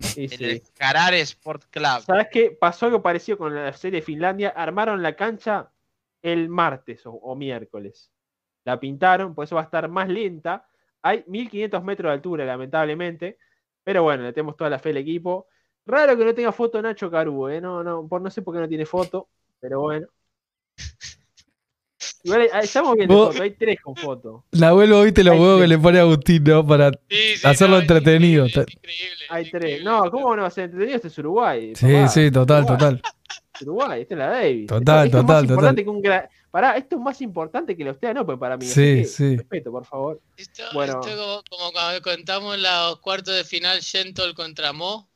[0.00, 0.44] Sí, en sí.
[0.44, 2.02] el Carare Sport Club.
[2.04, 2.56] ¿Sabes qué?
[2.58, 4.48] Pasó algo parecido con la serie de Finlandia.
[4.50, 5.68] Armaron la cancha
[6.22, 8.12] el martes o, miércoles.
[8.64, 10.68] La pintaron, por eso va a estar más lenta.
[11.02, 13.38] Hay 1500 metros de altura, lamentablemente.
[13.84, 15.48] Pero bueno, le tenemos toda la fe al equipo.
[15.86, 17.60] Raro que no tenga foto Nacho Carubo, ¿eh?
[17.60, 19.28] No, no, por, no sé por qué no tiene foto,
[19.60, 20.08] pero bueno.
[22.24, 24.44] Igual hay- estamos viendo Vos- foto, hay tres con foto.
[24.52, 26.66] La vuelvo, viste los huevos que le pone a Agustín, ¿no?
[26.66, 26.90] Para.
[27.08, 28.46] Sí, sí, hacerlo entretenido.
[28.46, 29.54] increíble, es increíble, Hay tres.
[29.62, 29.84] increíble.
[29.84, 30.96] No, ¿cómo no va a ser entretenido?
[30.96, 31.72] Este es Uruguay.
[31.76, 32.08] Sí, papá.
[32.08, 32.78] sí, total, Uruguay.
[32.78, 33.02] total.
[33.62, 34.66] Uruguay, esta es la Davis.
[34.66, 37.76] Total, esto, esto total, es más importante que un gra- Pará, esto es más importante
[37.76, 38.64] que la usted, no, pues para mí.
[38.64, 39.36] Sí, que, sí.
[39.36, 40.20] Respeto, por favor.
[40.38, 41.00] Esto, Bueno.
[41.00, 45.06] esto como, como cuando contamos los cuartos de final Gentol contra Mo.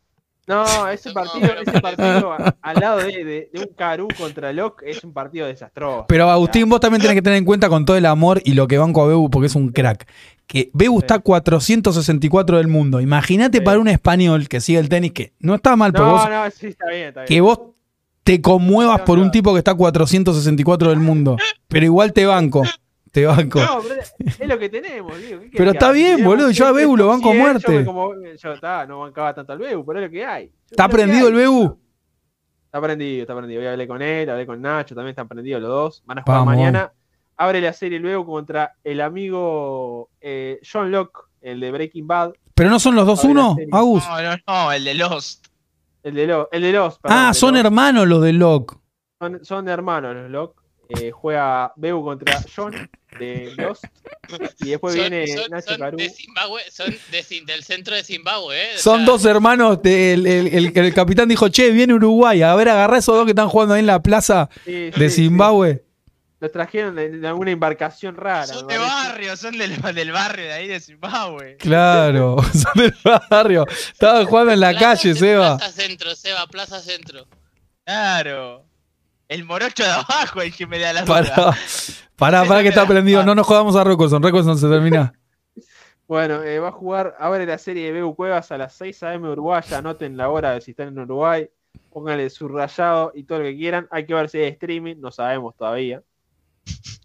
[0.50, 4.52] No, ese No, partido, ese partido a- al lado de, de- de un Caru contra
[4.52, 6.06] Locke es un partido desastroso.
[6.08, 8.66] Pero Agustín, vos también tenés que tener en cuenta con todo el amor y lo
[8.66, 10.06] que banco a Bebu, porque es un crack.
[10.46, 11.04] Que Bebu Sí.
[11.04, 13.00] está 464 del mundo.
[13.00, 13.64] Imagínate Sí.
[13.64, 16.50] para un español que sigue el tenis, que no está mal, pero No, vos, no,
[16.50, 17.28] sí, está bien, está bien.
[17.28, 17.60] que vos
[18.24, 19.30] te conmuevas No, por un no.
[19.30, 21.36] tipo que está 464 del mundo.
[21.68, 22.62] Pero igual te banco.
[23.10, 23.60] Te banco.
[23.60, 25.40] No, pero es lo que tenemos, digo.
[25.40, 27.72] ¿qué querés Pero está bien, boludo, yo a Bebu lo banco a 100, muerte.
[27.80, 30.46] Yo, como- yo, está, no bancaba tanto al Bebu, pero es lo que hay.
[30.46, 31.32] Yo- ¿Está prendido hay.
[31.32, 31.78] el Bebu?
[32.66, 33.60] Está prendido, está prendido.
[33.62, 36.02] Hoy hablé con él, hablé con Nacho, también están prendidos los dos.
[36.06, 36.92] Van a jugar Vamos, mañana.
[37.36, 42.68] Abre la serie luego contra el amigo eh, John Locke, el de Breaking Bad, ¿Pero
[42.70, 43.70] no son los 2-1, serie.
[43.72, 44.04] Agus?
[44.06, 45.46] No, no, no, el de Lost.
[46.02, 46.98] el de, Lo- el de los.
[46.98, 48.76] perdón, Ah, de son hermanos los de Locke.
[49.18, 50.59] son, son hermanos los Locke.
[50.98, 53.84] Eh, juega Bebu contra John de Lost.
[54.60, 55.96] Y después Son, viene son- Nacho son Caru.
[55.98, 58.78] de Zimbabue, son de del centro de Zimbabue, ¿eh?
[58.78, 59.82] Son sea, dos hermanos.
[59.82, 62.42] de- el, el- el- el capitán dijo, che, viene Uruguay.
[62.42, 65.08] A ver, agarrá esos dos que están jugando ahí en la plaza Sí, de sí,
[65.10, 65.22] sí.
[65.28, 65.84] Zimbabue.
[66.40, 68.46] Los trajeron de, de alguna embarcación rara.
[68.46, 71.56] Son de barrio, son del, del barrio de ahí de Zimbabue.
[71.58, 72.94] Claro, son del
[73.30, 73.66] barrio.
[73.68, 75.58] Estaban jugando en la Plaza calle, Seba.
[75.58, 77.26] Plaza Centro, Seba, Plaza Centro.
[77.84, 78.64] Claro.
[79.30, 81.58] El morocho de abajo el que me da la Pará, duda.
[82.16, 83.22] pará, pará que está prendido.
[83.22, 84.20] No nos jodamos a Rockerson.
[84.20, 85.12] Rockerson se termina.
[86.08, 89.28] Bueno, eh, va a jugar, abre la serie de Bebu Cuevas a las 6 a.m.
[89.28, 91.48] Uruguaya, anoten la hora de si están en Uruguay,
[91.88, 93.86] pónganle subrayado y todo lo que quieran.
[93.92, 96.02] Hay que ver si hay streaming, no sabemos todavía,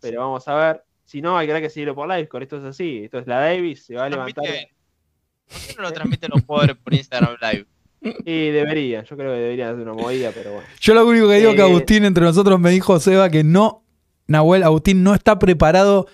[0.02, 0.84] pero vamos a ver.
[1.04, 3.86] Si no, hay que que seguirlo por Livescore, esto es así, esto es la Davis,
[3.86, 7.68] se va a levantar ¿Por qué no lo transmiten los jugadores por Instagram Live?
[8.02, 10.68] Y deberían, yo creo que deberían hacer una movida, pero bueno.
[10.80, 11.66] Yo lo único que digo es que Eh.
[11.66, 13.84] Agustín entre nosotros me dijo, Seba, que no,
[14.28, 16.08] Nahuel, Agustín no está preparado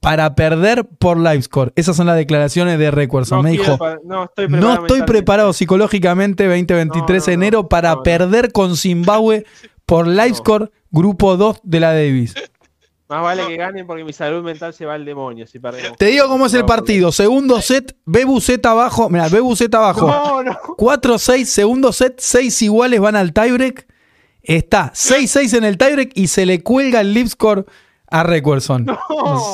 [0.00, 1.72] para perder por Livescore.
[1.74, 3.42] Esas son las declaraciones de Recordson.
[3.42, 4.24] Me dijo, no estoy no preparado.
[4.24, 5.04] estoy mentalmente".
[5.04, 8.02] preparado psicológicamente 2023 No, no, enero no, para no, no.
[8.04, 9.44] perder con Zimbabue
[9.86, 12.34] por Livescore, grupo 2 de la Davis.
[13.08, 15.96] Más vale que ganen porque mi salud mental se va al demonio si perdemos.
[15.96, 17.10] Te digo cómo es el partido.
[17.10, 19.08] Segundo set, Bebu Z abajo.
[19.08, 20.06] Mira, Bebu Z abajo.
[20.06, 20.52] No, no.
[20.76, 23.86] 4-6, segundo set, 6 iguales van al tiebreak.
[24.42, 27.64] Está 6-6 en el tiebreak y se le cuelga el lip score
[28.10, 28.84] a Recordson.
[28.84, 28.98] No,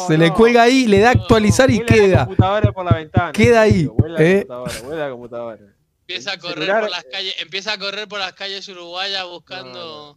[0.08, 2.26] se le cuelga ahí, le da a actualizar y Vuela la queda.
[2.26, 3.32] computadora por la ventana.
[3.32, 4.46] Queda ahí, Vuela la eh.
[4.46, 5.58] computadora, vuela la computadora.
[6.00, 10.16] Empieza a correr por las eh, calles, empieza a correr por las calles uruguayas buscando.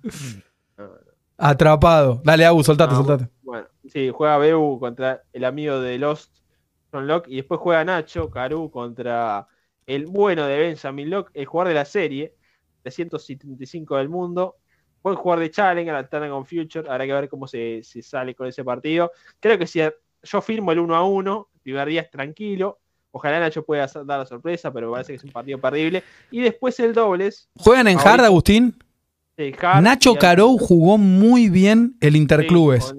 [1.37, 2.21] Atrapado.
[2.23, 3.29] Dale, Abu, soltate, Ah, soltate.
[3.43, 6.35] Bueno, sí, juega Bebu contra el amigo de Lost,
[6.91, 9.47] John Locke, y después juega Nacho, Caru, contra
[9.85, 12.33] el bueno de Benjamin Locke, el jugador de la serie,
[12.83, 14.55] 375 del mundo.
[15.03, 16.89] Buen jugador de Challenge, alterna con Future.
[16.89, 19.11] Habrá que ver cómo se, se sale con ese partido.
[19.39, 19.79] Creo que si
[20.23, 22.79] yo firmo el 1 a 1, el primer día es tranquilo.
[23.11, 26.03] Ojalá Nacho pueda dar la sorpresa, pero me parece que es un partido perdible.
[26.29, 27.49] Y después el dobles.
[27.57, 28.75] ¿Juegan en hard, Agustín?
[29.61, 32.93] Hart Nacho y- Carou jugó muy bien el sí, Interclubes.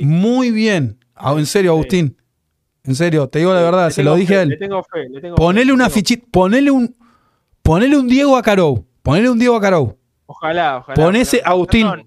[0.00, 0.98] Muy bien.
[1.14, 1.72] Ah, En serio.
[1.72, 2.16] Agustín.
[2.84, 4.58] En serio, te digo la verdad, Le se lo dije fe, a Le él.
[4.58, 6.96] tengo fe, le tengo Ponele fe, una le tengo- fichita, ponele un,
[7.62, 8.86] ponele un Diego a Carou.
[9.02, 9.98] Ponele un Diego a Carou.
[10.26, 10.94] Ojalá, ojalá.
[10.94, 11.50] Ponese ojalá.
[11.54, 11.88] Agustín.
[11.90, 12.06] Perdón,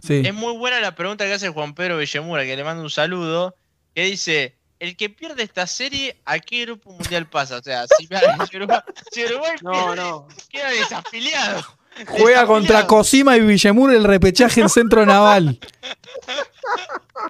[0.00, 0.22] Sí.
[0.22, 3.54] Es muy buena la pregunta que hace Juan Pedro Villemura, que le manda un saludo,
[3.94, 7.56] que dice, el que pierde esta serie, ¿a qué grupo mundial pasa?
[7.56, 8.06] O sea, si,
[8.50, 8.80] si Uruguay,
[9.12, 10.28] si Uruguay No, pierde, no.
[10.50, 11.62] queda desafiliado.
[12.06, 12.86] Juega contra.
[12.86, 15.58] Cosima y Villemur el repechaje en Centro Naval.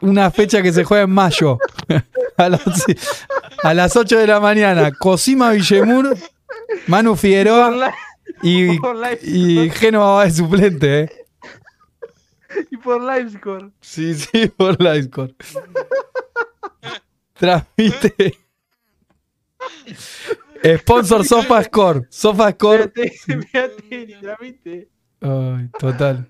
[0.00, 1.58] Una fecha que se juega en mayo.
[2.36, 2.62] A las,
[3.62, 4.90] a las 8 de la mañana.
[4.90, 6.16] Cosima, Villemur,
[6.88, 7.94] Manu Figueroa
[8.42, 8.72] y,
[9.22, 11.00] y Génova va de suplente.
[11.02, 11.24] ¿eh?
[12.72, 13.70] y por Livescore.
[13.80, 15.34] Sí, sí, por Livescore.
[17.34, 18.38] Transmite.
[20.78, 22.06] Sponsor SofaScore.
[22.10, 22.92] SofaScore.
[22.92, 24.88] Fíjate, literalmente.
[25.20, 26.28] Ay, total.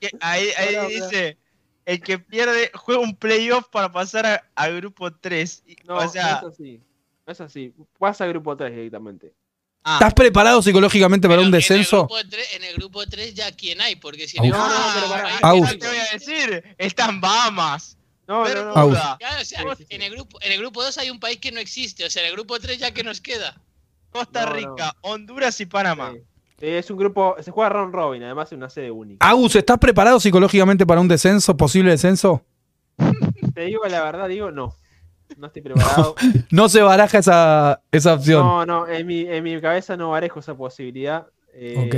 [0.00, 0.48] Que- ahí
[0.88, 1.36] dice,
[1.84, 5.64] el que pierde juega un playoff para pasar a, a grupo 3.
[5.86, 6.80] No, o sea, no es así.
[7.26, 7.74] No es así.
[7.98, 9.34] Pasa a grupo 3 directamente.
[9.84, 11.96] ah, ¿Estás preparado psicológicamente para Pero un descenso?
[11.96, 14.94] En el, grupo 3, en el grupo 3 ya quién hay, porque si grupo ah,
[14.94, 15.66] tres pero.
[15.66, 16.74] ¿qué te voy a decir?
[16.78, 17.97] Están Bahamas.
[18.28, 18.86] No, no, no.
[18.86, 19.18] O sea.
[19.88, 22.22] En, el grupo, en el grupo 2 hay un país que no existe, o sea,
[22.22, 23.58] en el grupo 3 ya que nos queda.
[24.10, 26.12] Costa No, Rica, Honduras y Panamá.
[26.12, 26.20] Sí.
[26.60, 29.26] Es un grupo, se juega round robin, además es una sede única.
[29.26, 32.44] Agus, ¿estás preparado psicológicamente para un descenso, posible descenso?
[33.54, 34.74] Te digo la verdad, digo, no.
[35.36, 36.14] No estoy preparado.
[36.50, 38.44] No se baraja esa, esa opción.
[38.44, 41.28] No, no, en mi, en mi cabeza no barejo esa posibilidad.
[41.54, 41.94] Eh, ok.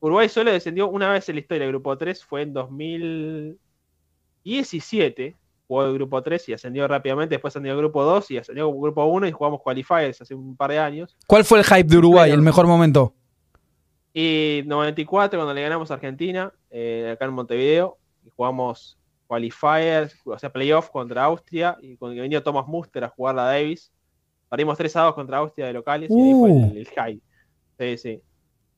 [0.00, 5.34] Uruguay solo descendió una vez en la historia del grupo 3, fue en 2017.
[5.74, 7.34] Jugó el grupo 3 y ascendió rápidamente.
[7.34, 10.54] Después ascendió al grupo 2 y ascendió como grupo 1 y jugamos qualifiers hace un
[10.54, 11.16] par de años.
[11.26, 13.12] ¿Cuál fue el hype de Uruguay, el mejor momento?
[14.12, 18.96] Y 94, cuando le ganamos a Argentina, eh, acá en Montevideo, y jugamos
[19.26, 23.90] qualifiers, o sea, playoff contra Austria, y cuando vino Thomas Muster a jugar la Davis,
[24.48, 26.70] perdimos 3 a 2 contra Austria de locales, y ahí fue Uh.
[26.70, 27.20] el, el high.
[27.80, 28.22] Sí, sí.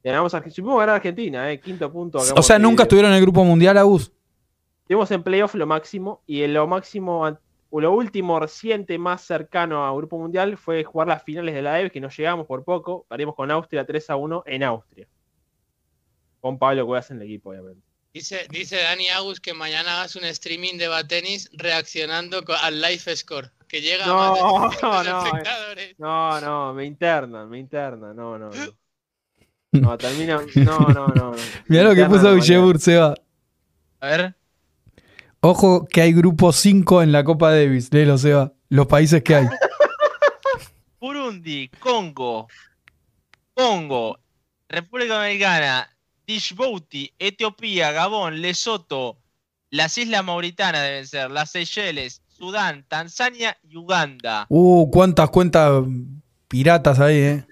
[0.03, 2.21] Ganamos a supimos ganar a Argentina, eh, quinto punto.
[2.21, 4.11] acá O sea, nunca estuvieron en el grupo mundial, Agus.
[4.87, 7.27] Estuvimos en playoff lo máximo, y en lo máximo,
[7.71, 11.73] o lo último reciente más cercano a Grupo Mundial fue jugar las finales de la
[11.73, 15.09] Davis, que no llegamos por poco, perdimos con Austria 3 a 1 en Austria.
[16.41, 17.83] Con Pablo Cuevas en el equipo, obviamente.
[18.15, 23.51] Dice, dice Dani Agus que mañana hagas un streaming de Batenis reaccionando al live score,
[23.67, 25.99] que llega a más de No, 300 no, espectadores.
[25.99, 28.77] No, no, me internan, me internan, no, no, no.
[29.73, 31.33] No, termina, no, no, no.
[31.33, 31.35] no.
[31.67, 32.33] Mirá lo que puso.
[32.37, 33.15] Villebur, Seba.
[33.99, 34.35] A ver,
[35.49, 37.93] Ojo que hay grupo 5 en la Copa Davis.
[37.93, 38.53] Léelo, Seba.
[38.69, 39.47] Los países que hay.
[41.01, 42.49] Burundi, Congo,
[43.55, 44.19] Congo,
[44.69, 45.89] República Dominicana,
[46.27, 49.19] Djibouti, Etiopía, Gabón, Lesoto,
[49.71, 54.47] las Islas Mauritanas deben ser, las Seychelles, Sudán, Tanzania y Uganda.
[54.49, 55.85] Uh, cuántas cuentas
[56.49, 57.47] piratas ahí, ¿eh?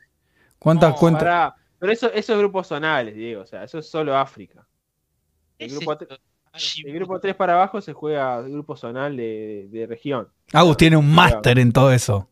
[0.59, 1.23] ¿Cuántas No, cuentas?
[1.23, 4.67] Pará, pero eso, esos grupos zonales, Diego, o sea, eso es solo África.
[5.59, 5.97] El ¿Qué es grupo,
[6.85, 10.29] el grupo 3 para abajo se juega el grupo zonal de, de región.
[10.53, 12.29] Agus tiene un máster en todo eso.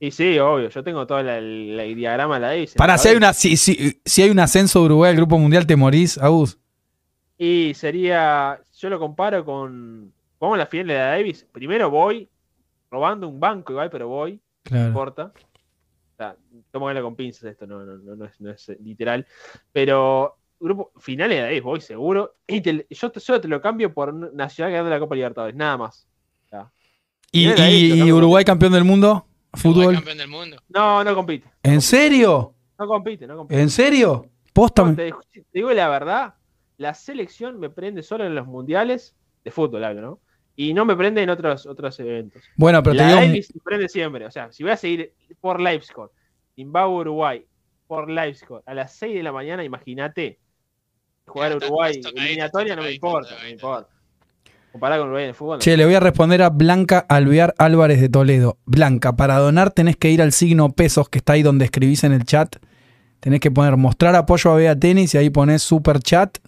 [0.00, 2.74] Y sí, obvio, yo tengo todo la- la- el diagrama de la Davis.
[2.74, 5.66] Para si hay, una, si, si- si hay un ascenso de Uruguay al grupo mundial,
[5.66, 6.58] ¿te morís, Agus?
[7.36, 12.28] Y sería, yo lo comparo con, vamos a la final de la Davis, primero voy
[12.90, 14.86] robando un banco igual, pero voy, no Claro.
[14.88, 15.32] importa.
[15.34, 16.36] O sea,
[16.70, 19.26] tómalo con pinzas esto, no, no, no, no es, no es, literal.
[19.72, 22.36] Pero grupo finales de Davis voy seguro.
[22.46, 25.76] Y te- yo te- solo te lo cambio por Nacional ganando la Copa Libertadores, nada
[25.76, 26.06] más.
[27.30, 28.10] ¿Y, ahí.
[28.10, 29.26] Uruguay campeón del mundo?
[29.52, 29.94] ¿Fútbol?
[29.94, 30.56] campeón del mundo.
[30.68, 31.46] No, no compite.
[31.62, 32.54] ¿En serio?
[32.78, 33.60] No compite, no compite.
[33.60, 34.26] ¿En serio?
[34.52, 34.84] Posta.
[34.84, 36.34] No, te, te digo la verdad,
[36.78, 39.14] la selección me prende solo en los mundiales,
[39.44, 40.20] de fútbol hablo, ¿no?
[40.56, 42.42] Y no me prende en otros, otros eventos.
[42.56, 43.20] Bueno, pero te la digo.
[43.20, 44.24] Davis me prende siempre.
[44.26, 46.10] O sea, si voy a seguir por LiveScore,
[46.54, 47.46] Zimbabue Uruguay,
[47.86, 50.38] por LiveScore, a las 6 de la mañana, imagínate
[51.28, 53.88] jugar Uruguay eliminatoria, no me importa, no me importa.
[54.72, 55.56] Comparado con Uruguay en el fútbol.
[55.58, 55.62] no.
[55.62, 58.58] Che, le voy a responder a Blanca Alvear Álvarez de Toledo.
[58.66, 62.12] Blanca, para donar tenés que ir al signo pesos que está ahí donde escribís en
[62.12, 62.56] el chat.
[63.20, 66.38] Tenés que poner mostrar apoyo a Bea Tenis y ahí ponés super chat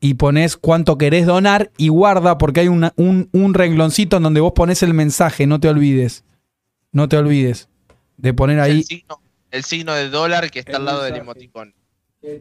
[0.00, 4.40] y ponés cuánto querés donar y guarda porque hay una- un, un rengloncito en donde
[4.40, 6.24] vos ponés el mensaje, no te olvides.
[6.92, 7.68] No te olvides
[8.18, 8.78] de poner ahí.
[8.78, 9.20] El signo,
[9.50, 11.74] el signo de dólar que está El al lado del emoticón.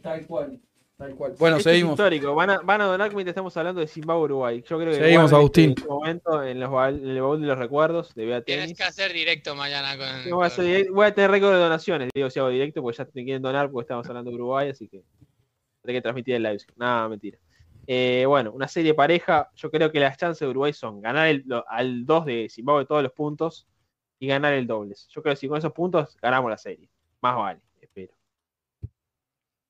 [0.04, 0.60] Tal cual,
[1.04, 1.36] tal cual.
[1.38, 1.94] Bueno, Esto es seguimos.
[1.94, 2.34] histórico.
[2.36, 4.64] Van a, van a donar mientras estamos hablando de Zimbabue Uruguay.
[4.68, 5.72] Yo creo que Seguimos, Agustín.
[5.78, 9.56] este momento en, los en el baúl de los recuerdos de Tienes que hacer directo
[9.56, 10.32] mañana con.
[10.32, 12.98] Voy, a hacer direct- voy a tener récord de donaciones, digo, si hago directo, porque
[12.98, 15.04] ya te quieren donar porque estamos hablando de Uruguay, así que
[15.82, 16.60] tendré que transmitir el live.
[16.76, 17.38] Nada, mentira.
[17.86, 21.44] Eh, bueno, una serie pareja, yo creo que las chances de Uruguay son ganar el-
[21.46, 23.68] lo- al 2 de Zimbabue todos los puntos
[24.20, 25.08] y ganar el dobles.
[25.10, 26.88] Yo creo que si con esos puntos ganamos la serie.
[27.22, 27.60] Más vale.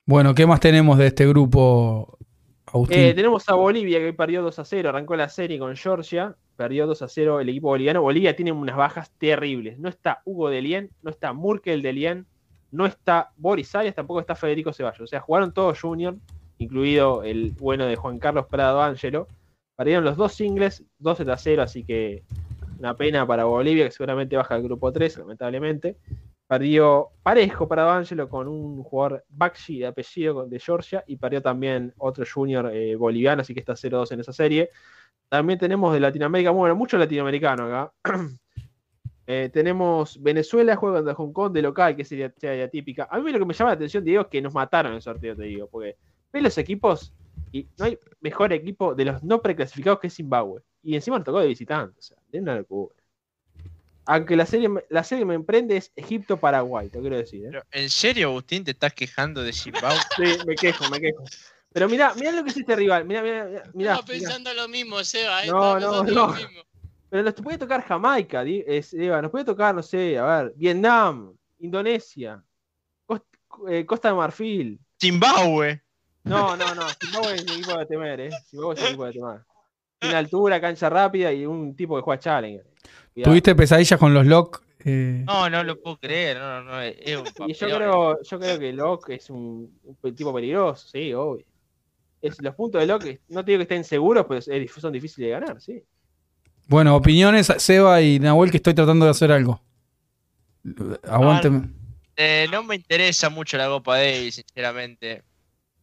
[0.06, 2.18] Bueno, ¿qué más tenemos de este grupo,
[2.66, 3.00] Agustín?
[3.00, 6.86] Eh, tenemos a Bolivia que perdió 2 a 0, arrancó la serie con Georgia, perdió
[6.88, 8.02] 2 a 0 el equipo boliviano.
[8.02, 9.80] Bolivia tiene unas bajas terribles.
[9.80, 12.26] No está Hugo Delien, no está Murkel Delien,
[12.72, 15.02] no está Boris Arias, tampoco está Federico Ceballos.
[15.02, 16.18] O sea, jugaron todos Junior,
[16.58, 19.28] incluido el bueno de Juan Carlos Prado Ángelo.
[19.78, 22.24] Perdieron los dos singles, 2 a 0, así que
[22.78, 25.96] una pena para Bolivia, que seguramente baja al grupo 3, lamentablemente.
[26.54, 31.92] Perdió parejo para D'Angelo con un jugador Bakshi de apellido de Georgia y perdió también
[31.98, 34.70] otro junior eh, boliviano, así que está 0-2 en esa serie.
[35.30, 37.94] También tenemos de Latinoamérica, bueno, mucho latinoamericano acá.
[39.26, 43.08] Eh, tenemos Venezuela juega contra Hong Kong de local, que sería, sería típica.
[43.10, 45.02] A mí lo que me llama la atención, Diego, es que nos mataron en el
[45.02, 45.96] sorteo, te digo, porque
[46.34, 47.16] ves los equipos
[47.54, 50.62] y no hay mejor equipo de los no preclasificados que Zimbabue.
[50.84, 52.94] Y encima nos tocó de visitante, o sea, es una locura.
[54.06, 57.46] Aunque la serie, me- la serie me emprende es Egipto-Paraguay, te quiero decir.
[57.46, 57.50] ¿eh?
[57.52, 60.00] Pero, ¿En serio, Agustín, te estás quejando de Zimbabue?
[60.18, 61.24] Sí, me quejo, me quejo.
[61.72, 63.06] Pero mirá, mirá lo que es este rival.
[63.06, 63.60] Mirá, mirá, mirá.
[63.62, 64.02] Estaba mirá.
[64.06, 65.44] pensando lo mismo, Seba.
[65.44, 66.28] eh, No, no, pensando no.
[66.28, 66.62] lo mismo.
[67.10, 72.44] Pero nos puede tocar Jamaica, Eva, nos puede tocar, no sé, a ver, Vietnam, Indonesia,
[73.08, 73.24] Cost-
[73.70, 74.80] eh, Costa de Marfil.
[75.00, 75.82] Zimbabue.
[76.24, 78.30] No, no, no, Zimbabue es un equipo de temer, ¿eh?
[78.50, 79.42] Zimbabue es un equipo de temer.
[80.00, 82.66] Tiene altura, cancha rápida y un tipo que juega Challenger.
[83.14, 83.32] Cuidado.
[83.32, 84.64] ¿Tuviste pesadillas con los lock?
[84.86, 86.38] Eh, No, no lo puedo creer.
[86.38, 90.16] No, no, es es un Y yo creo, yo creo que Locke es un, un
[90.16, 91.46] tipo peligroso, sí, obvio.
[92.22, 95.28] Es, los puntos de Locke, no te digo que estén seguros, pero es- son difíciles
[95.28, 95.84] de ganar, sí.
[96.68, 99.62] Bueno, opiniones, Seba y Nahuel, que estoy tratando de hacer algo.
[101.04, 101.70] Aguánteme.
[102.16, 105.24] Eh, no me interesa mucho la Copa Davis, sinceramente.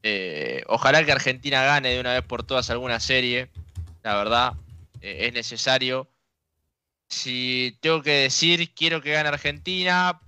[0.03, 3.51] Eh, ojalá que Argentina gane de una vez por todas alguna serie.
[4.03, 4.53] La verdad,
[5.01, 6.09] eh, es necesario.
[7.11, 10.21] Si tengo que decir, quiero que gane Argentina,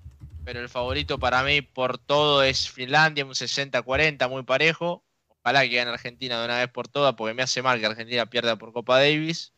[0.44, 5.04] pero el favorito para mí por todo es Finlandia, un 60-40, muy parejo.
[5.28, 8.26] Ojalá que gane Argentina de una vez por todas, porque me hace mal que Argentina
[8.26, 9.52] pierda por Copa Davis.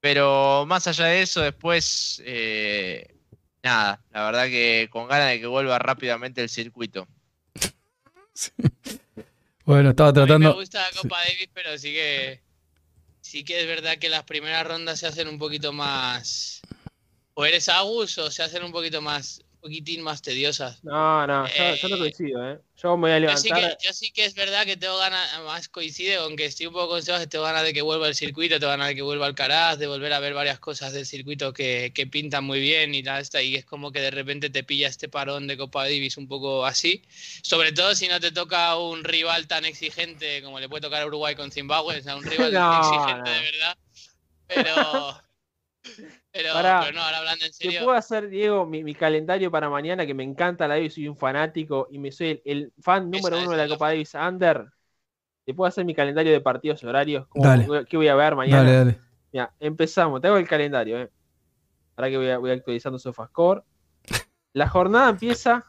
[0.00, 3.14] Pero más allá de eso, después, eh,
[3.62, 7.06] nada, la verdad que con ganas de que vuelva rápidamente el circuito.
[9.66, 10.54] Bueno, estaba A mí me tratando.
[10.54, 12.40] gusta la Copa Davis, pero sí que
[13.30, 16.62] sí que es verdad que las primeras rondas se hacen un poquito más.
[17.34, 20.82] O eres Agus o se hacen un poquito más, poquitín más tediosas.
[20.82, 22.60] No, no, yo, yo no Eh, coincido, ¿eh?
[22.76, 23.76] Yo me voy a Yo sí, levantar.
[23.78, 26.72] que, yo sí que es verdad que tengo ganas, además coincide con que estoy un
[26.72, 29.26] poco con Sebas, tengo ganas de que vuelva el circuito, tengo ganas de que vuelva
[29.26, 33.02] Alcaraz, de volver a ver varias cosas del circuito que, que pintan muy bien y
[33.02, 36.16] tal, esta, y es como que de repente te pilla este parón de Copa Davis
[36.16, 37.02] un poco así,
[37.42, 41.06] sobre todo si no te toca un rival tan exigente como le puede tocar a
[41.06, 43.36] Uruguay con Zimbabue, o sea, un rival No, exigente no.
[43.36, 43.78] de verdad,
[44.46, 45.22] pero...
[46.32, 46.78] Pero, Pará.
[46.78, 50.06] pero no, ahora hablando en Te serio, puedo hacer, Diego, mi, mi calendario para mañana,
[50.06, 53.38] que me encanta la Davis, soy un fanático y me soy el, el fan número
[53.38, 54.66] Esa, uno de la Copa Davis Under.
[55.44, 57.66] Te puedo hacer mi calendario de partidos horarios, Dale.
[57.88, 58.62] qué voy a ver mañana.
[58.62, 59.00] Dale, dale.
[59.32, 61.10] Mira, empezamos, te hago el calendario, eh.
[61.96, 63.62] Ahora que voy, a- voy actualizando SofaScore.
[64.54, 65.66] La jornada empieza.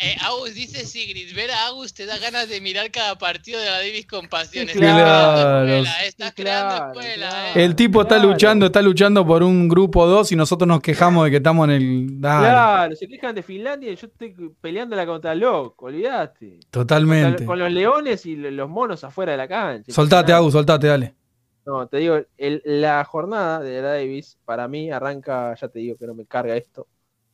[0.00, 3.66] Eh, Agus dice Sigrid, ver a Agus te da ganas de mirar cada partido de
[3.66, 4.66] la Davis con pasión.
[4.66, 5.04] Sí, Estás claro.
[5.04, 7.60] creando escuela, eh, estás Sí, creando claro, escuela, claro.
[7.60, 7.64] eh.
[7.64, 11.30] El tipo está luchando, está luchando por un grupo 2 y nosotros nos quejamos de
[11.32, 12.20] que estamos en el.
[12.20, 16.60] Dale, Claro, se quejan de Finlandia y yo estoy peleándola contra Loco, olvidaste.
[16.70, 17.44] totalmente.
[17.44, 19.92] Con los leones y los monos afuera de la cancha.
[19.92, 20.32] Soltate.
[20.32, 21.14] Agus, soltate, dale.
[21.66, 25.96] No, te digo, el- la jornada de la Davis, para mí arranca, ya te digo
[25.98, 26.86] que no me carga esto.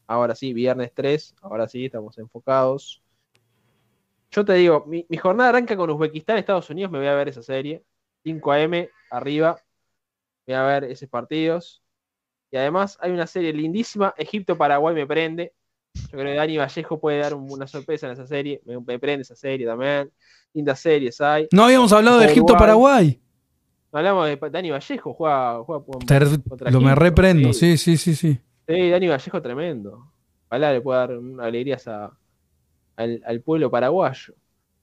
[0.07, 3.03] Ahora sí, viernes 3, ahora sí, estamos enfocados.
[4.31, 7.29] Yo te digo, mi, mi jornada arranca con Uzbekistán, Estados Unidos, me voy a ver
[7.29, 7.83] esa serie.
[8.25, 9.57] 5 AM, arriba,
[10.47, 11.83] voy a ver esos partidos.
[12.51, 15.53] Y además hay una serie lindísima, Egipto-Paraguay me prende.
[15.95, 18.99] Yo creo que Dani Vallejo puede dar un- una sorpresa en esa serie, me, me
[18.99, 20.11] prende esa serie también.
[20.53, 21.49] Lindas series hay.
[21.53, 22.27] No habíamos hablado de.
[22.27, 23.21] Egipto-Paraguay.
[23.93, 27.77] Hablamos de Dani Vallejo, juega, juega contra Lo me reprendo, sí.
[27.77, 28.41] sí, sí, sí, sí.
[28.69, 30.11] Sí, Dani Vallejo tremendo.
[30.49, 32.11] Ojalá le pueda dar alegrías a-
[32.97, 34.35] al, al pueblo paraguayo.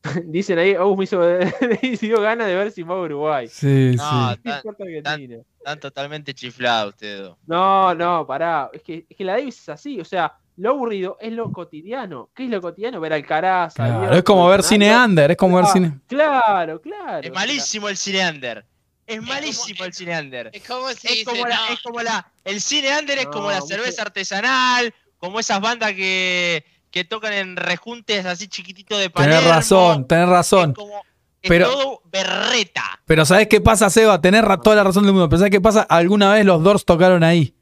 [0.25, 1.21] Dicen ahí, oh, me hizo
[2.01, 3.47] dio ganas de ver Zimbabue-Uruguay.
[3.47, 4.39] Sí, No, sí.
[4.43, 7.37] ¿Qué tan, totalmente chiflado ustedes dos.
[7.45, 8.69] No, no, pará.
[8.73, 9.99] Es que, es que la Davis es así.
[10.01, 12.29] O sea, lo aburrido es lo cotidiano.
[12.33, 12.99] ¿Qué es lo cotidiano?
[12.99, 13.79] Ver Alcaraz.
[13.79, 15.99] a Claro, Dios, es como ver cine under, es como ver Ah, cine.
[16.07, 17.27] Claro, claro.
[17.27, 18.65] Es malísimo el cine under.
[19.13, 20.49] Es como- malísimo el cine under.
[20.53, 22.31] Es como si Es dice, como, la, no, es como la.
[22.43, 27.33] El cine under es como la mucho- cerveza artesanal, como esas bandas que, que tocan
[27.33, 29.37] en rejuntes así chiquititos de Palermo.
[29.39, 30.73] Tenés razón, tenés Es razón.
[30.73, 30.97] como.
[31.41, 33.01] Es Pero- todo berreta.
[33.05, 34.21] Pero ¿sabés qué pasa, Seba?
[34.21, 35.27] Tenés toda la razón del mundo.
[35.27, 35.81] Pero ¿sabés qué pasa?
[35.81, 37.55] Alguna vez los Doors tocaron ahí.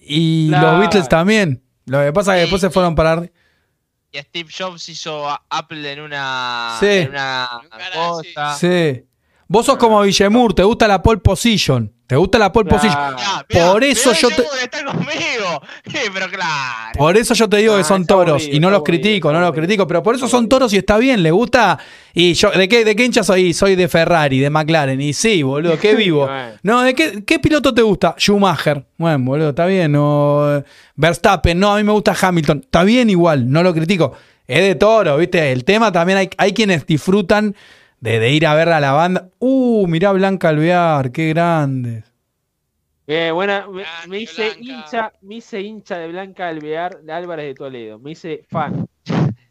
[0.00, 0.72] Y Claro.
[0.72, 1.62] los Beatles también.
[1.86, 3.22] Lo que pasa es que después se fueron para...
[4.12, 6.76] Y Steve Jobs hizo a Apple en una.
[6.80, 6.86] Sí.
[6.86, 7.48] En una
[7.94, 8.56] cosa.
[8.56, 9.04] Sí.
[9.52, 11.92] Vos sos como Villemur, te gusta la pole position.
[12.06, 12.82] Te gusta la pole Claro.
[12.82, 13.14] position.
[13.48, 15.60] Mirá, Por eso yo te- está conmigo.
[15.92, 16.92] Eh, pero claro.
[16.96, 18.34] Por eso yo te digo Ah, que son está toros.
[18.42, 19.86] aburrido, y no los aburrido, critico, no los critico.
[19.88, 21.78] Pero por eso son toros y está bien, le gusta.
[22.14, 23.52] Y yo, ¿de qué, de qué hincha soy?
[23.52, 25.00] Soy de Ferrari, de McLaren.
[25.00, 26.28] Y sí, boludo, qué vivo.
[26.62, 28.14] No, ¿de qué, qué piloto te gusta?
[28.16, 28.86] Schumacher.
[28.98, 29.96] Bueno, boludo, está bien.
[29.98, 30.62] Eh,
[30.94, 32.60] Verstappen, no, a mí me gusta Hamilton.
[32.64, 34.12] Está bien igual, no lo critico.
[34.46, 35.50] Es de toro, ¿viste?
[35.50, 37.54] El tema también hay, hay quienes disfrutan
[38.00, 39.28] de, de ir a ver a la banda.
[39.38, 42.04] Uh, mirá Blanca Alvear, qué grande.
[43.06, 43.66] Bien, buena.
[44.06, 44.60] Me, hice Blanca.
[44.60, 47.98] hincha, me hice hincha de Blanca Alvear de Álvarez de Toledo.
[47.98, 48.86] Me hice fan.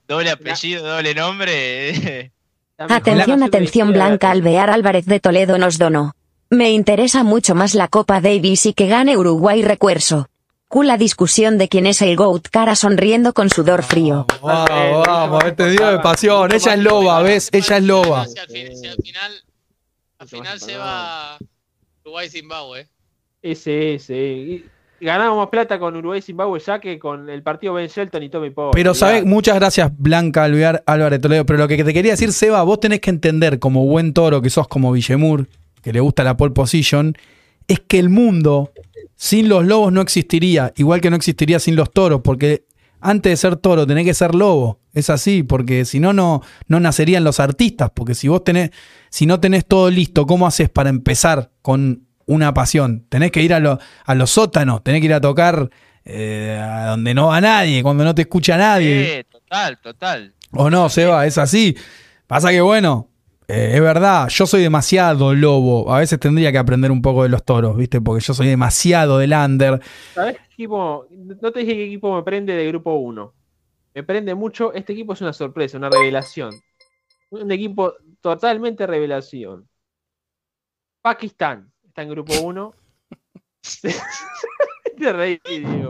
[0.08, 2.32] Doble apellido, doble nombre.
[2.80, 6.14] Mejor Atención, atención, Blanca la- Alvear Álvarez de Toledo nos donó.
[6.50, 10.28] Me interesa mucho más la Copa Davis y que gane Uruguay recuerso.
[10.70, 14.28] Cula discusión de quién es el GOAT cara sonriendo con sudor frío.
[14.40, 16.54] Vamos, vamos, este dio de pasión.
[16.54, 17.50] Ella es loba, ¿ves?
[17.52, 18.28] Ella es loba.
[18.28, 19.32] Si al, fin- si al final,
[20.20, 21.40] al final se va
[22.06, 22.88] Uruguay-Zimbabue.
[23.42, 24.64] Ese, ese.
[25.02, 28.70] Ganamos más plata con Uruguay-Zimbabue ya que con el partido Ben Shelton y Tommy Paul.
[28.74, 29.26] Pero, ¿sabes?
[29.26, 31.48] Muchas gracias, Blanca Alvear Álvarez Toledo.
[31.48, 34.52] Pero lo que te quería decir, Seba, vos tenés que entender, como buen toro que
[34.52, 35.48] sos, como Villemur,
[35.82, 37.18] que le gusta la pole position,
[37.68, 38.72] es que el mundo
[39.22, 42.64] sin los lobos no existiría, igual que no existiría sin los toros, porque
[43.02, 44.80] antes de ser toro tenés que ser lobo.
[44.94, 47.92] Es así, porque si no, no, no nacerían los artistas.
[47.94, 48.72] Porque si vos tenés,
[49.10, 53.06] si no tenés todo listo, ¿cómo haces para empezar con una pasión?
[53.10, 55.70] Tenés que ir a, lo- a los sótanos, tenés que ir a tocar
[56.06, 59.20] eh, a donde no va nadie, cuando no te escucha nadie.
[59.20, 60.34] Eh, total, total.
[60.54, 61.76] O no, Seba, es así.
[62.26, 63.10] Pasa que, bueno,
[63.50, 65.92] eh, es verdad, yo soy demasiado lobo.
[65.92, 68.00] A veces tendría que aprender un poco de los toros, ¿viste?
[68.00, 69.82] Porque yo soy demasiado del under.
[70.14, 71.08] ¿Sabes qué equipo?
[71.10, 73.34] No te dije qué equipo me prende de grupo 1.
[73.96, 74.72] Me prende mucho.
[74.74, 76.54] Este equipo es una sorpresa, una revelación.
[77.32, 79.68] Un equipo totalmente revelación.
[81.02, 82.74] Pakistán está en grupo 1.
[85.00, 85.88] Te reí, Diego.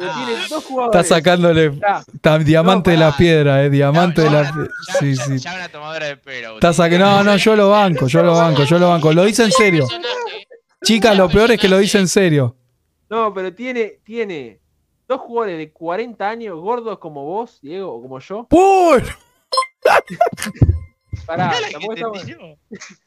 [0.00, 0.24] Pero Ah.
[0.24, 1.00] tiene dos jugadores.
[1.02, 1.78] Está sacándole
[2.14, 4.54] está diamante No, de la piedra, eh, diamante de la Ya-
[4.98, 5.38] Sí, ya- sí.
[5.38, 6.54] ya una tomadora de pelo.
[6.54, 9.12] Está saque- No, no, yo lo banco, yo lo banco, yo lo banco.
[9.12, 9.86] Lo dice en serio.
[10.82, 12.56] Chicas, lo peor es que lo dice en serio.
[13.10, 14.60] No, pero tiene, tiene
[15.06, 18.46] dos jugadores de 40 años, gordos como vos, Diego, o como yo.
[18.50, 19.02] ¡Uy!
[21.26, 22.24] Pará, tampoco estamos-.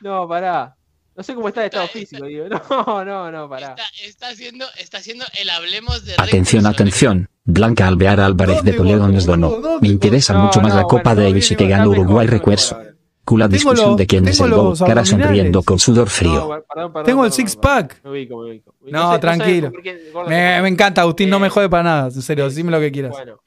[0.00, 0.76] No, pará.
[1.20, 2.46] No sé cómo está de estado Está- físico, Diego.
[2.70, 3.68] No, no, no, pará.
[3.76, 7.28] está, está haciendo, está haciendo el hablemos de Atención, Rick atención.
[7.44, 9.50] Blanca Alvear Álvarez de ¿Dónde, Toledo nos donó.
[9.50, 11.90] ¿Dónde, Me interesa No, mucho más no, la Copa bueno, Davis y que está gane
[11.90, 12.78] mejor, Uruguay está recuerzo.
[13.26, 16.48] Tengo discusión de quién es el GOAT cara sonriendo con sudor No, frío.
[16.48, 17.86] perdón, perdón, Tengo el six perdón.
[17.88, 18.00] pack.
[18.04, 18.74] Me ubico, me ubico.
[18.86, 19.72] No, sé- tranquilo.
[19.82, 22.06] qué Me, encanta, Agustín, no me Eh, jode para nada.
[22.06, 23.10] En serio, decime lo que quieras.
[23.12, 23.38] Bueno,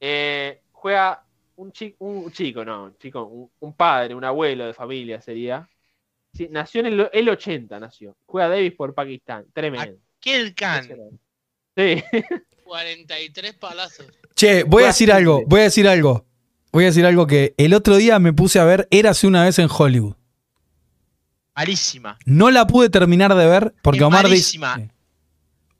[0.00, 1.22] eh, juega
[1.54, 5.68] un chico, un chico, no, un chico, un, un padre, un abuelo de familia sería.
[6.34, 8.16] Sí, nació en el, el 80, nació.
[8.26, 9.46] Juega Davis por Pakistán.
[9.52, 9.96] Tremendo.
[10.18, 10.88] Aquel can.
[11.76, 12.02] Sí.
[12.64, 14.06] 43 palazos.
[14.34, 16.26] Che, voy a decir algo, voy a decir algo.
[16.72, 19.60] Voy a decir algo que el otro día me puse a ver Érase una vez
[19.60, 20.16] en Hollywood.
[21.54, 22.18] Malísima.
[22.26, 24.76] No la pude terminar de ver porque Es Omar malísima.
[24.76, 24.90] dice.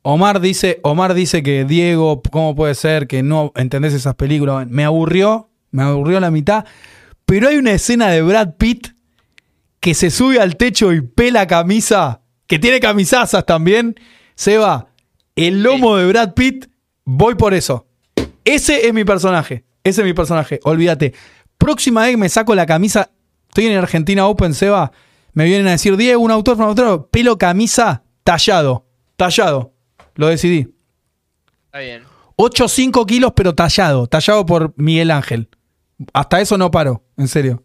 [0.02, 4.68] Omar dice, Omar dice que Diego, ¿cómo puede ser que no entendés esas películas?
[4.68, 6.64] Me aburrió, me aburrió la mitad.
[7.24, 8.93] Pero hay una escena de Brad Pitt
[9.84, 13.94] que se sube al techo y pela camisa, que tiene camisazas también,
[14.34, 14.86] Seba,
[15.36, 16.70] el lomo de Brad Pitt,
[17.04, 17.86] voy por eso.
[18.46, 19.66] Ese es mi personaje.
[19.82, 20.58] Ese es mi personaje.
[20.64, 21.12] Olvídate.
[21.58, 23.10] Próxima vez que me saco la camisa,
[23.46, 24.90] estoy en Argentina Open, Seba,
[25.34, 28.86] me vienen a decir, Diego, un autor, un autor, pelo camisa, tallado.
[29.16, 29.74] Tallado.
[30.14, 30.74] Lo decidí.
[31.66, 32.04] Está bien.
[32.36, 34.06] 8 5 kilos, pero tallado.
[34.06, 35.50] Tallado por Miguel Ángel.
[36.14, 37.62] Hasta eso no paro, en serio.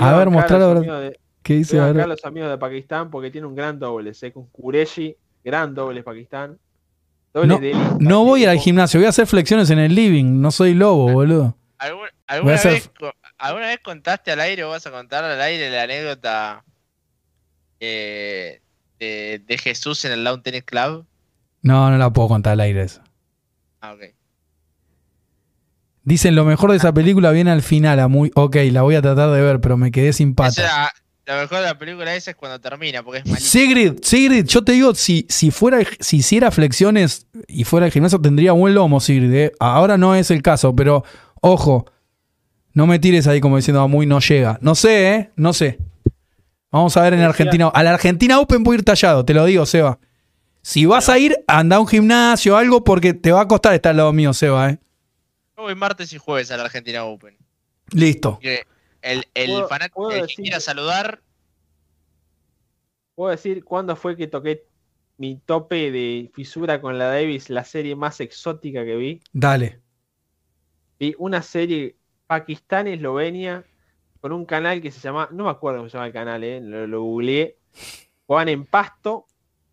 [0.00, 0.80] A ver, mostrar los ahora.
[0.80, 1.78] amigos de- ¿Qué dice?
[1.80, 2.06] A a ver.
[2.08, 4.12] los amigos de Pakistán porque tiene un gran doble.
[4.14, 6.58] Sé con Kureshi, gran doble Pakistán.
[7.32, 10.40] Doble No, de élite, No voy al gimnasio, voy a hacer flexiones en el living.
[10.40, 11.56] No soy lobo, boludo.
[11.78, 14.90] ¿Algún- Voy ¿Alguna, a hacer- vez, co- ¿Alguna vez contaste al aire o vas a
[14.90, 16.62] contar al aire la anécdota
[17.80, 18.60] eh,
[18.98, 21.06] de, de Jesús en el Lawn Tennis Club?
[21.62, 23.00] No, no la puedo contar al aire eso.
[23.80, 24.02] Ah, ok.
[26.02, 28.00] Dicen lo mejor de esa película viene al final.
[28.00, 30.58] A muy, ok, la voy a tratar de ver, pero me quedé sin patas.
[30.58, 30.92] era-
[31.26, 33.50] lo mejor de la película esa es cuando termina, porque es malísimo.
[33.64, 38.20] Sigrid, Sigrid, yo te digo, si, si fuera, si hiciera flexiones y fuera al gimnasio,
[38.20, 39.32] tendría buen lomo, Sigrid.
[39.34, 39.52] eh.
[39.60, 41.04] Ahora no es el caso, pero
[41.40, 41.86] ojo,
[42.72, 44.58] no me tires ahí como diciendo "Ah, muy no llega.
[44.60, 45.30] No sé, ¿eh?
[45.36, 45.78] No sé.
[46.72, 47.68] Vamos a ver en Argentina.
[47.68, 49.98] A la Argentina Open voy a ir tallado, te lo digo, Seba.
[50.62, 53.74] Si vas a ir, anda a un gimnasio o algo porque te va a costar
[53.74, 54.78] estar al lado mío, Seba, ¿eh?
[55.60, 57.36] Yo voy martes y jueves a la Argentina Open.
[57.92, 58.38] Listo.
[58.40, 58.64] Que
[59.02, 61.20] el el ¿Puedo- fanático puedo el que quiera saludar,
[63.14, 64.64] ¿Puedo decir cuándo fue que toqué
[65.18, 69.20] mi tope de fisura con la Davis, la serie más exótica que vi?
[69.34, 69.82] Dale.
[70.98, 71.96] Vi una serie
[72.26, 73.62] Pakistán-Eslovenia
[74.22, 76.62] con un canal que se llama, no me acuerdo cómo se llama el canal, eh,
[76.62, 77.58] lo, lo googleé.
[78.26, 79.26] Jugaban en pasto,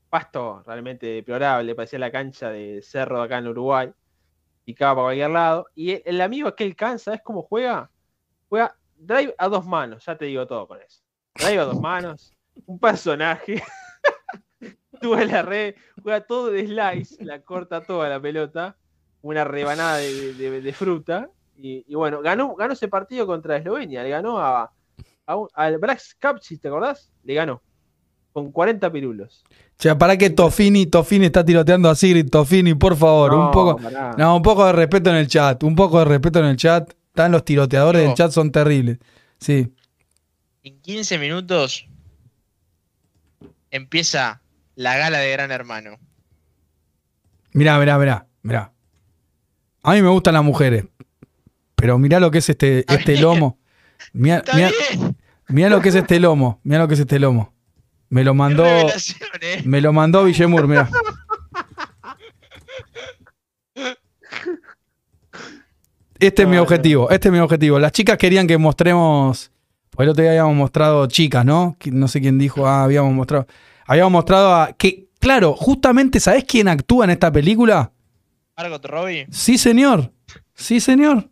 [0.10, 3.90] pasto realmente deplorable, parecía la cancha de cerro de acá en Uruguay,
[4.68, 5.68] picaba para cualquier lado.
[5.76, 7.90] Y el, el amigo aquel can, ¿sabes cómo juega?
[8.50, 11.02] Juega drive a dos manos, ya te digo todo con eso.
[11.36, 12.34] Drive a dos manos,
[12.66, 13.64] un personaje,
[15.02, 18.76] tuve la red, juega todo de slice, la corta toda la pelota,
[19.22, 21.30] una rebanada de, fruta.
[21.56, 24.74] Y, bueno, ganó, ganó ese partido contra Eslovenia, le ganó a,
[25.26, 27.10] a al Brax Kapsi, ¿te acordás?
[27.24, 27.62] Le ganó.
[28.38, 29.42] Con 40 pirulos.
[29.50, 33.52] O sea, para que Tofini, Tofini está tiroteando a Sigrid, Tofini, por favor, un No,
[33.52, 33.78] poco.
[33.78, 34.14] pará.
[34.16, 36.88] No, un poco de respeto en el chat, un poco de respeto en el chat.
[37.08, 38.08] Están los tiroteadores No.
[38.10, 39.00] del chat, son terribles.
[39.40, 39.74] Sí.
[40.64, 41.88] en 15 minutos
[43.72, 44.40] empieza
[44.76, 45.98] la gala de Gran Hermano.
[47.54, 48.72] Mirá, mirá, mirá, mirá.
[49.82, 50.86] A mí me gustan las mujeres.
[51.74, 53.58] Pero mirá lo que es este, este lomo.
[54.14, 56.60] Mirá, Está mirá- bien, mirá lo que es este lomo.
[56.64, 57.52] Mirá lo que es este lomo.
[58.10, 58.66] Me lo mandó.
[58.66, 59.62] eh.
[59.66, 60.90] Me lo mandó Villemur, mirá.
[66.20, 67.78] Este es mi objetivo, este es mi objetivo.
[67.80, 69.52] Las chicas querían que mostremos.
[69.92, 71.78] Por el otro día habíamos mostrado chicas, ¿no?
[71.86, 73.48] No sé quién dijo, ah, habíamos mostrado.
[73.86, 74.74] Habíamos mostrado a.
[74.74, 77.92] Que, claro, justamente, ¿sabés quién actúa en esta película?
[78.58, 79.28] Margot Robbie.
[79.32, 80.12] Sí, señor.
[80.56, 81.30] Sí, señor.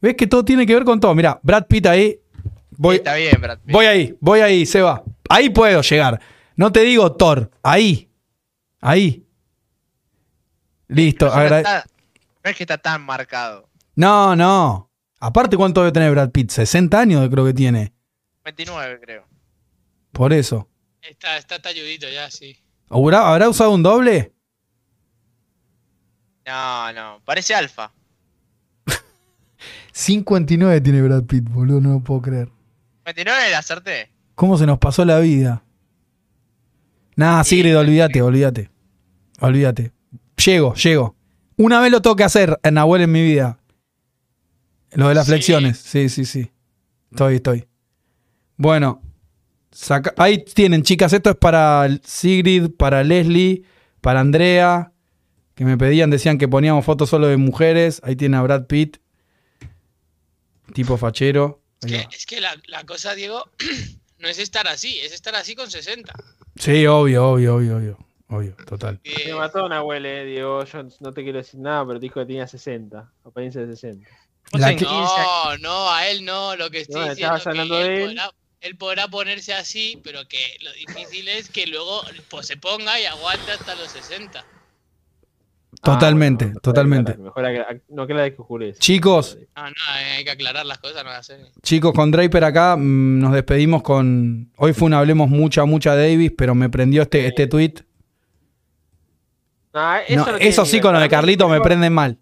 [0.00, 1.14] ¿Ves que todo tiene que ver con todo?
[1.14, 2.18] Mirá, Brad Pitt ahí.
[2.70, 3.72] Voy, Está bien, Brad Pitt.
[3.72, 5.04] voy ahí, voy ahí, Seba.
[5.30, 6.20] Ahí puedo llegar.
[6.56, 8.10] No te digo Thor, ahí.
[8.80, 9.24] Ahí.
[10.88, 11.26] Listo.
[11.26, 11.86] no, es que agrade- está-
[12.42, 13.70] no es que está tan marcado.
[13.94, 14.90] No, no.
[15.20, 16.50] Aparte, ¿cuánto debe tener Brad Pitt?
[16.50, 17.92] 60 años creo que tiene.
[18.44, 19.24] 29, creo.
[20.12, 20.68] Por eso.
[21.00, 22.58] Está, está talludito ya, sí.
[22.88, 24.34] ¿Habrá, habrá usado un doble?
[26.44, 27.20] No, no.
[27.24, 27.92] Parece alfa.
[29.92, 32.48] 59 tiene Brad Pitt, boludo, no lo puedo creer.
[33.04, 34.10] 29 la acerté.
[34.40, 35.62] ¿Cómo se nos pasó la vida?
[37.14, 38.70] Nah, Sigrid, olvídate, olvídate.
[39.40, 39.92] Olvídate.
[40.42, 41.14] Llego, llego.
[41.58, 43.58] Una vez lo tengo que hacer, en Nahuel, en mi vida.
[44.92, 45.32] Lo de las Sí.
[45.32, 45.76] flexiones.
[45.76, 46.50] Sí, sí, sí.
[47.10, 47.68] Estoy, estoy.
[48.56, 49.02] Bueno,
[49.72, 51.12] saca- ahí tienen, chicas.
[51.12, 53.64] Esto es para Sigrid, para Leslie,
[54.00, 54.94] para Andrea,
[55.54, 58.00] que me pedían, decían que poníamos fotos solo de mujeres.
[58.04, 58.96] Ahí tiene a Brad Pitt,
[60.72, 61.60] tipo fachero.
[61.82, 62.02] Es que, va.
[62.10, 63.44] es que la, la cosa, Diego,
[64.20, 66.12] no es estar así, es estar así con 60.
[66.56, 67.98] Sí, obvio, obvio, obvio, obvio.
[68.32, 69.00] Obvio, total.
[69.02, 70.64] Eh, Me mató Nahuel, eh, Diego.
[70.64, 73.10] Yo no te quiero decir nada, pero dijo que tenía 60.
[73.24, 74.08] Apariencia de 60.
[74.52, 77.36] Vos La en que- 15 no, no, a él no, lo que estoy No, diciendo
[77.36, 78.08] estabas es que hablando él, de él.
[78.10, 78.30] Podrá,
[78.60, 83.04] él podrá ponerse así, pero que lo difícil es que luego pues, se ponga y
[83.06, 84.44] aguante hasta los 60.
[85.82, 87.16] Totalmente, Ah, bueno, totalmente.
[87.16, 88.78] Mejor aclarar- no que la de.
[88.78, 89.74] Chicos, No, no,
[90.16, 91.40] hay que aclarar las cosas, no hacer.
[91.62, 94.50] chicos, con Draper acá mm, nos despedimos con.
[94.56, 97.74] Hoy fue un hablemos mucha, mucha Davis, pero me prendió este, este tweet.
[99.72, 102.18] Ah, No, no eso tiene sí, con lo de Carlito me prenden mal.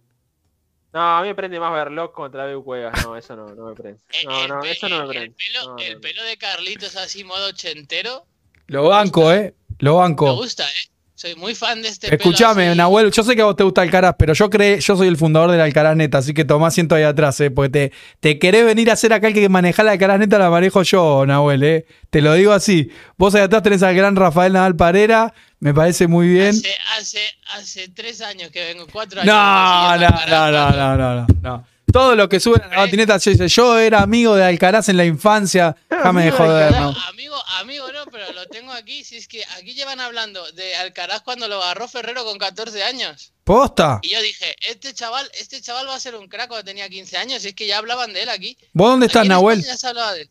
[0.92, 2.92] No, a mí me prende más ver Locke contra Beu Cuevas.
[3.04, 4.00] No, eso no, no me prende.
[4.10, 5.36] Eh, No, el no, eso no me el prende.
[5.36, 6.00] pelo, No, no, el no.
[6.00, 8.26] pelo de Carlitos así modo ochentero.
[8.66, 9.54] Lo banco, ¿eh?
[9.78, 10.34] Lo Me banco.
[10.34, 10.90] gusta, ¿eh?
[11.20, 12.76] Soy muy fan de este Escuchame.
[12.76, 15.16] Nahuel, yo sé que a vos te gusta Alcaraz, pero yo creo, yo soy el
[15.16, 17.50] fundador del Alcaraz Neta, así que tomá asiento ahí atrás, ¿eh?
[17.50, 20.48] Porque te, te querés venir a hacer acá el que maneja la Alcaraz Neta, la
[20.48, 21.86] manejo yo, Nahuel, ¿eh?
[22.10, 22.92] Te lo digo así.
[23.16, 26.50] Vos ahí atrás tenés al gran Rafael Nadal Parera, me parece muy bien.
[26.50, 27.20] Hace, hace,
[27.56, 29.34] hace tres años que vengo, cuatro años.
[29.34, 31.66] No, no, no, no, no, no, no.
[31.92, 35.04] Todo lo que suben a la patineta, dice, yo era amigo de Alcaraz en la
[35.06, 36.96] infancia, déjame de joder, No, ¿no?
[37.08, 39.04] amigo, amigo no, pero lo tengo aquí.
[39.04, 43.32] Si es que aquí llevan hablando de Alcaraz cuando lo agarró Ferrero con 14 años.
[43.44, 44.00] ¿Posta?
[44.02, 47.16] Y yo dije, este chaval, este chaval va a ser un crack cuando tenía 15
[47.16, 47.44] años.
[47.44, 48.58] Y es que ya hablaban de él aquí.
[48.74, 49.62] ¿Vos dónde estás, Aquí Nahuel?
[49.64, 50.30] Ya se hablaba de él.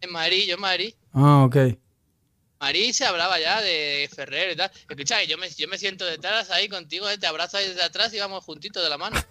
[0.00, 0.94] En Madrid, yo en Madrid.
[1.12, 1.56] Ah, ok.
[2.60, 4.70] Madrid se hablaba ya de Ferrero y tal.
[4.88, 8.14] Escucha, yo me, yo me siento detrás ahí contigo, eh, te abrazo ahí desde atrás
[8.14, 9.22] y vamos juntitos de la mano.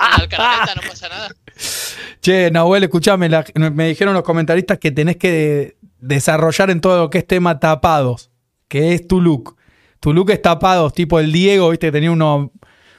[0.00, 1.28] Alcaraneta, no pasa nada.
[2.22, 7.10] Che, Nahuel, escuchame, la- me dijeron los comentaristas que tenés que desarrollar en todo lo
[7.10, 8.30] que es tema tapados,
[8.68, 9.56] que es tu look.
[10.00, 12.52] Tu look es tapados, tipo el Diego, viste, que tenía uno,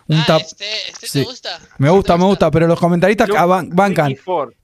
[0.07, 0.41] un Ah, tap.
[0.41, 1.19] este, este Sí.
[1.19, 1.59] te gusta.
[1.79, 4.15] Me ¿Este gusta, me gusta, pero los comentaristas ah, ban- bancan.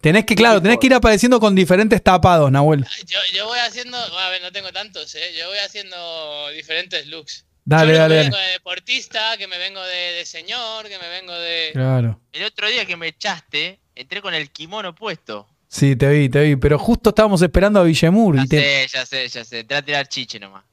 [0.02, 2.86] Tenés que, claro, tenés que ir apareciendo con diferentes tapados, Nahuel.
[3.08, 5.34] Yo, yo voy haciendo, a ver, no tengo tantos, ¿eh?
[5.40, 7.46] Yo voy haciendo diferentes looks.
[7.70, 8.24] Dale, Yo dale, me dale.
[8.30, 11.72] vengo de deportista, que me vengo de, de señor, que me vengo de...
[11.74, 12.22] Claro.
[12.32, 15.46] El otro día que me echaste, entré con el kimono puesto.
[15.68, 16.56] Sí, te vi, te vi.
[16.56, 19.60] Pero justo estábamos esperando a Villemur Ya y te, sé, ya sé, ya sé.
[19.60, 20.64] Entré a tirar chiche nomás.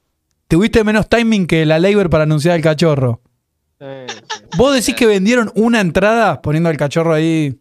[0.47, 3.19] tuviste menos timing que la Leiber para anunciar el cachorro.
[3.77, 4.21] Sí, sí.
[4.55, 7.59] ¿Vos decís que vendieron una entrada poniendo al cachorro ahí?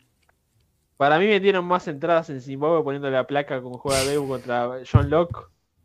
[0.96, 5.10] Para mí vendieron más entradas en Zimbabue poniendo la placa como juega Beu contra John
[5.10, 5.36] Locke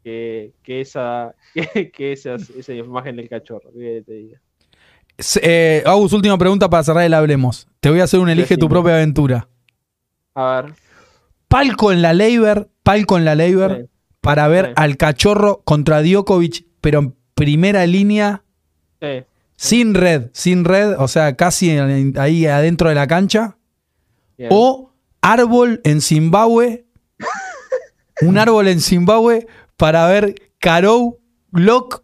[0.09, 3.69] que, que esa que, que esas- esa imagen del cachorro.
[3.71, 4.41] ¿qué querés que te diga?
[5.41, 7.67] Eh, Agus, última pregunta para cerrar el Hablemos.
[7.81, 9.49] Te voy a hacer un elige tu propia aventura.
[10.33, 10.73] A ver.
[11.47, 13.89] Palco en la Leiber, palco en la Leiber, Sí,
[14.21, 14.71] para ver Sí.
[14.77, 18.43] al cachorro contra Djokovic, pero en primera línea,
[19.01, 19.23] sí.
[19.57, 23.57] sin red, sin red, o sea, casi en- ahí adentro de la cancha.
[24.37, 24.49] Bien.
[24.53, 26.85] O árbol en Zimbabue.
[28.21, 29.47] un árbol en Zimbabue
[29.79, 31.17] para ver Karou
[31.51, 32.03] Lock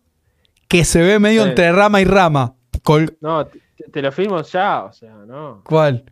[0.67, 1.49] que se ve medio Sí.
[1.49, 2.55] entre rama y rama.
[2.83, 3.59] Col- No, te,
[3.91, 5.61] te lo fuimos ya, o sea, no.
[5.65, 6.03] ¿Cuál?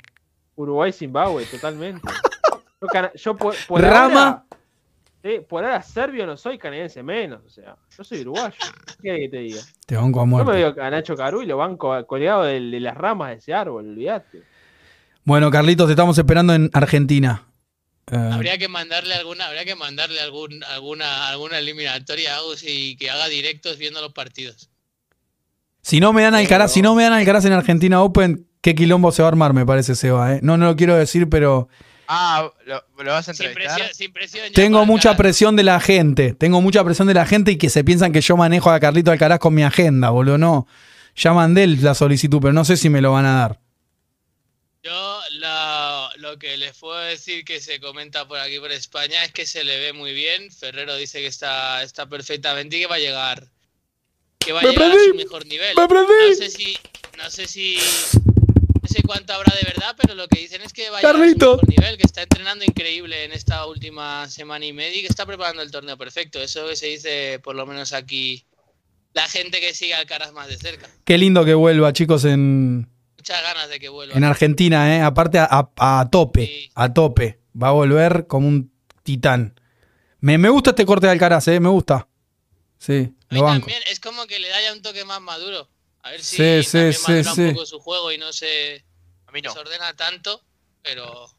[0.56, 2.08] Uruguay-Zimbabue, totalmente.
[2.82, 4.24] Yo, yo por, por Rama.
[4.28, 4.44] ahora-
[5.48, 8.58] por ahora serbio no soy canadiense menos, o sea, yo soy uruguayo.
[8.98, 9.62] ¿Qué querés que te diga?
[9.86, 10.52] Te banco a Yo me muerte.
[10.52, 13.88] veo a Nacho Carú y lo banco colgado de, de las ramas de ese árbol,
[13.88, 14.44] olvídate.
[15.24, 17.44] Bueno, Carlitos, te estamos esperando en Argentina.
[18.12, 22.96] Eh, Habría que mandarle alguna, habría que mandarle algún, alguna, alguna eliminatoria a Agus y
[22.98, 24.70] que haga directos viendo los partidos.
[25.82, 28.74] si no me dan Alcaraz, Pero- si no me dan Alcaraz en Argentina Open, qué
[28.76, 30.34] quilombo se va a armar, me parece, Seba.
[30.36, 30.40] ¿eh?
[30.42, 31.68] No, no lo quiero decir, pero
[32.08, 33.78] Ah, ¿lo, lo vas a Sin entrevistar?
[33.78, 34.46] presión, sin presión.
[34.48, 35.18] ya tengo mucha Alcaraz.
[35.18, 36.34] presión de la gente.
[36.34, 39.12] Tengo mucha presión de la gente y que se piensan que yo manejo a Carlito
[39.12, 40.38] Alcaraz con mi agenda, boludo.
[40.38, 40.68] No.
[41.16, 43.60] Ya mandé la solicitud, pero no sé si me lo van a dar.
[44.84, 45.22] Yo
[46.34, 49.64] lo que les puedo decir que se comenta por aquí por España es que se
[49.64, 50.50] le ve muy bien.
[50.52, 53.52] Ferrero dice que está, está perfectamente y que va a llegar.
[54.40, 55.76] Que va a Me llegar prendí, a su mejor nivel.
[55.76, 55.86] me.
[55.86, 56.76] No sé si.
[57.20, 57.78] No sé si.
[58.82, 61.16] No sé cuánto habrá de verdad, pero lo que dicen es que va a llegar
[61.16, 65.02] a su mejor nivel, que está entrenando increíble en esta última semana y media y
[65.02, 66.42] que está preparando el torneo perfecto.
[66.42, 68.44] Eso que se dice por lo menos aquí
[69.14, 70.90] la gente que sigue al Caras más de cerca.
[71.06, 72.90] Qué lindo que vuelva, chicos, en,
[73.24, 74.16] Muchas ganas de que vuelva.
[74.18, 75.02] en Argentina, ¿eh?
[75.02, 76.46] Aparte, a, a- a tope.
[76.46, 76.72] Sí.
[76.76, 77.40] A tope.
[77.62, 78.70] Va a volver como un
[79.04, 79.58] titán.
[80.20, 81.62] Me, me gusta este corte de Alcaraz, ¿eh?
[81.62, 82.10] Me gusta.
[82.78, 83.60] Sí, A mí lo banco.
[83.68, 85.70] también es como que le da ya un toque más maduro.
[86.02, 88.84] A ver si Sí, sí, madura un poco su juego y no se
[89.26, 89.52] A mí no.
[89.54, 90.44] desordena tanto,
[90.82, 91.30] pero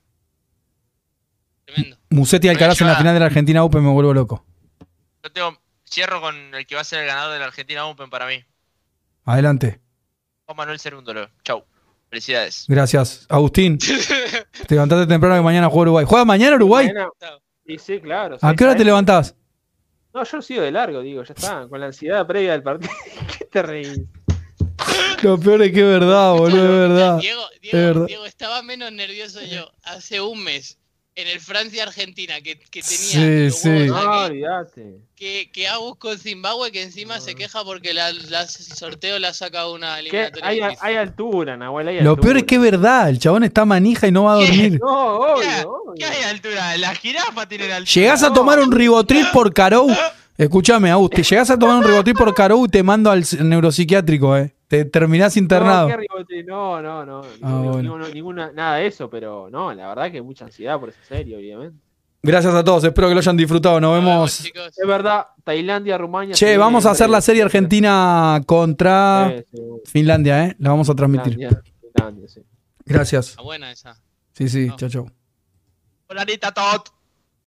[1.66, 1.98] tremendo.
[2.08, 4.46] Musetti y Alcaraz en la final de la Argentina Open me vuelvo loco.
[5.22, 8.08] Yo tengo, cierro con el que va a ser el ganador de la Argentina Open
[8.08, 8.42] para mí.
[9.26, 9.80] Adelante.
[10.46, 11.30] Juan Manuel Cerúndolo.
[11.42, 11.64] Chau.
[12.14, 12.64] Felicidades.
[12.68, 13.26] Gracias.
[13.28, 16.04] Agustín, te levantaste temprano que mañana juega Uruguay.
[16.08, 16.86] ¿Juega mañana Uruguay?
[16.86, 17.08] Mañana-
[17.66, 18.36] Sí, sí, claro.
[18.40, 19.34] ¿A qué hora te levantás?
[20.12, 22.92] No, yo sigo de largo, digo, ya está, con la ansiedad previa del partido.
[23.38, 24.00] ¿Qué te reís?
[25.22, 27.18] Lo peor es que es verdad, boludo, es verdad.
[27.18, 28.06] Diego, es Diego, verdad.
[28.06, 30.78] Diego, estaba menos nervioso yo hace un mes
[31.16, 33.68] en el Francia-Argentina que, que tenía Sí, sí.
[33.86, 34.96] No, olvídate.
[35.14, 39.28] que, que Agus con Zimbabue que encima se queja porque la, la- el sorteo le
[39.28, 40.44] ha sacado una eliminatoria.
[40.46, 42.22] hay, hay altura, Nahuel, hay Lo altura.
[42.22, 43.08] peor es que es verdad.
[43.08, 44.46] El chabón está manija y no va a ¿Qué?
[44.48, 44.80] dormir.
[44.82, 45.94] No, ¿Qué, obvio, obvio.
[45.96, 46.76] qué hay altura?
[46.78, 47.92] La jirafa tiene la altura.
[47.94, 49.88] Llegás a tomar un ribotril por Carou.
[50.36, 51.22] Escúchame, Agustín.
[51.22, 54.52] Llegás a tomar un ribotril por Carou y te mando al neuropsiquiátrico, eh.
[54.68, 55.88] Te terminás internado.
[56.46, 57.28] No, no, no, no.
[57.42, 57.82] Ah, bueno.
[57.82, 61.36] ninguna- ninguna- nada de eso, pero no, la verdad que mucha ansiedad por esa serie,
[61.36, 61.78] obviamente.
[62.22, 63.78] Gracias a todos, espero que lo hayan disfrutado.
[63.80, 64.40] Nos vemos.
[64.46, 66.34] Es verdad, Tailandia, Rumania.
[66.34, 69.58] Che, vamos a hacer la serie Argentina contra Sí.
[69.84, 70.56] Finlandia, ¿eh?
[70.58, 71.34] La vamos a transmitir.
[71.34, 72.40] Finlandia, Finlandia, sí.
[72.86, 73.28] Gracias.
[73.30, 74.00] Está buena esa.
[74.32, 74.76] Sí, sí, No.
[74.76, 75.06] chao, chao.
[76.08, 76.88] Hola, Anita Tot.